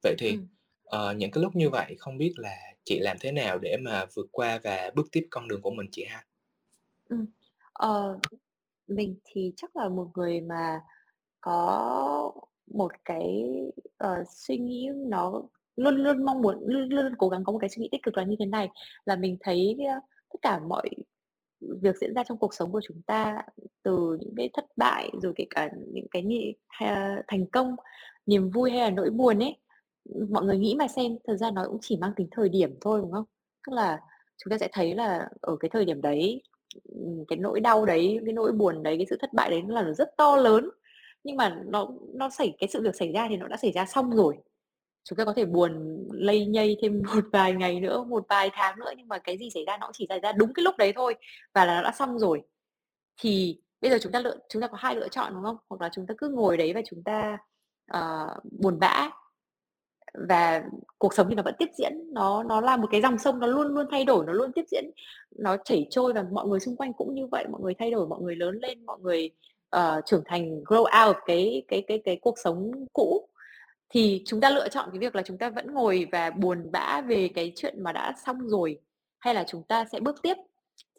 Vậy 0.04 0.14
thì, 0.18 0.38
Ừm. 0.38 0.48
ờ, 0.84 1.14
những 1.14 1.30
cái 1.30 1.42
lúc 1.44 1.56
như 1.56 1.70
vậy 1.70 1.96
không 1.98 2.18
biết 2.18 2.34
là 2.36 2.56
chị 2.84 2.98
làm 3.00 3.16
thế 3.20 3.32
nào 3.32 3.58
để 3.58 3.76
mà 3.82 4.06
vượt 4.16 4.26
qua 4.32 4.60
và 4.64 4.90
bước 4.96 5.06
tiếp 5.12 5.26
con 5.30 5.48
đường 5.48 5.62
của 5.62 5.70
mình 5.70 5.88
chị 5.92 6.04
ha? 6.08 6.24
Ừm, 7.08 7.26
ờ, 7.72 8.18
mình 8.88 9.16
thì 9.24 9.52
chắc 9.56 9.76
là 9.76 9.88
một 9.88 10.10
người 10.14 10.40
mà 10.40 10.80
có 11.40 12.32
một 12.66 12.92
cái, 13.04 13.44
ờ, 13.98 14.24
suy 14.28 14.58
nghĩ 14.58 14.88
nó 14.96 15.42
luôn 15.76 15.96
luôn 15.96 16.24
mong 16.24 16.42
muốn 16.42 16.58
luôn 16.66 16.88
luôn 16.88 17.14
cố 17.18 17.28
gắng 17.28 17.44
có 17.44 17.52
một 17.52 17.58
cái 17.58 17.70
suy 17.70 17.82
nghĩ 17.82 17.88
tích 17.92 18.02
cực 18.02 18.16
là 18.18 18.24
như 18.24 18.36
thế 18.38 18.46
này, 18.46 18.68
là 19.06 19.16
mình 19.16 19.36
thấy, 19.40 19.76
ờ, 19.90 20.00
tất 20.32 20.38
cả 20.42 20.58
mọi 20.68 20.88
việc 21.82 21.96
diễn 22.00 22.14
ra 22.14 22.24
trong 22.24 22.38
cuộc 22.38 22.54
sống 22.54 22.72
của 22.72 22.80
chúng 22.88 23.02
ta, 23.06 23.42
từ 23.82 24.18
những 24.20 24.34
cái 24.36 24.50
thất 24.54 24.64
bại 24.76 25.10
rồi 25.22 25.32
kể 25.36 25.46
cả 25.50 25.70
những 25.94 26.06
cái 26.10 26.22
nghị, 26.22 26.54
ờ, 26.80 26.86
thành 27.28 27.46
công, 27.46 27.76
niềm 28.26 28.50
vui 28.50 28.70
hay 28.70 28.80
là 28.80 28.90
nỗi 28.90 29.10
buồn 29.10 29.38
ấy, 29.42 29.56
mọi 30.30 30.44
người 30.44 30.58
nghĩ 30.58 30.76
mà 30.78 30.88
xem, 30.88 31.16
thật 31.26 31.36
ra 31.36 31.50
nó 31.50 31.64
cũng 31.68 31.78
chỉ 31.82 31.96
mang 31.96 32.12
tính 32.16 32.28
thời 32.32 32.48
điểm 32.48 32.74
thôi, 32.80 33.00
đúng 33.02 33.12
không? 33.12 33.24
Tức 33.66 33.72
là 33.74 34.00
chúng 34.44 34.50
ta 34.50 34.58
sẽ 34.58 34.68
thấy 34.72 34.94
là 34.94 35.28
ở 35.40 35.56
cái 35.60 35.68
thời 35.70 35.84
điểm 35.84 36.02
đấy, 36.02 36.42
cái 37.28 37.38
nỗi 37.38 37.60
đau 37.60 37.86
đấy, 37.86 38.20
cái 38.26 38.32
nỗi 38.34 38.52
buồn 38.52 38.82
đấy, 38.82 38.96
cái 38.98 39.06
sự 39.10 39.16
thất 39.20 39.32
bại 39.34 39.50
đấy 39.50 39.62
là 39.68 39.82
nó 39.82 39.92
rất 39.92 40.16
to 40.16 40.36
lớn, 40.36 40.70
nhưng 41.24 41.36
mà 41.36 41.62
nó 41.66 41.88
nó 42.14 42.30
xảy 42.30 42.54
cái 42.58 42.68
sự 42.72 42.82
việc 42.82 42.96
xảy 42.96 43.12
ra 43.12 43.26
thì 43.30 43.36
nó 43.36 43.48
đã 43.48 43.56
xảy 43.56 43.72
ra 43.72 43.86
xong 43.86 44.10
rồi. 44.10 44.36
Chúng 45.08 45.16
ta 45.16 45.24
có 45.24 45.32
thể 45.32 45.44
buồn 45.44 46.02
lây 46.12 46.46
nhây 46.46 46.76
thêm 46.82 47.02
một 47.14 47.24
vài 47.32 47.52
ngày 47.52 47.80
nữa, 47.80 48.04
một 48.04 48.24
vài 48.28 48.50
tháng 48.52 48.78
nữa, 48.78 48.90
nhưng 48.96 49.08
mà 49.08 49.18
cái 49.18 49.38
gì 49.38 49.50
xảy 49.54 49.64
ra 49.66 49.76
nó 49.78 49.86
cũng 49.86 49.92
chỉ 49.94 50.06
xảy 50.08 50.20
ra 50.20 50.32
đúng 50.32 50.54
cái 50.54 50.62
lúc 50.62 50.76
đấy 50.76 50.92
thôi 50.96 51.14
và 51.54 51.64
là 51.64 51.74
nó 51.76 51.82
đã 51.82 51.92
xong 51.92 52.18
rồi. 52.18 52.42
Thì 53.20 53.60
bây 53.80 53.90
giờ 53.90 53.98
chúng 54.02 54.12
ta 54.12 54.20
lựa 54.20 54.36
chúng 54.48 54.62
ta 54.62 54.68
có 54.68 54.76
hai 54.80 54.96
lựa 54.96 55.08
chọn, 55.08 55.34
đúng 55.34 55.42
không? 55.42 55.56
Hoặc 55.68 55.80
là 55.80 55.90
chúng 55.92 56.06
ta 56.06 56.14
cứ 56.18 56.28
ngồi 56.28 56.56
đấy 56.56 56.72
và 56.74 56.82
chúng 56.90 57.02
ta, 57.04 57.38
uh, 57.96 58.44
buồn 58.60 58.78
bã 58.80 59.10
và 60.28 60.62
cuộc 60.98 61.14
sống 61.14 61.26
thì 61.28 61.34
nó 61.34 61.42
vẫn 61.42 61.54
tiếp 61.58 61.68
diễn, 61.78 61.92
nó 62.12 62.42
nó 62.42 62.60
là 62.60 62.76
một 62.76 62.88
cái 62.90 63.00
dòng 63.02 63.18
sông 63.18 63.38
nó 63.40 63.46
luôn 63.46 63.66
luôn 63.66 63.86
thay 63.90 64.04
đổi, 64.04 64.26
nó 64.26 64.32
luôn 64.32 64.52
tiếp 64.52 64.64
diễn, 64.70 64.84
nó 65.38 65.56
chảy 65.64 65.86
trôi 65.90 66.12
và 66.12 66.24
mọi 66.32 66.46
người 66.48 66.60
xung 66.60 66.76
quanh 66.76 66.92
cũng 66.92 67.14
như 67.14 67.26
vậy, 67.26 67.46
mọi 67.50 67.60
người 67.60 67.74
thay 67.78 67.90
đổi, 67.90 68.06
mọi 68.06 68.20
người 68.20 68.36
lớn 68.36 68.58
lên, 68.62 68.86
mọi 68.86 68.98
người, 69.00 69.30
uh, 69.76 70.04
trưởng 70.06 70.22
thành, 70.26 70.62
grow 70.64 71.08
out 71.08 71.16
cái 71.26 71.62
cái 71.68 71.84
cái 71.88 72.02
cái 72.04 72.18
cuộc 72.22 72.38
sống 72.38 72.70
cũ. 72.92 73.28
Thì 73.90 74.22
chúng 74.26 74.40
ta 74.40 74.50
lựa 74.50 74.68
chọn 74.68 74.88
cái 74.92 74.98
việc 74.98 75.14
là 75.16 75.22
chúng 75.22 75.38
ta 75.38 75.50
vẫn 75.50 75.74
ngồi 75.74 76.06
và 76.12 76.30
buồn 76.30 76.72
bã 76.72 77.00
về 77.00 77.28
cái 77.34 77.52
chuyện 77.56 77.82
mà 77.82 77.92
đã 77.92 78.12
xong 78.26 78.48
rồi, 78.48 78.80
hay 79.18 79.34
là 79.34 79.44
chúng 79.48 79.62
ta 79.62 79.84
sẽ 79.92 80.00
bước 80.00 80.22
tiếp. 80.22 80.34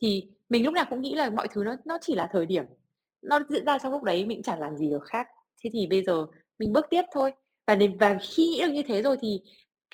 Thì 0.02 0.24
mình 0.50 0.66
lúc 0.66 0.74
nào 0.74 0.86
cũng 0.90 1.02
nghĩ 1.02 1.16
là 1.16 1.30
mọi 1.30 1.48
thứ 1.48 1.64
nó 1.64 1.76
nó 1.86 1.98
chỉ 2.02 2.16
là 2.16 2.30
thời 2.32 2.46
điểm, 2.46 2.64
nó 3.22 3.40
diễn 3.50 3.66
ra 3.66 3.78
trong 3.80 3.92
lúc 3.92 4.04
đấy 4.04 4.26
mình 4.26 4.44
chẳng 4.44 4.60
làm 4.60 4.78
gì 4.78 4.90
được 4.90 5.04
khác. 5.06 5.28
Thế 5.64 5.70
thì 5.74 5.88
bây 5.88 6.04
giờ 6.04 6.26
mình 6.60 6.74
bước 6.74 6.86
tiếp 6.90 7.02
thôi. 7.14 7.32
Và 7.68 7.76
đến 7.76 7.98
và 7.98 8.18
khi 8.22 8.48
nghĩ 8.48 8.62
được 8.62 8.72
như 8.74 8.84
thế 8.88 9.02
rồi 9.02 9.18
thì 9.22 9.42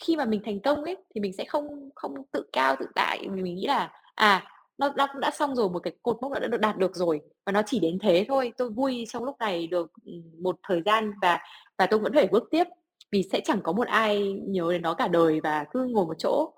khi 0.02 0.16
mà 0.16 0.26
mình 0.26 0.42
thành 0.46 0.60
công 0.60 0.84
ấy, 0.84 0.98
thì 1.16 1.22
mình 1.22 1.34
sẽ 1.34 1.46
không 1.46 1.90
không 1.96 2.14
tự 2.32 2.46
cao 2.54 2.76
tự 2.80 2.86
đại, 2.96 3.20
vì 3.32 3.42
mình 3.42 3.56
nghĩ 3.56 3.68
là, 3.68 3.92
à, 4.16 4.44
nó 4.78 4.94
nó 4.98 5.08
cũng 5.14 5.22
đã 5.22 5.32
xong 5.32 5.56
rồi, 5.56 5.70
một 5.70 5.80
cái 5.80 5.94
cột 6.04 6.18
mốc 6.22 6.32
đã 6.34 6.40
được 6.48 6.58
đạt 6.58 6.78
được 6.78 6.96
rồi 6.96 7.22
và 7.46 7.52
nó 7.52 7.62
chỉ 7.66 7.80
đến 7.80 8.00
thế 8.02 8.26
thôi. 8.28 8.54
Tôi 8.58 8.70
vui 8.70 9.06
trong 9.10 9.24
lúc 9.24 9.36
này 9.40 9.68
được, 9.68 9.92
ừ, 10.06 10.12
một 10.42 10.56
thời 10.68 10.82
gian 10.86 11.12
và 11.22 11.40
và 11.78 11.86
tôi 11.88 12.00
vẫn 12.00 12.14
phải 12.14 12.28
bước 12.28 12.44
tiếp, 12.52 12.68
vì 13.14 13.24
sẽ 13.34 13.42
chẳng 13.46 13.62
có 13.64 13.74
một 13.74 13.88
ai 13.90 14.34
nhớ 14.34 14.70
đến 14.74 14.84
nó 14.84 14.96
cả 14.96 15.10
đời 15.10 15.42
và 15.42 15.66
cứ 15.72 15.86
ngồi 15.86 16.08
một 16.08 16.16
chỗ. 16.20 16.54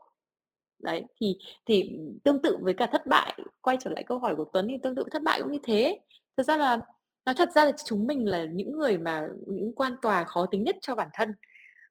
Đấy, 0.84 1.04
thì 1.22 1.38
thì 1.68 1.92
tương 2.26 2.44
tự 2.44 2.58
với 2.62 2.76
cả 2.76 2.88
thất 2.94 3.08
bại, 3.08 3.40
quay 3.62 3.78
trở 3.82 3.92
lại 3.92 4.04
câu 4.08 4.20
hỏi 4.20 4.36
của 4.38 4.46
Tuấn 4.54 4.68
thì 4.70 4.78
tương 4.84 4.96
tự 4.96 5.06
thất 5.12 5.24
bại 5.24 5.42
cũng 5.44 5.54
như 5.54 5.60
thế. 5.64 6.00
thật 6.38 6.44
ra 6.44 6.58
là 6.58 6.80
nói 7.28 7.36
thật 7.40 7.50
ra 7.56 7.66
là 7.66 7.72
chúng 7.86 8.08
mình 8.08 8.28
là 8.30 8.46
những 8.46 8.80
người 8.80 8.98
mà 8.98 9.28
những 9.48 9.74
quan 9.76 9.94
tòa 10.02 10.26
khó 10.26 10.48
tính 10.52 10.64
nhất 10.64 10.78
cho 10.82 10.96
bản 10.96 11.10
thân. 11.14 11.34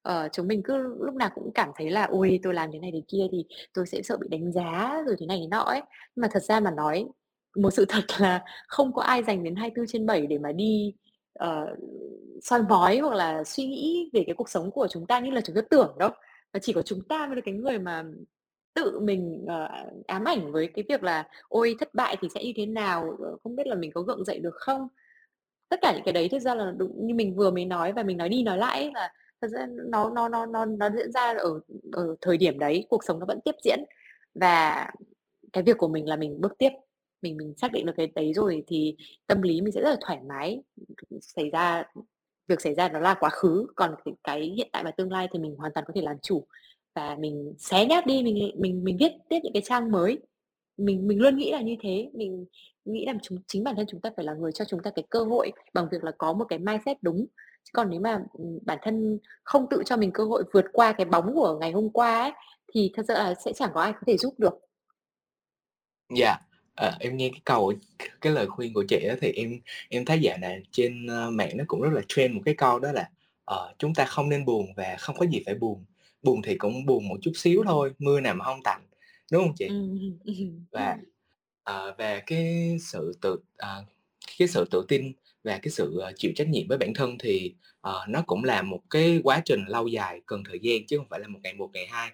Ờ, 0.03 0.29
chúng 0.33 0.47
mình 0.47 0.61
cứ 0.65 0.77
lúc 1.05 1.15
nào 1.15 1.29
cũng 1.35 1.51
cảm 1.55 1.69
thấy 1.77 1.91
là 1.91 2.05
"Ôi, 2.05 2.39
tôi 2.43 2.53
làm 2.53 2.71
thế 2.73 2.79
này 2.79 2.91
thế 2.93 3.01
kia 3.07 3.27
thì 3.31 3.45
tôi 3.73 3.87
sẽ 3.87 4.01
sợ 4.03 4.17
bị 4.21 4.27
đánh 4.31 4.51
giá" 4.53 5.03
rồi 5.07 5.15
thế 5.19 5.25
này 5.25 5.39
thế 5.41 5.47
nọ 5.51 5.59
ấy. 5.61 5.81
Nhưng 6.15 6.21
mà 6.23 6.27
thật 6.31 6.43
ra 6.43 6.59
mà 6.59 6.71
nói, 6.71 7.05
một 7.57 7.71
sự 7.71 7.85
thật 7.89 8.03
là 8.19 8.41
không 8.67 8.93
có 8.93 9.01
ai 9.01 9.23
dành 9.23 9.43
đến 9.43 9.55
24/7 9.55 10.27
để 10.27 10.37
mà 10.37 10.51
đi, 10.51 10.93
Ờ, 11.35 11.67
uh, 11.73 11.79
soi 12.43 12.61
mói 12.69 12.97
hoặc 12.99 13.15
là 13.15 13.43
suy 13.43 13.65
nghĩ 13.67 14.09
về 14.13 14.23
cái 14.27 14.35
cuộc 14.35 14.49
sống 14.49 14.71
của 14.71 14.87
chúng 14.89 15.05
ta 15.07 15.19
như 15.19 15.31
là 15.31 15.41
chúng 15.41 15.55
ta 15.55 15.61
tưởng 15.69 15.95
đâu. 15.99 16.09
Và 16.53 16.59
chỉ 16.59 16.73
có 16.73 16.81
chúng 16.81 17.01
ta 17.09 17.27
mới 17.27 17.35
là 17.35 17.41
cái 17.45 17.53
người 17.53 17.79
mà 17.79 18.03
tự 18.75 18.99
mình, 18.99 19.45
uh, 19.45 20.07
ám 20.07 20.23
ảnh 20.25 20.51
với 20.51 20.67
cái 20.75 20.85
việc 20.89 21.03
là 21.03 21.27
"Ôi, 21.49 21.75
thất 21.79 21.93
bại 21.93 22.17
thì 22.21 22.27
sẽ 22.35 22.43
như 22.43 22.53
thế 22.55 22.65
nào? 22.65 23.17
Ờ, 23.19 23.37
không 23.43 23.55
biết 23.55 23.67
là 23.67 23.75
mình 23.75 23.91
có 23.93 24.01
gượng 24.01 24.25
dậy 24.25 24.39
được 24.39 24.55
không?" 24.55 24.87
Tất 25.69 25.79
cả 25.81 25.93
những 25.95 26.03
cái 26.05 26.13
đấy 26.13 26.29
thực 26.29 26.39
ra 26.39 26.55
là 26.55 26.73
đúng 26.77 27.07
như 27.07 27.15
mình 27.15 27.35
vừa 27.35 27.51
mới 27.51 27.65
nói 27.65 27.93
và 27.93 28.03
mình 28.03 28.17
nói 28.17 28.29
đi 28.29 28.43
nói 28.43 28.57
lại 28.57 28.79
ấy, 28.83 28.91
là 28.95 29.13
thật 29.41 29.47
ra 29.47 29.67
nó 29.69 30.09
nó 30.09 30.29
nó 30.29 30.45
nó 30.45 30.65
nó 30.65 30.89
diễn 30.97 31.11
ra 31.11 31.33
ở 31.39 31.61
ở 31.93 32.15
thời 32.21 32.37
điểm 32.37 32.59
đấy, 32.59 32.87
cuộc 32.89 33.03
sống 33.03 33.19
nó 33.19 33.25
vẫn 33.25 33.39
tiếp 33.45 33.55
diễn. 33.63 33.79
Và 34.35 34.87
cái 35.53 35.63
việc 35.63 35.77
của 35.77 35.87
mình 35.87 36.09
là 36.09 36.15
mình 36.15 36.41
bước 36.41 36.53
tiếp, 36.59 36.69
mình 37.25 37.37
mình 37.37 37.53
xác 37.57 37.71
định 37.71 37.85
được 37.85 37.93
cái 37.97 38.07
đấy 38.15 38.33
rồi 38.33 38.63
thì 38.67 38.95
tâm 39.27 39.41
lý 39.41 39.61
mình 39.61 39.71
sẽ 39.73 39.81
rất 39.81 39.89
là 39.89 39.97
thoải 40.01 40.19
mái. 40.27 40.61
Xảy 41.21 41.49
ra 41.49 41.83
việc 42.47 42.61
xảy 42.61 42.73
ra 42.75 42.89
nó 42.89 42.99
là 42.99 43.15
quá 43.19 43.29
khứ, 43.29 43.67
còn 43.75 43.95
cái 44.05 44.13
cái 44.23 44.41
hiện 44.57 44.69
tại 44.71 44.83
và 44.83 44.91
tương 44.91 45.11
lai 45.11 45.27
thì 45.33 45.39
mình 45.39 45.55
hoàn 45.55 45.71
toàn 45.73 45.85
có 45.87 45.93
thể 45.95 46.01
làm 46.01 46.15
chủ 46.21 46.45
và 46.95 47.15
mình 47.19 47.53
xé 47.59 47.85
nháp 47.85 48.05
đi, 48.05 48.23
mình 48.23 48.51
mình 48.57 48.83
mình 48.83 48.97
viết 48.99 49.11
tiếp 49.29 49.39
những 49.43 49.53
cái 49.53 49.61
trang 49.65 49.91
mới. 49.91 50.17
Mình 50.77 51.07
mình 51.07 51.21
luôn 51.21 51.37
nghĩ 51.37 51.51
là 51.51 51.61
như 51.61 51.75
thế, 51.81 52.09
mình 52.13 52.45
nghĩ 52.85 53.05
là 53.05 53.13
chúng 53.21 53.37
chính 53.47 53.63
bản 53.63 53.75
thân 53.75 53.85
chúng 53.89 54.01
ta 54.01 54.09
phải 54.15 54.25
là 54.25 54.33
người 54.33 54.51
cho 54.51 54.65
chúng 54.65 54.81
ta 54.83 54.91
cái 54.95 55.05
cơ 55.09 55.19
hội 55.23 55.51
bằng 55.73 55.87
việc 55.91 56.03
là 56.03 56.11
có 56.17 56.33
một 56.33 56.45
cái 56.49 56.59
mindset 56.59 56.97
đúng, 57.01 57.25
còn 57.73 57.89
nếu 57.89 57.99
mà, 57.99 58.23
bản 58.65 58.77
thân 58.81 59.19
không 59.43 59.67
tự 59.69 59.83
cho 59.85 59.97
mình 59.97 60.11
cơ 60.13 60.23
hội 60.23 60.43
vượt 60.53 60.65
qua 60.73 60.91
cái 60.91 61.05
bóng 61.05 61.33
của 61.33 61.57
ngày 61.61 61.71
hôm 61.71 61.89
qua 61.89 62.21
ấy, 62.21 62.31
thì 62.73 62.91
thật 62.95 63.03
sự 63.07 63.13
là 63.13 63.33
sẽ 63.45 63.53
chẳng 63.53 63.71
có 63.73 63.81
ai 63.81 63.93
có 63.93 63.99
thể 64.07 64.17
giúp 64.17 64.33
được. 64.37 64.53
Dạ, 66.17 66.37
ờ, 66.75 66.91
em 66.99 67.17
nghe 67.17 67.29
cái 67.29 67.41
câu 67.45 67.73
cái 68.21 68.33
lời 68.33 68.47
khuyên 68.47 68.73
của 68.73 68.83
chị 68.89 69.05
á 69.09 69.15
thì 69.21 69.31
em 69.31 69.59
em 69.89 70.05
thấy 70.05 70.19
dạo 70.21 70.37
này 70.37 70.61
trên, 70.71 71.07
ơ, 71.07 71.29
mạng 71.31 71.57
nó 71.57 71.63
cũng 71.67 71.81
rất 71.81 71.89
là 71.93 72.01
trend 72.07 72.35
một 72.35 72.41
cái 72.45 72.53
câu 72.55 72.79
đó 72.79 72.91
là, 72.91 73.09
ờ, 73.45 73.73
chúng 73.79 73.93
ta 73.93 74.05
không 74.05 74.29
nên 74.29 74.45
buồn 74.45 74.67
và 74.77 74.95
không 74.99 75.17
có 75.17 75.25
gì 75.25 75.41
phải 75.45 75.55
buồn, 75.55 75.85
buồn 76.23 76.41
thì 76.41 76.55
cũng 76.57 76.85
buồn 76.85 77.07
một 77.07 77.17
chút 77.21 77.31
xíu 77.35 77.63
thôi, 77.65 77.93
mưa 77.99 78.19
nào 78.19 78.35
mà 78.35 78.45
hông 78.45 78.63
tạnh, 78.63 78.81
đúng 79.31 79.43
hông 79.43 79.55
chị? 79.59 79.73
Ừm, 79.73 80.19
ừm. 80.25 80.65
Và, 80.71 80.97
ờ, 81.63 81.95
về 81.97 82.21
cái 82.27 82.77
sự 82.81 83.13
tự 83.21 83.37
ờ, 83.57 83.85
cái 84.39 84.47
sự 84.47 84.65
tự 84.71 84.85
tin 84.87 85.13
và 85.43 85.59
cái 85.63 85.71
sự, 85.71 85.99
ờ, 86.01 86.11
chịu 86.17 86.31
trách 86.35 86.49
nhiệm 86.49 86.67
với 86.69 86.77
bản 86.77 86.93
thân 86.95 87.17
thì, 87.19 87.53
ờ, 87.81 88.05
nó 88.09 88.23
cũng 88.27 88.43
là 88.43 88.61
một 88.61 88.79
cái 88.89 89.21
quá 89.23 89.41
trình 89.45 89.65
lâu 89.67 89.87
dài 89.87 90.21
cần 90.25 90.43
thời 90.49 90.59
gian 90.59 90.87
chứ 90.87 90.97
hông 90.97 91.07
phải 91.09 91.19
là 91.19 91.27
một 91.27 91.39
ngày 91.43 91.53
một, 91.53 91.69
ngày 91.73 91.87
hai. 91.87 92.11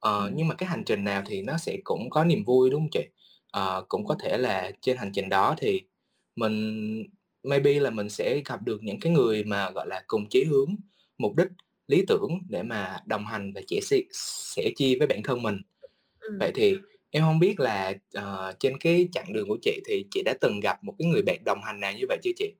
Ờ, 0.00 0.30
Ừm. 0.30 0.36
nhưng 0.36 0.48
mà 0.48 0.54
cái 0.54 0.68
hành 0.68 0.84
trình 0.86 1.04
nào 1.04 1.22
thì 1.26 1.42
nó 1.42 1.58
sẽ 1.58 1.78
cũng 1.84 2.10
có 2.10 2.24
niềm 2.24 2.44
vui, 2.44 2.70
đúng 2.70 2.80
hông 2.80 2.90
chị? 2.92 3.00
Ờ, 3.52 3.84
cũng 3.88 4.06
có 4.06 4.16
thể 4.22 4.38
là 4.38 4.72
trên 4.82 4.98
hành 4.98 5.12
trình 5.14 5.28
đó 5.28 5.54
thì 5.58 5.82
mình 6.36 7.04
maybe 7.44 7.80
là 7.80 7.90
mình 7.90 8.10
sẽ 8.10 8.42
gặp 8.46 8.62
được 8.64 8.82
những 8.84 9.00
cái 9.00 9.12
người 9.12 9.44
mà, 9.44 9.70
gọi 9.70 9.86
là, 9.88 10.04
cùng 10.06 10.28
chí 10.30 10.44
hướng, 10.44 10.76
mục 11.18 11.36
đích, 11.36 11.48
lý 11.88 12.04
tưởng 12.08 12.30
để 12.50 12.62
mà 12.62 12.98
đồng 13.06 13.26
hành 13.26 13.52
và 13.54 13.60
chẻ 13.68 13.80
sẻ 13.82 14.00
sẻ 14.12 14.70
chia 14.76 14.96
với 14.98 15.06
bản 15.06 15.22
thân 15.24 15.42
mình. 15.42 15.56
Ừm. 16.20 16.38
Vậy 16.40 16.52
thì 16.54 16.76
em 17.10 17.24
hông 17.24 17.38
biết 17.40 17.60
là, 17.60 17.94
ờ, 18.14 18.54
trên 18.60 18.78
cái 18.78 19.08
chặng 19.12 19.32
đường 19.34 19.48
của 19.48 19.58
chị 19.62 19.80
thì 19.88 20.06
chị 20.12 20.22
đã 20.24 20.34
từng 20.40 20.60
gặp 20.60 20.84
một 20.84 20.94
cái 20.98 21.08
người 21.08 21.22
bạn 21.22 21.38
đồng 21.46 21.60
hành 21.64 21.80
nào 21.80 21.92
như 21.98 22.04
vậy 22.08 22.18
chưa 22.24 22.32
chị? 22.38 22.54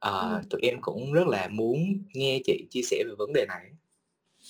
Ờ, 0.00 0.40
Ừm. 0.40 0.48
tụi 0.50 0.60
em 0.62 0.80
cũng 0.82 1.12
rất 1.12 1.28
là 1.28 1.48
muốn 1.48 1.78
nghe 2.14 2.40
chị 2.46 2.66
chia 2.70 2.82
sẻ 2.82 3.04
về 3.08 3.14
vấn 3.18 3.32
đề 3.34 3.46
này. 3.48 3.64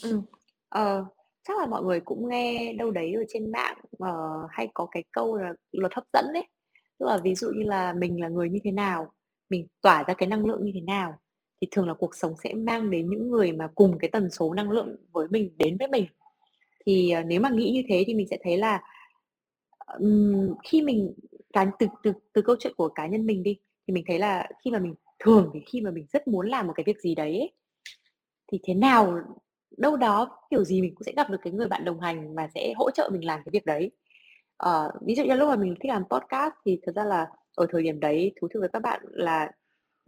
Ừm, 0.02 0.22
ờ, 0.68 1.04
chắc 1.48 1.58
là 1.58 1.66
mọi 1.66 1.82
người 1.82 2.00
cũng 2.00 2.28
nghe 2.28 2.72
đâu 2.72 2.90
đấy 2.90 3.12
ở 3.12 3.24
trên 3.28 3.52
mạng, 3.52 3.76
ờ, 3.98 4.46
hay 4.50 4.68
có 4.74 4.86
cái 4.90 5.04
câu 5.12 5.36
là 5.36 5.52
luật 5.72 5.94
hấp 5.94 6.04
dẫn 6.12 6.24
đấy. 6.34 6.44
Tức 6.98 7.06
là 7.06 7.18
ví 7.24 7.34
dụ 7.34 7.48
như 7.56 7.64
là 7.64 7.92
mình 7.92 8.20
là 8.20 8.28
người 8.28 8.50
như 8.50 8.58
thế 8.64 8.70
nào, 8.70 9.12
mình 9.50 9.66
tỏa 9.82 10.04
ra 10.04 10.14
cái 10.14 10.28
năng 10.28 10.46
lượng 10.46 10.64
như 10.64 10.70
thế 10.74 10.80
nào, 10.80 11.18
thì 11.60 11.68
thường 11.70 11.88
là 11.88 11.94
cuộc 11.94 12.14
sống 12.16 12.34
sẽ 12.44 12.54
mang 12.54 12.90
đến 12.90 13.10
những 13.10 13.30
người 13.30 13.52
mà 13.52 13.68
cùng 13.74 13.98
cái 13.98 14.10
tần 14.10 14.30
số 14.30 14.54
năng 14.54 14.70
lượng 14.70 14.96
với 15.12 15.28
mình 15.30 15.50
đến 15.58 15.76
với 15.78 15.88
mình. 15.88 16.06
Thì, 16.86 17.14
uh, 17.20 17.26
nếu 17.26 17.40
mà 17.40 17.50
nghĩ 17.50 17.70
như 17.72 17.82
thế 17.88 18.04
thì 18.06 18.14
mình 18.14 18.26
sẽ 18.30 18.38
thấy 18.42 18.56
là, 18.56 18.82
um, 19.98 20.54
khi 20.64 20.82
mình 20.82 21.14
cá 21.52 21.70
từ 21.78 21.86
từ 22.02 22.12
từ 22.32 22.42
câu 22.42 22.56
chuyện 22.58 22.72
của 22.76 22.88
cá 22.88 23.06
nhân 23.06 23.26
mình 23.26 23.42
đi, 23.42 23.56
thì 23.88 23.94
mình 23.94 24.04
thấy 24.06 24.18
là 24.18 24.48
khi 24.64 24.70
mà 24.70 24.78
mình 24.78 24.94
thường 25.18 25.50
thì 25.54 25.60
khi 25.66 25.80
mà 25.80 25.90
mình 25.90 26.06
rất 26.12 26.28
muốn 26.28 26.48
làm 26.48 26.66
một 26.66 26.72
cái 26.76 26.84
việc 26.86 27.00
gì 27.00 27.14
đấy 27.14 27.38
ấy, 27.38 27.52
thì 28.52 28.58
thế 28.62 28.74
nào 28.74 29.20
đâu 29.76 29.96
đó, 29.96 30.40
kiểu 30.50 30.64
gì 30.64 30.80
mình 30.82 30.94
cũng 30.94 31.02
sẽ 31.04 31.12
gặp 31.16 31.30
được 31.30 31.38
cái 31.42 31.52
người 31.52 31.68
bạn 31.68 31.84
đồng 31.84 32.00
hành 32.00 32.34
mà 32.34 32.48
sẽ 32.54 32.72
hỗ 32.76 32.90
trợ 32.90 33.08
mình 33.12 33.24
làm 33.26 33.40
cái 33.44 33.50
việc 33.52 33.66
đấy. 33.66 33.90
Ờ, 34.56 34.92
ví 35.06 35.14
dụ 35.14 35.24
như 35.24 35.34
lúc 35.34 35.48
mà 35.48 35.56
mình 35.56 35.74
thích 35.80 35.88
làm 35.88 36.04
podcast 36.10 36.54
thì 36.64 36.80
thật 36.86 36.92
ra 36.96 37.04
là 37.04 37.26
ở 37.54 37.66
thời 37.70 37.82
điểm 37.82 38.00
đấy, 38.00 38.32
thú 38.40 38.48
thực 38.54 38.60
với 38.60 38.68
các 38.72 38.82
bạn 38.82 39.00
là 39.10 39.50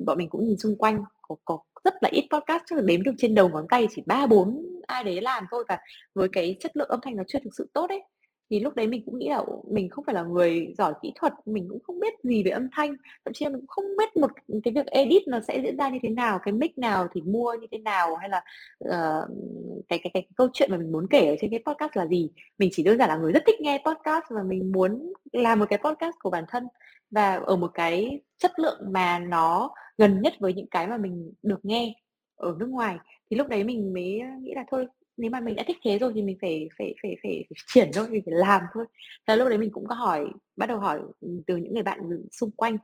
bọn 0.06 0.18
mình 0.18 0.28
cũng 0.28 0.44
nhìn 0.44 0.58
xung 0.58 0.76
quanh, 0.76 1.04
có 1.22 1.36
có 1.44 1.58
rất 1.84 1.94
là 2.02 2.08
ít 2.12 2.28
podcast, 2.30 2.62
chắc 2.66 2.76
là 2.76 2.82
đếm 2.86 3.02
được 3.02 3.12
trên 3.18 3.34
đầu 3.34 3.48
ngón 3.48 3.66
tay, 3.68 3.88
chỉ 3.90 4.02
3, 4.06 4.26
4 4.26 4.62
ai 4.86 5.04
đấy 5.04 5.20
làm 5.20 5.44
thôi 5.50 5.64
và 5.68 5.78
với 6.14 6.28
cái 6.32 6.56
chất 6.60 6.76
lượng 6.76 6.88
âm 6.88 7.00
thanh 7.02 7.16
nó 7.16 7.22
chưa 7.28 7.38
thực 7.44 7.50
sự 7.58 7.70
tốt 7.74 7.90
ấy. 7.90 8.02
Thì 8.50 8.60
lúc 8.60 8.74
đấy 8.74 8.86
mình 8.86 9.02
cũng 9.06 9.18
nghĩ 9.18 9.28
là 9.28 9.42
mình 9.70 9.88
không 9.88 10.04
phải 10.04 10.14
là 10.14 10.22
người 10.22 10.74
giỏi 10.78 10.94
kỹ 11.02 11.12
thuật, 11.14 11.32
mình 11.46 11.66
cũng 11.70 11.78
không 11.82 12.00
biết 12.00 12.14
gì 12.22 12.42
về 12.42 12.50
âm 12.50 12.68
thanh, 12.72 12.96
thậm 13.24 13.32
chí 13.34 13.44
là 13.44 13.50
mình 13.50 13.60
cũng 13.60 13.66
không 13.68 13.84
biết 13.98 14.16
một 14.16 14.30
cái 14.64 14.74
việc 14.74 14.86
edit 14.86 15.22
nó 15.28 15.40
sẽ 15.40 15.60
diễn 15.62 15.76
ra 15.76 15.88
như 15.88 15.98
thế 16.02 16.08
nào, 16.08 16.38
cái 16.42 16.52
mic 16.52 16.78
nào 16.78 17.08
thì 17.14 17.20
mua 17.20 17.54
như 17.60 17.66
thế 17.70 17.78
nào, 17.78 18.16
hay 18.16 18.28
là, 18.28 18.42
ờ, 18.78 19.28
cái 19.88 19.98
cái 19.98 20.10
cái 20.14 20.26
câu 20.36 20.48
chuyện 20.52 20.70
mà 20.70 20.76
mình 20.76 20.92
muốn 20.92 21.06
kể 21.10 21.28
ở 21.28 21.36
trên 21.40 21.50
cái 21.50 21.62
podcast 21.66 21.96
là 21.96 22.06
gì. 22.06 22.30
Mình 22.58 22.68
chỉ 22.72 22.82
đơn 22.82 22.98
giản 22.98 23.08
là 23.08 23.16
người 23.16 23.32
rất 23.32 23.42
thích 23.46 23.60
nghe 23.60 23.82
podcast 23.86 24.24
và 24.30 24.42
mình 24.42 24.72
muốn 24.72 25.12
làm 25.32 25.58
một 25.58 25.66
cái 25.70 25.78
podcast 25.84 26.14
của 26.22 26.30
bản 26.30 26.44
thân 26.48 26.64
và 27.10 27.34
ở 27.34 27.56
một 27.56 27.70
cái 27.74 28.20
chất 28.38 28.58
lượng 28.58 28.80
mà 28.92 29.18
nó 29.18 29.70
gần 29.98 30.22
nhất 30.22 30.32
với 30.38 30.52
những 30.54 30.66
cái 30.66 30.86
mà 30.86 30.96
mình 30.96 31.32
được 31.42 31.64
nghe 31.64 31.94
ở 32.36 32.56
nước 32.58 32.68
ngoài. 32.68 32.96
Thì 33.30 33.36
lúc 33.36 33.48
đấy 33.48 33.64
mình 33.64 33.92
mới 33.94 34.20
nghĩ 34.40 34.52
là 34.54 34.64
thôi, 34.70 34.86
nếu 35.18 35.30
mà 35.30 35.40
mình 35.40 35.56
đã 35.56 35.62
thích 35.66 35.76
thế 35.84 35.98
rồi 35.98 36.12
thì 36.14 36.22
mình 36.22 36.38
phải 36.40 36.68
phải 36.78 36.94
phải 37.02 37.16
phải 37.22 37.44
phải 37.48 37.56
triển 37.66 37.90
thôi, 37.94 38.06
mình 38.10 38.22
phải 38.26 38.34
làm 38.34 38.62
thôi. 38.74 38.84
Thế 39.26 39.36
lúc 39.36 39.48
đấy 39.48 39.58
mình 39.58 39.70
cũng 39.72 39.86
có 39.86 39.94
hỏi 39.94 40.26
bắt 40.56 40.66
đầu 40.66 40.78
hỏi, 40.78 41.00
ừ, 41.20 41.28
từ 41.46 41.56
những 41.56 41.74
người 41.74 41.82
bạn, 41.82 42.00
xung 42.32 42.50
quanh 42.50 42.78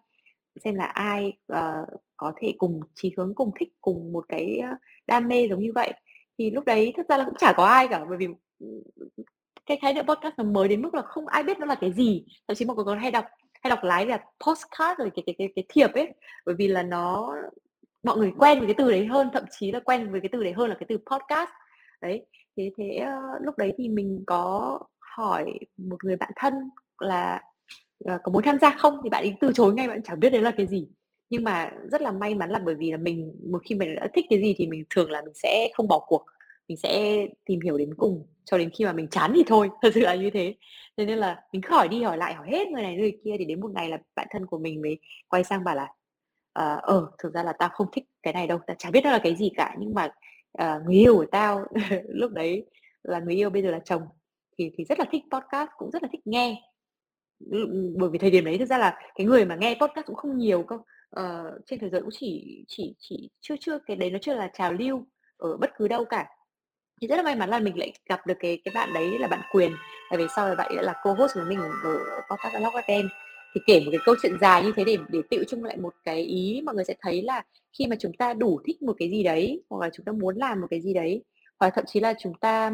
xem 0.64 0.74
là 0.74 0.84
ai, 0.84 1.32
uh, 1.52 1.88
có 2.16 2.32
thể 2.36 2.54
cùng 2.58 2.80
chí 2.94 3.14
hướng, 3.16 3.34
cùng 3.34 3.50
thích 3.60 3.68
cùng 3.80 4.12
một 4.12 4.24
cái, 4.28 4.60
đam 5.06 5.28
mê 5.28 5.48
giống 5.48 5.60
như 5.60 5.72
vậy. 5.74 5.92
Thì 6.38 6.50
lúc 6.50 6.64
đấy 6.64 6.92
thực 6.96 7.08
ra 7.08 7.18
là 7.18 7.24
cũng 7.24 7.34
chả 7.38 7.52
có 7.56 7.64
ai 7.64 7.88
cả, 7.88 8.04
bởi 8.08 8.18
vì, 8.18 8.26
ừ, 8.58 8.66
cái 9.66 9.78
khái 9.82 9.94
niệm 9.94 10.06
podcast 10.06 10.34
nó 10.36 10.44
mới 10.44 10.68
đến 10.68 10.82
mức 10.82 10.94
là 10.94 11.02
không 11.02 11.26
ai 11.26 11.42
biết 11.42 11.58
nó 11.58 11.66
là 11.66 11.74
cái 11.74 11.92
gì. 11.92 12.24
Thậm 12.48 12.54
chí 12.54 12.64
mọi 12.64 12.76
người 12.76 12.84
còn 12.84 12.98
hay 12.98 13.10
đọc 13.10 13.24
hay 13.62 13.70
đọc 13.70 13.78
lái 13.82 14.06
là 14.06 14.24
postcard 14.46 14.98
rồi 14.98 15.10
cái 15.16 15.22
cái 15.26 15.34
cái 15.38 15.48
cái 15.56 15.64
thiệp 15.68 15.92
ấy, 15.94 16.14
bởi 16.46 16.54
vì 16.58 16.68
là 16.68 16.82
nó 16.82 17.36
mọi 18.02 18.16
người 18.16 18.32
quen 18.38 18.58
với 18.58 18.66
cái 18.66 18.74
từ 18.78 18.90
đấy 18.90 19.06
hơn, 19.06 19.30
thậm 19.32 19.44
chí 19.50 19.72
là 19.72 19.80
quen 19.80 20.12
với 20.12 20.20
cái 20.20 20.28
từ 20.32 20.42
đấy 20.44 20.52
hơn 20.52 20.68
là 20.70 20.76
cái 20.80 20.86
từ 20.88 20.98
podcast. 20.98 21.50
Đấy, 22.04 22.26
thế 22.56 22.70
thế, 22.78 22.96
ờ, 22.96 23.12
lúc 23.42 23.58
đấy 23.58 23.72
thì 23.78 23.88
mình 23.88 24.24
có 24.26 24.78
hỏi 25.16 25.44
một 25.76 26.04
người 26.04 26.16
bạn 26.16 26.30
thân 26.36 26.54
là, 26.98 27.42
ờ, 28.04 28.18
có 28.24 28.32
muốn 28.32 28.42
tham 28.42 28.58
gia 28.60 28.70
không? 28.70 28.98
Thì 29.04 29.10
bạn 29.10 29.24
ấy 29.24 29.34
từ 29.40 29.52
chối 29.54 29.74
ngay, 29.74 29.88
bạn 29.88 29.96
ấy 29.98 30.02
chẳng 30.04 30.20
biết 30.20 30.30
đấy 30.30 30.42
là 30.42 30.50
cái 30.56 30.66
gì. 30.66 30.88
Nhưng 31.30 31.44
mà 31.44 31.70
rất 31.92 32.02
là 32.02 32.12
may 32.12 32.34
mắn 32.34 32.50
là 32.50 32.58
bởi 32.66 32.74
vì 32.74 32.90
là 32.92 32.96
mình 32.98 33.32
một 33.52 33.58
khi 33.64 33.74
mình 33.74 33.94
đã 33.96 34.08
thích 34.14 34.26
cái 34.30 34.40
gì 34.42 34.54
thì 34.58 34.66
mình 34.66 34.84
thường 34.90 35.10
là 35.10 35.22
mình 35.22 35.34
sẽ 35.34 35.68
không 35.74 35.88
bỏ 35.88 35.98
cuộc, 36.06 36.24
mình 36.68 36.76
sẽ 36.78 37.16
tìm 37.46 37.60
hiểu 37.60 37.78
đến 37.78 37.94
cùng, 37.96 38.26
cho 38.44 38.58
đến 38.58 38.70
khi 38.78 38.84
mà 38.84 38.92
mình 38.92 39.08
chán 39.08 39.32
thì 39.34 39.42
thôi, 39.46 39.70
thật 39.82 39.90
sự 39.94 40.00
là 40.00 40.14
như 40.14 40.30
thế. 40.30 40.54
Thế 40.96 41.04
nên 41.06 41.18
là 41.18 41.42
mình 41.52 41.62
hỏi 41.70 41.88
đi 41.88 42.02
hỏi 42.02 42.18
lại, 42.18 42.34
hỏi 42.34 42.48
hết 42.50 42.68
người 42.68 42.82
này 42.82 42.96
người 42.96 43.12
kia 43.24 43.36
thì 43.38 43.44
đến 43.44 43.60
một 43.60 43.70
ngày 43.74 43.88
là 43.88 43.98
bạn 44.16 44.26
thân 44.30 44.46
của 44.46 44.58
mình 44.58 44.82
mới 44.82 44.98
quay 45.28 45.44
sang 45.44 45.64
bảo 45.64 45.76
là 45.76 45.88
"Ờ, 46.52 46.80
uh, 46.98 47.08
thực 47.18 47.34
ra 47.34 47.42
là 47.42 47.52
tao 47.58 47.68
không 47.72 47.86
thích 47.92 48.04
cái 48.22 48.32
này 48.34 48.46
đâu, 48.46 48.58
tao 48.66 48.76
chả 48.78 48.90
biết 48.90 49.00
nó 49.04 49.10
là 49.12 49.18
cái 49.22 49.36
gì 49.36 49.50
cả, 49.56 49.74
nhưng 49.78 49.94
mà, 49.94 50.08
ờ, 50.58 50.80
người 50.84 50.94
yêu 50.94 51.14
của 51.16 51.26
tao" 51.32 51.64
lúc 52.08 52.30
đấy 52.30 52.66
là 53.02 53.18
người 53.20 53.34
yêu, 53.34 53.50
bây 53.50 53.62
giờ 53.62 53.70
là 53.70 53.80
chồng, 53.84 54.02
thì 54.58 54.70
thì 54.76 54.84
rất 54.84 54.98
là 54.98 55.04
thích 55.12 55.22
podcast, 55.32 55.70
cũng 55.78 55.90
rất 55.90 56.02
là 56.02 56.08
thích 56.12 56.20
nghe. 56.24 56.62
Ừ, 57.50 57.92
bởi 57.98 58.10
vì 58.10 58.18
thời 58.18 58.30
điểm 58.30 58.44
đấy 58.44 58.58
thực 58.58 58.68
ra 58.68 58.78
là 58.78 58.98
cái 59.14 59.26
người 59.26 59.44
mà 59.44 59.56
nghe 59.56 59.76
podcast 59.80 60.06
cũng 60.06 60.16
không 60.16 60.38
nhiều 60.38 60.62
cơ, 60.62 60.76
uh, 61.20 61.62
trên 61.66 61.78
thế 61.80 61.88
giới 61.90 62.00
cũng 62.00 62.10
chỉ 62.12 62.64
chỉ 62.68 62.94
chỉ 62.98 63.30
chưa 63.40 63.54
chưa 63.60 63.78
cái 63.86 63.96
đấy 63.96 64.10
nó 64.10 64.18
chưa 64.22 64.34
là 64.34 64.50
trào 64.54 64.72
lưu 64.72 65.06
ở 65.36 65.56
bất 65.56 65.70
cứ 65.76 65.88
đâu 65.88 66.04
cả. 66.04 66.26
Thì 67.00 67.06
rất 67.06 67.16
là 67.16 67.22
may 67.22 67.36
mắn 67.36 67.50
là 67.50 67.58
mình 67.58 67.78
lại 67.78 67.92
gặp 68.08 68.26
được 68.26 68.34
cái 68.40 68.60
cái 68.64 68.72
bạn 68.74 68.92
đấy 68.94 69.18
là 69.18 69.28
bạn 69.28 69.40
Quyền, 69.52 69.72
tại 70.10 70.18
vì 70.18 70.24
sau 70.36 70.46
này 70.46 70.56
bạn 70.56 70.68
ấy 70.68 70.76
đã 70.76 70.82
là 70.82 70.94
co-host 71.02 71.34
với 71.34 71.44
mình 71.44 71.58
ở 71.84 71.98
podcast 72.30 72.54
Unlock 72.54 72.74
FM. 72.74 73.08
Thì 73.54 73.60
kể 73.66 73.80
một 73.80 73.90
cái 73.90 74.00
câu 74.04 74.14
chuyện 74.22 74.32
dài 74.40 74.62
như 74.64 74.72
thế 74.76 74.84
để 74.84 74.96
để 75.08 75.20
tựu 75.30 75.44
chung 75.44 75.64
lại 75.64 75.76
một 75.76 75.94
cái 76.04 76.22
ý, 76.22 76.62
mọi 76.66 76.74
người 76.74 76.84
sẽ 76.84 76.94
thấy 77.00 77.22
là 77.22 77.44
khi 77.78 77.86
mà 77.86 77.96
chúng 77.98 78.12
ta 78.12 78.34
đủ 78.34 78.60
thích 78.66 78.82
một 78.82 78.96
cái 78.98 79.10
gì 79.10 79.22
đấy, 79.22 79.62
hoặc 79.70 79.86
là 79.86 79.90
chúng 79.94 80.04
ta 80.04 80.12
muốn 80.12 80.36
làm 80.36 80.60
một 80.60 80.66
cái 80.70 80.80
gì 80.80 80.94
đấy, 80.94 81.24
hoặc 81.60 81.72
thậm 81.74 81.84
chí 81.86 82.00
là 82.00 82.14
chúng 82.18 82.34
ta, 82.34 82.72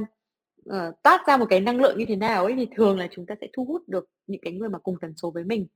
uh, 0.69 1.03
toát 1.03 1.27
ra 1.27 1.37
một 1.37 1.47
cái 1.51 1.61
năng 1.61 1.81
lượng 1.81 1.99
như 1.99 2.05
thế 2.09 2.17
nào 2.17 2.45
ấy, 2.45 2.55
thì 2.57 2.67
thường 2.77 2.99
là 2.99 3.09
chúng 3.11 3.27
ta 3.27 3.35
sẽ 3.41 3.47
thu 3.53 3.65
hút 3.65 3.83
được 3.89 4.09
những 4.27 4.41
cái 4.41 4.53
người 4.53 4.69
mà 4.69 4.79
cùng 4.79 4.97
tần 5.01 5.13
số 5.17 5.31
với 5.31 5.45
mình. 5.45 5.67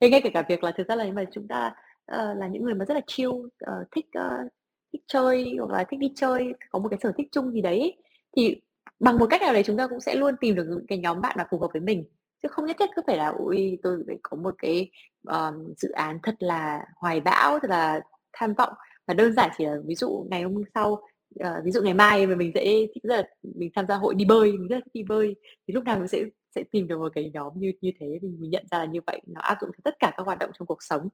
Thế 0.00 0.10
ngay 0.10 0.20
kể 0.24 0.30
cả 0.34 0.44
việc 0.48 0.64
là 0.64 0.72
thực 0.76 0.88
ra 0.88 0.96
là 0.96 1.04
nếu 1.04 1.12
mà 1.12 1.24
chúng 1.32 1.48
ta, 1.48 1.74
uh, 2.12 2.38
là 2.38 2.48
những 2.48 2.62
người 2.64 2.74
mà 2.74 2.84
rất 2.84 2.94
là 2.94 3.00
chill, 3.06 3.30
uh, 3.30 3.50
thích, 3.96 4.06
uh, 4.18 4.52
thích 4.92 5.02
chơi 5.06 5.56
hoặc 5.58 5.70
là 5.70 5.84
thích 5.84 6.00
đi 6.00 6.12
chơi, 6.16 6.52
có 6.70 6.78
một 6.78 6.88
cái 6.88 6.98
sở 7.02 7.12
thích 7.16 7.28
chung 7.32 7.52
gì 7.52 7.60
đấy 7.60 7.80
ấy, 7.80 7.96
thì 8.36 8.56
bằng 9.00 9.18
một 9.18 9.26
cách 9.30 9.40
nào 9.40 9.52
đấy 9.52 9.62
chúng 9.62 9.76
ta 9.76 9.86
cũng 9.88 10.00
sẽ 10.00 10.14
luôn 10.14 10.34
tìm 10.40 10.54
được 10.54 10.64
những 10.68 10.86
cái 10.88 10.98
nhóm 10.98 11.20
bạn 11.20 11.34
mà 11.38 11.46
phù 11.50 11.58
hợp 11.58 11.68
với 11.72 11.80
mình. 11.82 12.04
Chứ 12.42 12.48
không 12.48 12.66
nhất 12.66 12.76
thiết 12.80 12.90
cứ 12.96 13.02
phải 13.06 13.16
là 13.16 13.28
ui 13.28 13.78
tôi 13.82 13.98
phải 14.06 14.18
có 14.22 14.36
một 14.36 14.54
cái, 14.58 14.90
um, 15.28 15.74
dự 15.76 15.90
án 15.90 16.18
thật 16.22 16.34
là 16.38 16.86
hoài 16.96 17.20
bão, 17.20 17.58
thật 17.58 17.70
là 17.70 18.00
tham 18.32 18.54
vọng." 18.54 18.72
Mà 19.06 19.14
đơn 19.14 19.32
giản 19.32 19.50
chỉ 19.58 19.64
là 19.64 19.76
ví 19.84 19.94
dụ 19.94 20.26
ngày 20.30 20.42
hôm 20.42 20.62
sau, 20.74 20.92
uh, 20.92 21.64
ví 21.64 21.70
dụ 21.72 21.82
ngày 21.82 21.94
mai 21.94 22.26
mà 22.26 22.34
mình 22.34 22.52
sẽ 22.54 22.64
thích 22.64 23.02
rất 23.02 23.16
là 23.16 23.22
mình 23.42 23.70
tham 23.74 23.86
gia 23.86 23.96
hội 23.96 24.14
đi 24.14 24.24
bơi, 24.24 24.52
mình 24.52 24.68
rất 24.68 24.76
là 24.76 24.80
thích 24.84 24.94
đi 24.94 25.02
bơi, 25.02 25.36
thì 25.68 25.74
lúc 25.74 25.84
nào 25.84 25.98
mình 25.98 26.08
sẽ 26.08 26.24
sẽ 26.54 26.62
tìm 26.70 26.88
được 26.88 26.98
một 26.98 27.12
cái 27.14 27.30
nhóm 27.34 27.52
như 27.56 27.72
như 27.80 27.90
thế. 28.00 28.18
Thì 28.22 28.28
mình 28.28 28.50
nhận 28.50 28.64
ra 28.70 28.78
là 28.78 28.84
như 28.84 29.00
vậy, 29.06 29.20
nó 29.26 29.40
áp 29.40 29.58
dụng 29.60 29.70
cho 29.72 29.80
tất 29.84 29.94
cả 29.98 30.12
các 30.16 30.26
hoạt 30.26 30.38
động 30.38 30.50
trong 30.58 30.66
cuộc 30.66 30.82
sống. 30.82 31.08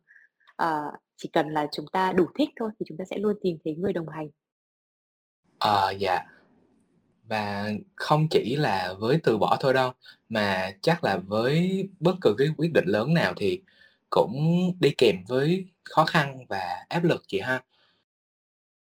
uh, 0.62 0.94
chỉ 1.16 1.28
cần 1.32 1.48
là 1.48 1.66
chúng 1.72 1.86
ta 1.92 2.12
đủ 2.12 2.26
thích 2.34 2.48
thôi 2.56 2.70
thì 2.80 2.84
chúng 2.88 2.98
ta 2.98 3.04
sẽ 3.10 3.18
luôn 3.18 3.36
tìm 3.42 3.56
thấy 3.64 3.74
người 3.74 3.92
đồng 3.92 4.08
hành. 4.08 4.28
à 5.58 5.90
dạ. 5.90 6.37
Và 7.28 7.70
không 7.96 8.28
chỉ 8.30 8.56
là 8.56 8.94
với 8.98 9.18
từ 9.22 9.38
bỏ 9.38 9.56
thôi 9.60 9.74
đâu, 9.74 9.92
mà 10.28 10.72
chắc 10.82 11.04
là 11.04 11.16
với 11.16 11.82
bất 12.00 12.14
cứ 12.20 12.34
cái 12.38 12.48
quyết 12.56 12.72
định 12.72 12.84
lớn 12.86 13.14
nào 13.14 13.34
thì 13.36 13.62
cũng 14.10 14.36
đi 14.80 14.90
kèm 14.98 15.16
với 15.28 15.66
khó 15.84 16.04
khăn 16.04 16.46
và 16.48 16.84
áp 16.88 17.04
lực 17.04 17.22
chị 17.28 17.40
ha? 17.40 17.62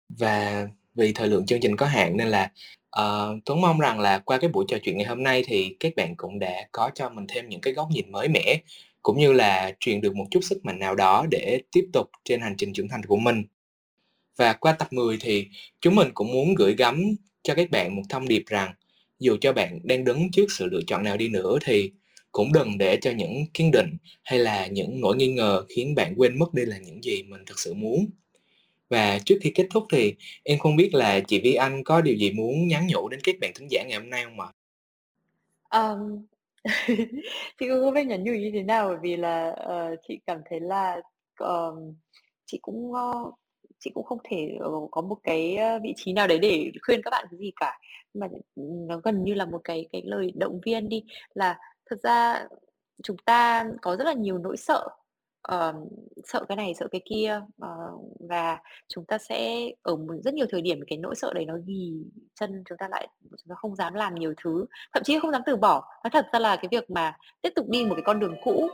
Và 0.08 0.68
vì 0.94 1.12
thời 1.12 1.28
lượng 1.28 1.46
chương 1.46 1.60
trình 1.60 1.76
có 1.76 1.86
hạn 1.86 2.16
nên 2.16 2.28
là, 2.28 2.50
ờ, 2.90 3.36
Tuấn 3.44 3.60
mong 3.60 3.80
rằng 3.80 4.00
là 4.00 4.18
qua 4.18 4.38
cái 4.38 4.50
buổi 4.50 4.64
trò 4.68 4.78
chuyện 4.82 4.96
ngày 4.98 5.06
hôm 5.06 5.22
nay 5.22 5.44
thì 5.46 5.76
các 5.80 5.92
bạn 5.96 6.14
cũng 6.16 6.38
đã 6.38 6.68
có 6.72 6.90
cho 6.94 7.08
mình 7.10 7.26
thêm 7.28 7.48
những 7.48 7.60
cái 7.60 7.72
góc 7.74 7.88
nhìn 7.90 8.12
mới 8.12 8.28
mẻ, 8.28 8.60
cũng 9.02 9.18
như 9.18 9.32
là 9.32 9.72
truyền 9.80 10.00
được 10.00 10.16
một 10.16 10.26
chút 10.30 10.40
sức 10.42 10.64
mạnh 10.64 10.78
nào 10.78 10.94
đó 10.94 11.26
để 11.30 11.62
tiếp 11.72 11.86
tục 11.92 12.10
trên 12.24 12.40
hành 12.40 12.54
trình 12.58 12.72
trưởng 12.72 12.88
thành 12.88 13.02
của 13.04 13.16
mình. 13.16 13.44
Và 14.36 14.52
qua 14.52 14.72
tập 14.72 14.88
10 14.92 15.16
thì 15.20 15.46
chúng 15.80 15.94
mình 15.94 16.08
cũng 16.14 16.32
muốn 16.32 16.54
gửi 16.54 16.74
gắm 16.78 17.02
cho 17.46 17.54
các 17.54 17.70
bạn 17.70 17.96
một 17.96 18.02
thông 18.08 18.28
điệp 18.28 18.42
rằng 18.46 18.74
dù 19.18 19.36
cho 19.40 19.52
bạn 19.52 19.78
đang 19.84 20.04
đứng 20.04 20.30
trước 20.30 20.46
sự 20.48 20.66
lựa 20.66 20.80
chọn 20.86 21.04
nào 21.04 21.16
đi 21.16 21.28
nữa 21.28 21.58
thì 21.64 21.92
cũng 22.32 22.52
đừng 22.52 22.78
để 22.78 22.98
cho 23.00 23.10
những 23.10 23.44
kiên 23.54 23.70
định 23.70 23.96
hay 24.24 24.38
là 24.38 24.66
những 24.66 25.00
nỗi 25.00 25.16
nghi 25.16 25.28
ngờ 25.32 25.64
khiến 25.68 25.94
bạn 25.94 26.14
quên 26.16 26.38
mất 26.38 26.54
đây 26.54 26.66
là 26.66 26.78
những 26.78 27.02
gì 27.02 27.22
mình 27.22 27.44
thực 27.46 27.58
sự 27.58 27.74
muốn. 27.74 28.06
Và 28.90 29.18
trước 29.24 29.34
khi 29.42 29.50
kết 29.54 29.66
thúc 29.70 29.84
thì 29.90 30.14
em 30.42 30.58
không 30.58 30.76
biết 30.76 30.94
là 30.94 31.20
chị 31.20 31.40
Vi 31.40 31.54
Anh 31.54 31.84
có 31.84 32.00
điều 32.00 32.16
gì 32.16 32.30
muốn 32.30 32.68
nhắn 32.68 32.86
nhủ 32.86 33.08
đến 33.08 33.20
các 33.24 33.34
bạn 33.40 33.52
thính 33.54 33.68
giả 33.70 33.84
ngày 33.88 33.98
hôm 33.98 34.10
nay 34.10 34.24
không 34.24 34.40
ạ? 34.40 34.48
Um, 35.70 36.26
chị 37.58 37.68
cũng 37.68 37.80
không 37.80 37.94
biết 37.94 38.06
nhắn 38.06 38.24
nhủ 38.24 38.32
như 38.32 38.50
thế 38.54 38.62
nào 38.62 38.88
bởi 38.88 38.98
vì 39.02 39.16
là, 39.16 39.48
uh, 39.48 39.98
chị 40.08 40.18
cảm 40.26 40.40
thấy 40.50 40.60
là, 40.60 41.00
ờm, 41.38 41.74
chị 42.46 42.58
cũng, 42.62 42.92
uh, 42.92 43.34
chị 43.86 43.90
cũng 43.94 44.04
không 44.04 44.18
thể, 44.24 44.56
ờ, 44.60 44.70
có 44.90 45.00
một 45.02 45.16
cái, 45.22 45.56
ờ, 45.56 45.78
vị 45.82 45.94
trí 45.96 46.12
nào 46.12 46.26
đấy 46.26 46.38
để 46.38 46.70
khuyên 46.82 47.02
các 47.02 47.10
bạn 47.10 47.26
cái 47.30 47.38
gì 47.38 47.52
cả. 47.60 47.78
Mà, 48.14 48.26
ừ, 48.56 48.62
nó 48.88 49.00
gần 49.04 49.24
như 49.24 49.34
là 49.34 49.46
một 49.46 49.60
cái 49.64 49.88
cái 49.92 50.02
lời 50.04 50.32
động 50.34 50.60
viên 50.64 50.88
đi, 50.88 51.04
là 51.34 51.58
thực 51.90 52.02
ra 52.02 52.46
chúng 53.02 53.16
ta 53.24 53.64
có 53.82 53.96
rất 53.96 54.04
là 54.04 54.12
nhiều 54.12 54.38
nỗi 54.38 54.56
sợ, 54.56 54.88
uh, 55.54 55.74
sợ 56.24 56.44
cái 56.48 56.56
này, 56.56 56.74
sợ 56.74 56.88
cái 56.90 57.00
kia, 57.10 57.40
uh, 57.62 58.00
và 58.28 58.58
chúng 58.88 59.04
ta 59.04 59.18
sẽ 59.18 59.70
ở 59.82 59.96
một 59.96 60.14
rất 60.24 60.34
nhiều 60.34 60.46
thời 60.50 60.60
điểm 60.62 60.80
cái 60.86 60.98
nỗi 60.98 61.14
sợ 61.14 61.32
đấy 61.34 61.44
nó 61.46 61.54
ghi 61.66 61.92
chân 62.40 62.62
chúng 62.68 62.78
ta 62.78 62.88
lại, 62.88 63.08
chúng 63.22 63.48
ta 63.48 63.54
không 63.54 63.76
dám 63.76 63.94
làm 63.94 64.14
nhiều 64.14 64.34
thứ, 64.44 64.66
thậm 64.94 65.02
chí 65.02 65.18
không 65.18 65.30
dám 65.32 65.42
từ 65.46 65.56
bỏ. 65.56 65.84
nó 66.04 66.10
thật 66.12 66.26
ra 66.32 66.38
là 66.38 66.56
cái 66.56 66.68
việc 66.70 66.90
mà 66.90 67.16
tiếp 67.42 67.50
tục 67.56 67.66
đi 67.68 67.84
một 67.84 67.94
cái 67.94 68.02
con 68.06 68.20
đường 68.20 68.34
cũ 68.44 68.68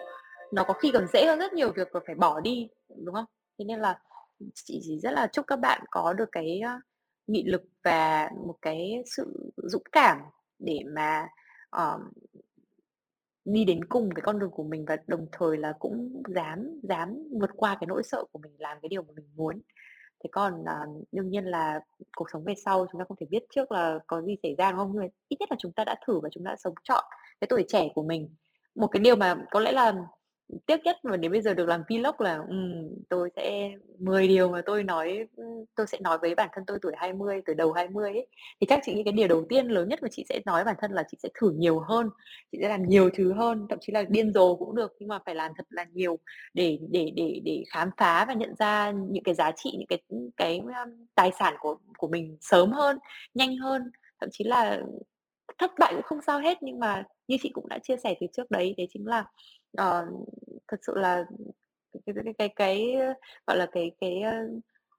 nó 0.52 0.64
có 0.64 0.74
khi 0.74 0.90
còn 0.92 1.06
dễ 1.12 1.26
hơn 1.26 1.38
rất 1.38 1.52
nhiều 1.52 1.72
việc 1.72 1.88
phải 2.06 2.14
bỏ 2.14 2.40
đi, 2.40 2.68
đúng 3.04 3.14
không? 3.14 3.24
Thế 3.58 3.64
nên 3.64 3.80
là 3.80 3.98
chị 4.54 4.80
chỉ 4.82 4.98
rất 4.98 5.10
là 5.10 5.26
chúc 5.26 5.46
các 5.46 5.56
bạn 5.56 5.84
có 5.90 6.12
được 6.12 6.28
cái, 6.32 6.60
nghị 7.26 7.44
lực 7.44 7.62
và 7.84 8.30
một 8.46 8.54
cái 8.62 9.02
sự 9.06 9.52
dũng 9.56 9.82
cảm 9.92 10.18
để 10.58 10.80
mà, 10.94 11.28
ờm, 11.70 12.12
đi 13.44 13.64
đến 13.64 13.84
cùng 13.84 14.10
cái 14.14 14.22
con 14.22 14.38
đường 14.38 14.50
của 14.50 14.64
mình 14.64 14.84
và 14.84 14.96
đồng 15.06 15.26
thời 15.32 15.56
là 15.56 15.72
cũng 15.78 16.22
dám 16.34 16.80
dám 16.82 17.16
vượt 17.40 17.50
qua 17.56 17.76
cái 17.80 17.86
nỗi 17.86 18.02
sợ 18.02 18.24
của 18.32 18.38
mình 18.38 18.52
làm 18.58 18.78
cái 18.82 18.88
điều 18.88 19.02
mà 19.02 19.12
mình 19.16 19.26
muốn. 19.36 19.60
Thế 20.24 20.28
còn, 20.32 20.60
uh, 20.60 21.06
đương 21.12 21.30
nhiên 21.30 21.44
là 21.44 21.80
cuộc 22.16 22.30
sống 22.32 22.44
về 22.44 22.54
sau 22.64 22.86
chúng 22.92 22.98
ta 22.98 23.04
không 23.08 23.16
thể 23.20 23.26
biết 23.30 23.42
trước 23.54 23.72
là 23.72 23.98
có 24.06 24.22
gì 24.22 24.36
xảy 24.42 24.54
ra, 24.58 24.70
đúng 24.70 24.78
không? 24.78 24.90
Nhưng 24.92 25.02
mà 25.02 25.08
ít 25.28 25.36
nhất 25.40 25.50
là 25.50 25.56
chúng 25.60 25.72
ta 25.72 25.84
đã 25.84 25.96
thử 26.06 26.20
và 26.20 26.28
chúng 26.32 26.44
ta 26.44 26.50
đã 26.50 26.56
sống 26.56 26.74
trọn 26.82 27.04
cái 27.40 27.48
tuổi 27.48 27.64
trẻ 27.68 27.88
của 27.94 28.02
mình. 28.02 28.34
Một 28.74 28.86
cái 28.86 29.00
điều 29.00 29.16
mà 29.16 29.36
có 29.50 29.60
lẽ 29.60 29.72
là 29.72 29.94
tiếc 30.66 30.80
nhất 30.84 30.96
mà 31.04 31.16
đến 31.16 31.32
bây 31.32 31.42
giờ 31.42 31.54
được 31.54 31.66
làm 31.68 31.82
Vlog 31.88 32.14
là, 32.18 32.36
um, 32.36 32.88
tôi 33.08 33.30
sẽ 33.36 33.70
10 33.98 34.28
điều 34.28 34.48
mà 34.48 34.62
tôi 34.66 34.82
nói, 34.84 35.26
ừ, 35.36 35.44
tôi 35.74 35.86
sẽ 35.86 35.98
nói 36.00 36.18
với 36.18 36.34
bản 36.34 36.48
thân 36.52 36.64
tôi 36.66 36.78
tuổi 36.82 36.92
20, 36.96 37.42
tuổi 37.46 37.54
đầu 37.54 37.72
20 37.72 38.10
ấy, 38.12 38.26
thì 38.60 38.66
chắc 38.70 38.80
chị 38.84 38.94
nghĩ 38.94 39.02
cái 39.04 39.12
điều 39.12 39.28
đầu 39.28 39.44
tiên 39.48 39.66
lớn 39.66 39.88
nhất 39.88 39.98
mà 40.02 40.08
chị 40.12 40.24
sẽ 40.28 40.40
nói 40.46 40.64
với 40.64 40.64
bản 40.64 40.76
thân 40.80 40.92
là 40.92 41.04
chị 41.10 41.16
sẽ 41.22 41.28
thử 41.40 41.50
nhiều 41.50 41.78
hơn, 41.80 42.10
chị 42.52 42.58
sẽ 42.62 42.68
làm 42.68 42.88
nhiều 42.88 43.10
thứ 43.14 43.32
hơn, 43.32 43.66
thậm 43.70 43.78
chí 43.80 43.92
là 43.92 44.02
điên 44.08 44.32
rồ 44.32 44.56
cũng 44.56 44.74
được, 44.74 44.96
nhưng 44.98 45.08
mà 45.08 45.18
phải 45.26 45.34
làm 45.34 45.52
thật 45.56 45.66
là 45.70 45.84
nhiều 45.92 46.18
để 46.54 46.78
để 46.90 47.12
để 47.16 47.40
để 47.44 47.64
khám 47.70 47.90
phá 47.96 48.24
và 48.28 48.34
nhận 48.34 48.54
ra 48.58 48.90
những 48.90 49.24
cái 49.24 49.34
giá 49.34 49.52
trị, 49.56 49.70
những 49.78 49.86
cái, 49.88 50.02
cái, 50.36 50.58
ừ, 50.58 50.72
tài 51.14 51.30
sản 51.38 51.54
của 51.60 51.76
của 51.98 52.08
mình 52.08 52.36
sớm 52.40 52.72
hơn, 52.72 52.98
nhanh 53.34 53.56
hơn. 53.56 53.82
Thậm 54.20 54.28
chí 54.32 54.44
là 54.44 54.80
thất 55.58 55.70
bại 55.78 55.92
cũng 55.94 56.02
không 56.02 56.22
sao 56.26 56.40
hết, 56.40 56.58
nhưng 56.62 56.78
mà 56.80 57.04
như 57.28 57.36
chị 57.42 57.50
cũng 57.54 57.68
đã 57.68 57.78
chia 57.78 57.96
sẻ 58.04 58.14
từ 58.20 58.26
trước 58.32 58.50
đấy, 58.50 58.74
đấy 58.76 58.86
chính 58.94 59.06
là, 59.06 59.24
ờ, 59.76 60.06
thật 60.68 60.76
sự 60.86 60.92
là 60.96 61.24
cái 62.06 62.14
cái 62.24 62.34
cái 62.38 62.48
cái, 62.56 62.94
ờ, 62.94 63.14
gọi 63.46 63.56
là, 63.56 63.66
cái 63.72 63.92
cái, 64.00 64.20
ơ, 64.22 64.32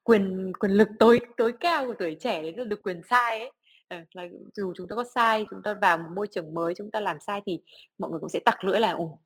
quyền 0.03 0.53
quyền 0.59 0.71
lực 0.71 0.87
tối 0.99 1.19
tối 1.37 1.53
cao 1.59 1.85
của 1.87 1.93
tuổi 1.99 2.17
trẻ 2.19 2.41
đấy 2.41 2.53
là 2.57 2.63
được 2.63 2.83
quyền 2.83 3.01
sai 3.09 3.39
ấy. 3.39 3.51
Ờ, 3.89 3.97
là 4.13 4.23
dù 4.55 4.73
chúng 4.77 4.87
ta 4.87 4.95
có 4.95 5.03
sai, 5.15 5.45
chúng 5.51 5.61
ta 5.63 5.73
vào 5.81 5.97
một 5.97 6.09
môi 6.15 6.27
trường 6.31 6.53
mới, 6.53 6.73
chúng 6.77 6.91
ta 6.91 6.99
làm 7.01 7.19
sai 7.19 7.41
thì 7.45 7.61
mọi 7.99 8.11
người 8.11 8.19
cũng 8.19 8.29
sẽ 8.29 8.39
tặc 8.45 8.63
lưỡi 8.63 8.79
là 8.79 8.91
"Ồ, 8.93 9.19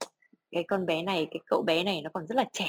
cái 0.51 0.63
con 0.67 0.85
bé 0.85 1.03
này, 1.03 1.27
cái 1.31 1.39
cậu 1.47 1.61
bé 1.67 1.83
này 1.83 2.01
nó 2.03 2.09
còn 2.13 2.27
rất 2.27 2.35
là 2.37 2.45
trẻ, 2.53 2.67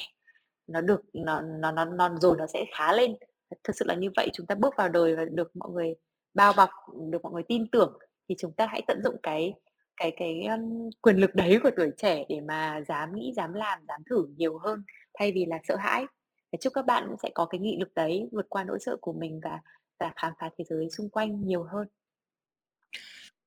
nó 0.68 0.80
được 0.80 1.00
nó 1.14 1.40
nó 1.42 1.72
nó 1.72 1.84
nó 1.84 2.10
rồi 2.22 2.36
nó 2.38 2.46
sẽ 2.46 2.64
khá 2.76 2.92
lên." 2.92 3.16
Thật 3.50 3.56
thực 3.64 3.76
sự 3.76 3.84
là 3.88 3.94
như 3.94 4.10
vậy, 4.16 4.28
chúng 4.34 4.46
ta 4.46 4.54
bước 4.54 4.74
vào 4.78 4.88
đời 4.88 5.16
và 5.16 5.24
được 5.24 5.56
mọi 5.56 5.70
người 5.72 5.94
bao 6.34 6.52
bọc, 6.56 6.70
được 7.10 7.22
mọi 7.22 7.32
người 7.32 7.42
tin 7.48 7.66
tưởng 7.72 7.98
thì 8.28 8.34
chúng 8.38 8.52
ta 8.52 8.66
hãy 8.66 8.82
tận 8.88 9.02
dụng 9.04 9.16
cái 9.22 9.54
cái 9.98 10.12
cái, 10.16 10.46
um, 10.46 10.90
quyền 11.02 11.16
lực 11.16 11.34
đấy 11.34 11.58
của 11.62 11.70
tuổi 11.76 11.90
trẻ 11.98 12.24
để 12.28 12.40
mà 12.40 12.80
dám 12.88 13.14
nghĩ, 13.14 13.32
dám 13.36 13.52
làm, 13.52 13.78
dám 13.88 14.02
thử 14.10 14.26
nhiều 14.36 14.58
hơn 14.58 14.82
thay 15.14 15.32
vì 15.32 15.44
là 15.46 15.58
sợ 15.68 15.76
hãi. 15.76 16.04
Và 16.52 16.58
chúc 16.60 16.72
các 16.72 16.86
bạn 16.86 17.04
cũng 17.08 17.16
sẽ 17.22 17.30
có 17.34 17.46
cái 17.46 17.58
nghị 17.58 17.76
lực 17.80 17.94
đấy, 17.94 18.28
vượt 18.32 18.46
qua 18.48 18.64
nỗi 18.64 18.78
sợ 18.80 18.96
của 19.00 19.12
mình 19.12 19.40
và 19.44 19.60
và 20.00 20.12
khám 20.16 20.32
phá 20.40 20.50
thế 20.58 20.64
giới 20.68 20.90
xung 20.90 21.08
quanh 21.08 21.46
nhiều 21.46 21.62
hơn. 21.62 21.88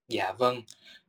Dạ 0.07 0.33
vâng. 0.39 0.61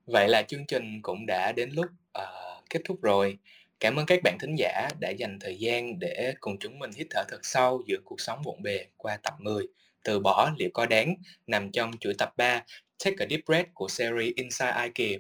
Vậy 0.07 0.29
là 0.29 0.43
chương 0.43 0.67
trình 0.67 1.03
cũng 1.03 1.27
đã 1.27 1.53
đến 1.57 1.71
lúc, 1.73 1.87
uh, 2.19 2.65
kết 2.71 2.81
thúc 2.85 3.03
rồi. 3.03 3.39
Cảm 3.81 3.97
ơn 3.97 4.07
các 4.07 4.21
bạn 4.25 4.37
thính 4.41 4.55
giả 4.59 4.89
đã 5.01 5.11
dành 5.11 5.39
thời 5.41 5.57
gian 5.59 5.99
để 5.99 6.35
cùng 6.41 6.59
chúng 6.59 6.79
mình 6.79 6.91
hít 6.97 7.07
thở 7.11 7.23
thật 7.29 7.39
sâu 7.43 7.83
giữa 7.87 7.97
cuộc 8.05 8.21
sống 8.21 8.43
bộn 8.45 8.63
bề 8.63 8.87
qua 8.97 9.17
tập 9.23 9.35
10, 9.39 9.67
Từ 10.05 10.21
bỏ 10.21 10.51
liệu 10.59 10.71
có 10.75 10.87
đáng, 10.87 11.15
nằm 11.47 11.71
trong 11.71 11.91
chuỗi 12.01 12.15
tập 12.19 12.33
3 12.37 12.65
Take 13.05 13.17
a 13.19 13.27
Deep 13.31 13.41
Breath 13.47 13.69
của 13.75 13.89
series 13.89 14.35
Inside 14.37 14.83
IKEA. 14.83 15.19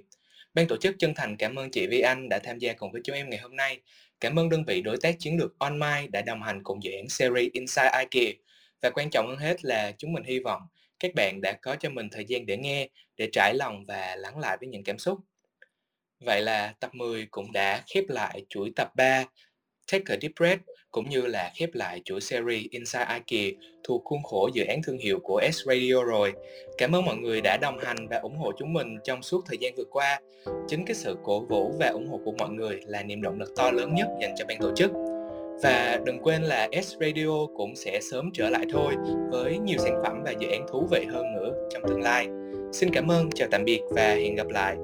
Ban 0.55 0.67
tổ 0.69 0.77
chức 0.77 0.97
chân 0.99 1.15
thành 1.15 1.37
cảm 1.37 1.55
ơn 1.55 1.71
chị 1.71 1.87
Vi 1.87 2.01
Anh 2.01 2.29
đã 2.29 2.39
tham 2.39 2.59
gia 2.59 2.73
cùng 2.73 2.93
với 2.93 3.01
chúng 3.05 3.17
em 3.17 3.31
ngày 3.31 3.39
hôm 3.39 3.57
nay. 3.57 3.81
Cảm 4.21 4.39
ơn 4.39 4.49
đơn 4.49 4.65
vị 4.65 4.83
đối 4.83 4.97
tác 4.97 5.17
chiến 5.19 5.39
lược 5.39 5.59
OnMind 5.59 6.11
đã 6.11 6.23
đồng 6.23 6.43
hành 6.43 6.63
cùng 6.63 6.83
dự 6.83 6.93
án 6.93 7.09
series 7.09 7.53
Inside 7.53 7.91
IKEA. 7.99 8.33
Và 8.83 8.91
quan 8.91 9.11
trọng 9.11 9.29
hơn 9.29 9.39
hết 9.39 9.65
là 9.65 9.93
chúng 9.99 10.13
mình 10.13 10.25
hy 10.25 10.39
vọng 10.39 10.63
các 10.99 11.15
bạn 11.15 11.41
đã 11.41 11.53
có 11.63 11.77
cho 11.77 11.91
mình 11.91 12.09
thời 12.13 12.25
gian 12.25 12.47
để 12.47 12.57
nghe, 12.57 12.89
để 13.17 13.29
trải 13.33 13.55
lòng 13.55 13.85
và 13.87 14.17
lắng 14.17 14.39
lại 14.39 14.57
với 14.61 14.69
những 14.69 14.85
cảm 14.85 14.99
xúc. 14.99 15.19
Vậy 16.21 16.43
là 16.43 16.75
tập 16.81 16.95
10 16.95 17.27
cũng 17.31 17.53
đã 17.53 17.83
khép 17.95 18.05
lại 18.09 18.45
chuỗi 18.49 18.73
tập 18.77 18.89
3 18.97 19.25
Take 19.93 20.05
a 20.09 20.17
Deep 20.21 20.33
Breath 20.39 20.61
cũng 20.91 21.11
như 21.11 21.27
là 21.27 21.51
khép 21.55 21.71
lại 21.73 22.01
chuỗi 22.05 22.21
series 22.21 22.67
Inside 22.71 23.07
IKEA 23.27 23.59
thuộc 23.85 24.03
khuôn 24.05 24.23
khổ 24.23 24.51
dự 24.55 24.65
án 24.65 24.83
thương 24.83 24.99
hiệu 24.99 25.19
của 25.23 25.43
S 25.53 25.63
Radio 25.67 26.05
rồi. 26.05 26.33
Cảm 26.79 26.95
ơn 26.95 27.05
mọi 27.05 27.17
người 27.17 27.41
đã 27.41 27.57
đồng 27.57 27.79
hành 27.79 28.09
và 28.09 28.19
ủng 28.19 28.37
hộ 28.37 28.53
chúng 28.59 28.73
mình 28.73 28.97
trong 29.05 29.23
suốt 29.23 29.45
thời 29.47 29.59
gian 29.61 29.75
vừa 29.77 29.85
qua. 29.91 30.21
Chính 30.69 30.85
cái 30.85 30.95
sự 30.95 31.17
cổ 31.25 31.41
vũ 31.41 31.73
và 31.79 31.89
ủng 31.89 32.09
hộ 32.09 32.21
của 32.25 32.33
mọi 32.39 32.51
người 32.51 32.81
là 32.87 33.03
niềm 33.03 33.23
động 33.23 33.39
lực 33.39 33.53
to 33.57 33.71
lớn 33.71 33.95
nhất 33.95 34.07
dành 34.21 34.35
cho 34.39 34.45
ban 34.49 34.59
tổ 34.61 34.75
chức. 34.77 34.91
Và 35.63 36.01
đừng 36.07 36.19
quên 36.23 36.43
là 36.43 36.69
S 36.83 36.95
Radio 37.01 37.47
cũng 37.57 37.77
sẽ 37.77 38.01
sớm 38.11 38.31
trở 38.35 38.51
lại 38.51 38.65
thôi 38.73 38.95
với 39.31 39.59
nhiều 39.59 39.79
sản 39.79 40.01
phẩm 40.03 40.23
và 40.25 40.31
dự 40.31 40.49
án 40.49 40.67
thú 40.69 40.89
vị 40.91 41.05
hơn 41.13 41.35
nữa 41.35 41.53
trong 41.71 41.83
tương 41.89 42.03
lai. 42.03 42.27
Xin 42.73 42.91
cảm 42.93 43.11
ơn, 43.11 43.31
chào 43.31 43.49
tạm 43.51 43.65
biệt 43.65 43.81
và 43.91 44.09
hẹn 44.15 44.35
gặp 44.35 44.49
lại. 44.49 44.77